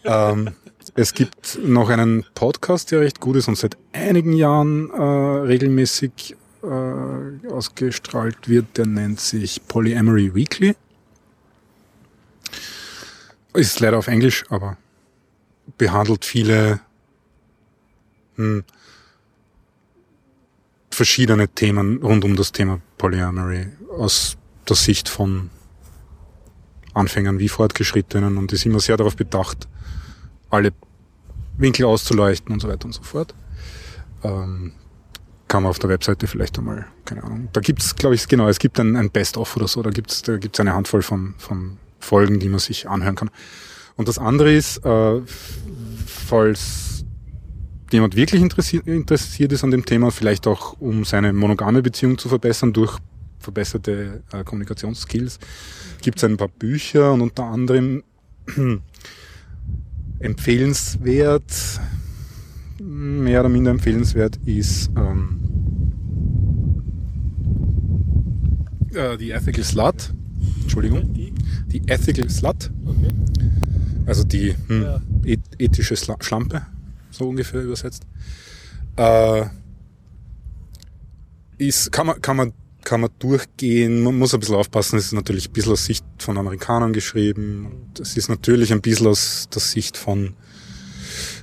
[0.06, 0.52] Ähm,
[0.96, 6.38] es gibt noch einen Podcast, der recht gut ist und seit einigen Jahren äh, regelmäßig
[6.64, 8.78] äh, ausgestrahlt wird.
[8.78, 10.76] Der nennt sich Polyamory Weekly.
[13.54, 14.78] Ist leider auf Englisch, aber
[15.78, 16.80] behandelt viele
[18.36, 18.64] hm,
[21.00, 24.36] verschiedene Themen rund um das Thema Polyamory aus
[24.68, 25.50] der Sicht von
[26.94, 29.70] Anfängern wie Fortgeschrittenen und ist immer sehr darauf bedacht,
[30.50, 30.74] alle
[31.58, 33.34] Winkel auszuleuchten und so weiter und so fort.
[34.26, 34.74] Ähm,
[35.48, 37.48] kann man auf der Webseite vielleicht einmal, keine Ahnung.
[37.54, 40.36] Da gibt's, glaube ich, genau, es gibt ein, ein Best-of oder so, da gibt's da
[40.36, 43.30] gibt's eine Handvoll von, von Folgen, die man sich anhören kann.
[43.96, 45.22] Und das andere ist, äh,
[46.06, 46.89] falls
[47.94, 52.30] jemand wirklich interessiert, interessiert ist an dem Thema, vielleicht auch um seine monogame Beziehung zu
[52.30, 52.98] verbessern durch
[53.40, 55.40] verbesserte äh, Kommunikationsskills,
[56.02, 58.04] gibt es ein paar Bücher und unter anderem
[60.20, 61.80] empfehlenswert,
[62.80, 65.40] mehr oder minder empfehlenswert ist ähm,
[68.94, 70.14] äh, die Ethical Slut,
[70.62, 71.34] Entschuldigung, Die?
[71.88, 72.72] Ethical Slut,
[74.06, 75.02] also die hm, Ja.
[75.24, 76.64] eth ethische Schlampe,
[77.20, 78.04] so ungefähr übersetzt.
[78.96, 79.46] Äh,
[81.58, 85.14] ist, kann man, kann man, kann man durchgehen, man muss ein bisschen aufpassen, es ist
[85.14, 89.62] natürlich ein bisschen aus Sicht von Amerikanern geschrieben, es ist natürlich ein bisschen aus der
[89.62, 90.36] Sicht von,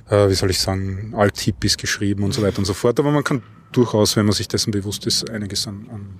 [0.09, 3.23] äh, wie soll ich sagen, Alt-Hippies geschrieben und so weiter und so fort, aber man
[3.23, 6.19] kann durchaus, wenn man sich dessen bewusst ist, einiges an, an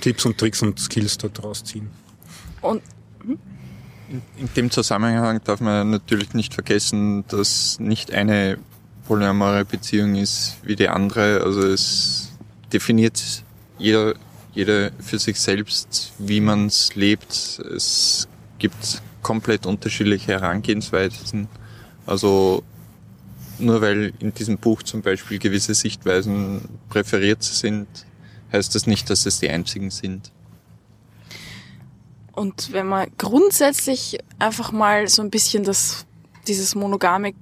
[0.00, 1.88] Tipps und Tricks und Skills dort rausziehen.
[2.60, 2.82] Und
[4.36, 8.58] In dem Zusammenhang darf man natürlich nicht vergessen, dass nicht eine
[9.06, 11.42] polyamore Beziehung ist wie die andere.
[11.42, 12.32] Also es
[12.72, 13.22] definiert
[13.78, 14.14] jeder,
[14.52, 17.32] jeder für sich selbst, wie man es lebt.
[17.74, 18.28] Es
[18.58, 21.48] gibt komplett unterschiedliche Herangehensweisen.
[22.06, 22.62] Also
[23.58, 27.86] nur weil in diesem Buch zum Beispiel gewisse Sichtweisen präferiert sind,
[28.52, 30.30] heißt das nicht, dass es die einzigen sind.
[32.34, 36.06] Und wenn man grundsätzlich einfach mal so ein bisschen das,
[36.46, 37.32] dieses monogame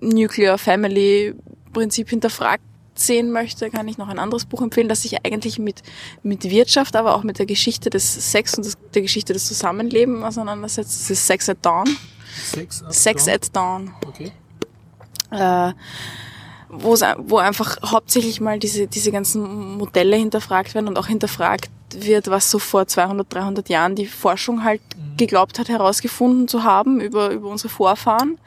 [0.00, 1.34] Nuclear Family
[1.72, 2.62] Prinzip hinterfragt,
[2.94, 5.82] sehen möchte, kann ich noch ein anderes Buch empfehlen, das sich eigentlich mit,
[6.22, 10.22] mit Wirtschaft, aber auch mit der Geschichte des Sex und des, der Geschichte des Zusammenlebens
[10.24, 11.00] auseinandersetzt.
[11.00, 11.88] Das ist Sex at Dawn.
[12.52, 13.34] Sex at Sex Dawn?
[13.34, 13.94] at Dawn.
[14.06, 14.32] Okay.
[15.30, 15.72] Äh,
[16.68, 22.50] wo, einfach hauptsächlich mal diese, diese ganzen Modelle hinterfragt werden und auch hinterfragt wird, was
[22.50, 24.80] so vor 200, 300 Jahren die Forschung halt
[25.16, 28.38] geglaubt hat, herausgefunden zu haben über, über unsere Vorfahren.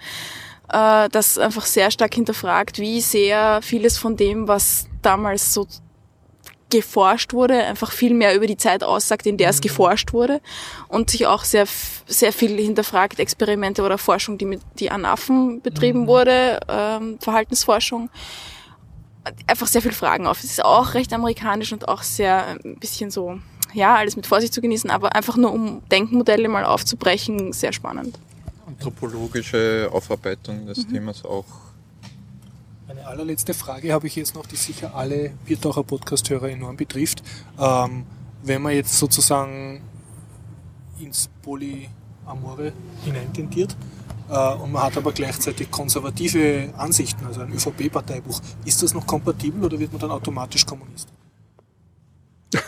[0.70, 5.68] Äh, das einfach sehr stark hinterfragt, wie sehr vieles von dem, was damals so
[6.74, 10.42] geforscht wurde, einfach viel mehr über die Zeit aussagt, in der es geforscht wurde
[10.88, 11.68] und sich auch sehr,
[12.08, 18.10] sehr viel hinterfragt, Experimente oder Forschung, die mit, die an Affen betrieben wurde, ähm, Verhaltensforschung,
[19.48, 20.40] einfach sehr viele Fragen auf.
[20.40, 23.40] Es ist auch recht amerikanisch und auch sehr ein bisschen so,
[23.74, 28.20] ja, alles mit Vorsicht zu genießen, aber einfach nur um Denkmodelle mal aufzubrechen, sehr spannend.
[28.68, 31.46] Anthropologische Aufarbeitung des Themas auch.
[32.88, 37.24] Eine allerletzte Frage habe ich jetzt noch, die sicher alle Biertaucher Podcast-Hörer enorm betrifft.
[37.60, 38.06] Ähm,
[38.44, 39.82] wenn man jetzt sozusagen
[41.00, 42.74] ins Polyamore
[43.04, 44.03] hineintendiert äh,
[44.34, 49.78] und man hat aber gleichzeitig konservative Ansichten, also ein ÖVP-Parteibuch, ist das noch kompatibel oder
[49.80, 51.10] wird man dann automatisch Kommunist?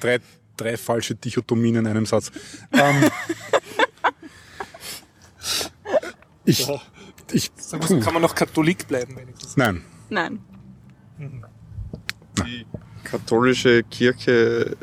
[0.00, 0.20] Drei,
[0.56, 2.30] drei falsche Dichotomien in einem Satz.
[2.72, 3.04] Ähm,
[6.44, 6.68] ich,
[7.32, 9.56] ich, Sagen wir so, kann man noch Katholik bleiben wenigstens?
[9.56, 9.82] nein.
[10.10, 10.44] Nein.
[12.46, 12.66] Die
[13.04, 14.76] katholische Kirche,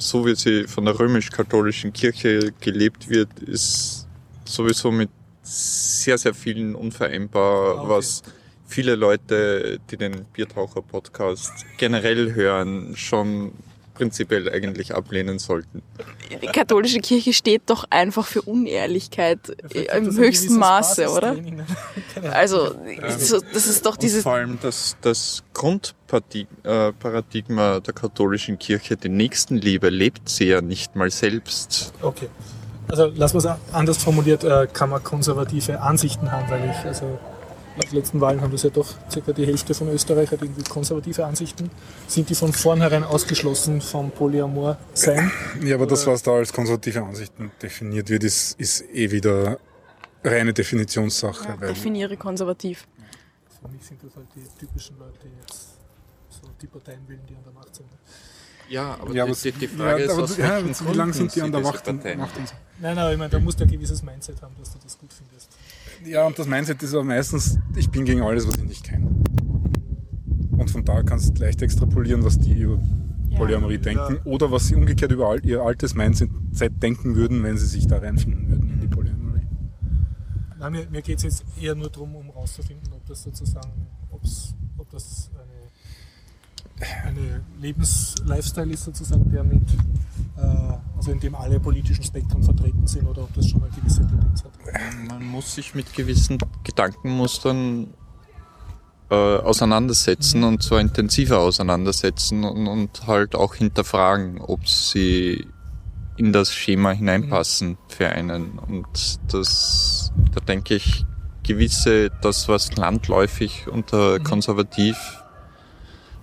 [0.00, 4.06] so wie sie von der römisch-katholischen Kirche gelebt wird, ist
[4.44, 5.10] sowieso mit
[5.42, 7.88] sehr, sehr vielen unvereinbar, Okay.
[7.88, 8.22] was
[8.66, 13.52] viele Leute, die den Biertaucher-Podcast generell hören, schon
[14.00, 15.82] prinzipiell eigentlich ablehnen sollten.
[16.30, 21.36] Die katholische Kirche steht doch einfach für Unehrlichkeit äh, im höchsten Maße, oder?
[22.32, 22.74] Also,
[23.18, 29.10] so, das ist doch Und dieses, vor allem das, das Grundparadigma der katholischen Kirche, die
[29.10, 31.92] Nächstenliebe, lebt sie ja nicht mal selbst.
[32.00, 32.28] Okay.
[32.88, 37.18] Also lassen wir es anders formuliert, äh, kann man konservative Ansichten haben, weil ich, also
[37.76, 40.62] nach den letzten Wahlen haben das ja doch circa die Hälfte von Österreich hat irgendwie
[40.62, 41.70] konservative Ansichten.
[42.06, 45.30] Sind die von vornherein ausgeschlossen vom Polyamor sein?
[45.62, 49.58] Ja, aber das, was da als konservative Ansichten definiert wird, ist, ist eh wieder
[50.24, 51.56] reine Definitionssache.
[51.58, 52.86] weil definiere konservativ.
[53.60, 55.76] Für mich sind das halt die typischen Leute, die jetzt
[56.28, 57.88] so die Parteien wählen, die an der Macht sind.
[58.68, 60.84] Ja, aber, ja, die, aber, die, die Frage ja, ist, aber, aus ja, welchen wie
[60.84, 62.54] lange Gründen sind die an der Macht und, Parteien- Macht und so?
[62.78, 65.12] Nein, nein, ich meine, da musst du ein gewisses Mindset haben, dass du das gut
[65.12, 65.50] findest.
[66.04, 69.06] Ja, und das Mindset ist aber meistens, ich bin gegen alles, was ich nicht kenne.
[70.56, 72.80] Und von da kannst du leicht extrapolieren, was die über
[73.36, 76.30] Polyamorie denken oder was sie umgekehrt über all, ihr altes Mindset
[76.82, 79.46] denken würden, wenn sie sich da reinfinden würden in die Polyamorie.
[80.58, 84.54] Nein, mir, mir geht es jetzt eher nur darum, um herauszufinden, ob das sozusagen, ob's,
[84.76, 85.30] ob das
[87.04, 89.68] eine, Lebens-Lifestyle ist sozusagen, der mit,
[90.36, 94.06] äh, also in dem alle politischen Spektren vertreten sind oder ob das schon eine gewisse
[94.06, 94.52] Tendenz hat.
[95.08, 97.94] Man muss sich mit gewissen Gedankenmustern
[99.10, 105.46] äh, auseinandersetzen und zwar intensiver auseinandersetzen und, und halt auch hinterfragen, ob sie
[106.16, 108.58] in das Schema hineinpassen für einen.
[108.58, 108.86] Und
[109.32, 111.04] das, da denke ich,
[111.42, 114.96] gewisse, das was landläufig unter konservativ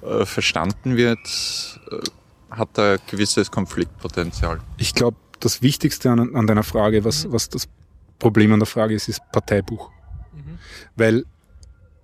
[0.08, 1.20] äh, verstanden wird,
[1.92, 1.98] äh,
[2.50, 4.60] hat da ein gewisses Konfliktpotenzial.
[4.78, 7.68] Ich glaube, das Wichtigste an, an deiner Frage, was, was das
[8.20, 9.92] Problem an der Frage ist, ist Parteibuch.
[10.96, 11.26] Weil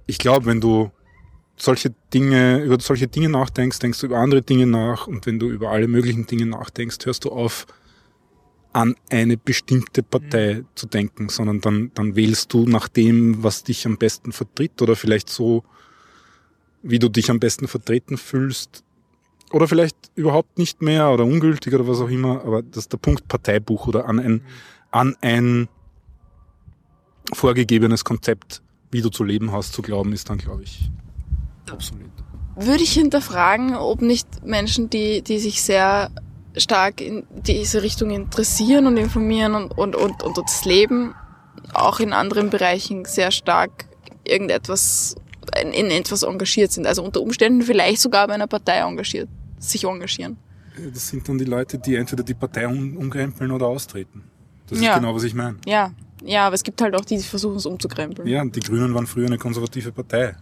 [0.06, 0.92] ich glaube, wenn du
[1.56, 5.50] solche Dinge, über solche Dinge nachdenkst, denkst du über andere Dinge nach und wenn du
[5.50, 7.66] über alle möglichen Dinge nachdenkst, hörst du auf,
[8.74, 13.86] an eine bestimmte Partei zu denken, sondern dann, dann wählst du nach dem, was dich
[13.86, 15.64] am besten vertritt oder vielleicht so,
[16.84, 18.84] wie du dich am besten vertreten fühlst,
[19.52, 22.98] oder vielleicht überhaupt nicht mehr oder ungültig oder was auch immer, aber das ist der
[22.98, 24.42] Punkt Parteibuch oder an ein,
[24.90, 25.70] an ein
[27.32, 28.62] vorgegebenes Konzept,
[28.92, 30.90] wie du zu leben hast, zu glauben, ist dann, glaube ich,
[31.72, 32.10] obsolet.
[32.56, 36.10] Würde ich hinterfragen, ob nicht Menschen, die, die sich sehr
[36.58, 41.14] stark in diese Richtung interessieren und informieren und, und, und, und das Leben
[41.74, 43.86] auch in anderen Bereichen sehr stark
[44.24, 45.16] irgendetwas,
[45.62, 46.86] in, in etwas engagiert sind.
[46.88, 49.30] Also unter Umständen vielleicht sogar bei einer Partei engagiert,
[49.60, 50.38] sich engagieren.
[50.94, 54.24] Das sind dann die Leute, die entweder die Partei um, umkrempeln oder austreten.
[54.68, 54.98] Das ist Ja.
[54.98, 55.58] genau, was ich meine.
[55.66, 55.92] Ja,
[56.24, 58.28] ja, aber es gibt halt auch die, die versuchen es umzukrempeln.
[58.28, 60.36] Ja, und die Grünen waren früher eine konservative Partei.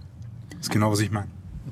[0.51, 1.27] Das ist genau, was ich meine.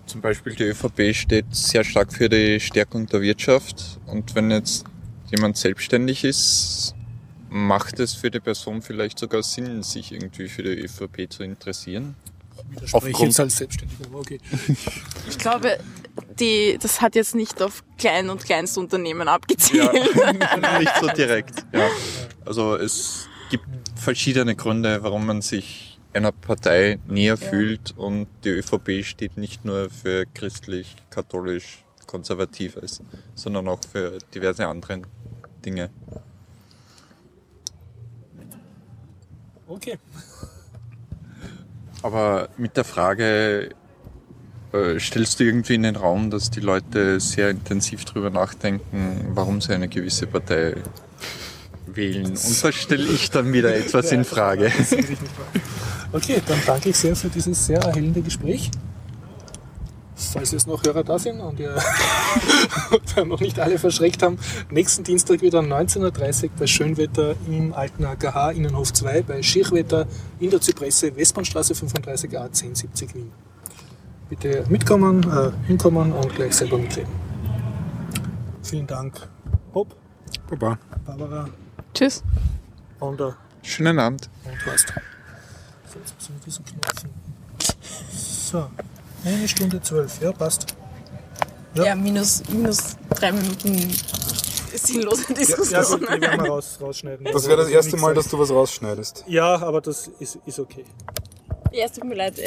[0.05, 4.85] Zum Beispiel die ÖVP steht sehr stark für die Stärkung der Wirtschaft und wenn jetzt
[5.31, 6.95] jemand selbstständig ist,
[7.49, 12.15] macht es für die Person vielleicht sogar Sinn, sich irgendwie für die ÖVP zu interessieren.
[12.69, 14.39] Widerspreche Aufgrund- jetzt als Selbstständiger, okay.
[15.29, 15.79] Ich glaube,
[16.39, 19.91] die, das hat jetzt nicht auf Klein- und Kleinstunternehmen abgezielt.
[20.79, 21.65] nicht so direkt.
[21.73, 21.89] Ja.
[22.45, 23.65] Also es gibt
[23.95, 29.89] verschiedene Gründe, warum man sich einer Partei näher fühlt und die ÖVP steht nicht nur
[29.89, 33.01] für christlich, katholisch, konservatives,
[33.35, 35.01] sondern auch für diverse andere
[35.63, 35.91] Dinge.
[39.67, 39.99] Okay.
[42.01, 43.69] Aber mit der Frage
[44.71, 49.61] äh, stellst du irgendwie in den Raum, dass die Leute sehr intensiv drüber nachdenken, warum
[49.61, 50.75] sie eine gewisse Partei
[51.87, 52.27] wählen.
[52.27, 54.71] Und da stelle ich dann wieder etwas in Frage.
[56.11, 58.71] Okay, dann danke ich sehr für dieses sehr erhellende Gespräch.
[60.19, 61.75] Falls jetzt noch Hörer da sind und ihr
[63.25, 64.37] noch nicht alle verschreckt haben,
[64.69, 70.07] nächsten Dienstag wieder 19.30 Uhr bei Schönwetter im alten AKH Innenhof 2, bei Schirchwetter
[70.39, 73.31] in der Zypresse, Westbahnstraße 35a 1070 Wien.
[74.29, 77.11] Bitte mitkommen, äh, hinkommen und gleich selber mitleben.
[78.61, 79.27] Vielen Dank,
[79.71, 79.95] Bob,
[80.49, 80.77] Baba.
[81.05, 81.49] Barbara
[81.93, 82.23] Tschüss.
[82.99, 83.31] und, äh,
[83.63, 84.29] Schönen Abend.
[84.43, 84.93] und Horst.
[85.91, 87.19] So, jetzt müssen wir diesen Knopf finden.
[88.11, 88.69] So,
[89.25, 90.75] eine Stunde zwölf, ja, passt.
[91.75, 91.85] Ja.
[91.85, 93.93] Ja, minus, minus drei Minuten
[94.73, 95.99] sinnlose Ja, Diskussion.
[95.99, 97.25] gut, die werden wir raus, rausschneiden.
[97.31, 99.23] Das wäre das erste Mal, dass du was rausschneidest.
[99.27, 100.85] Ja, aber das ist, ist okay.
[101.71, 102.39] Ja, es tut mir leid.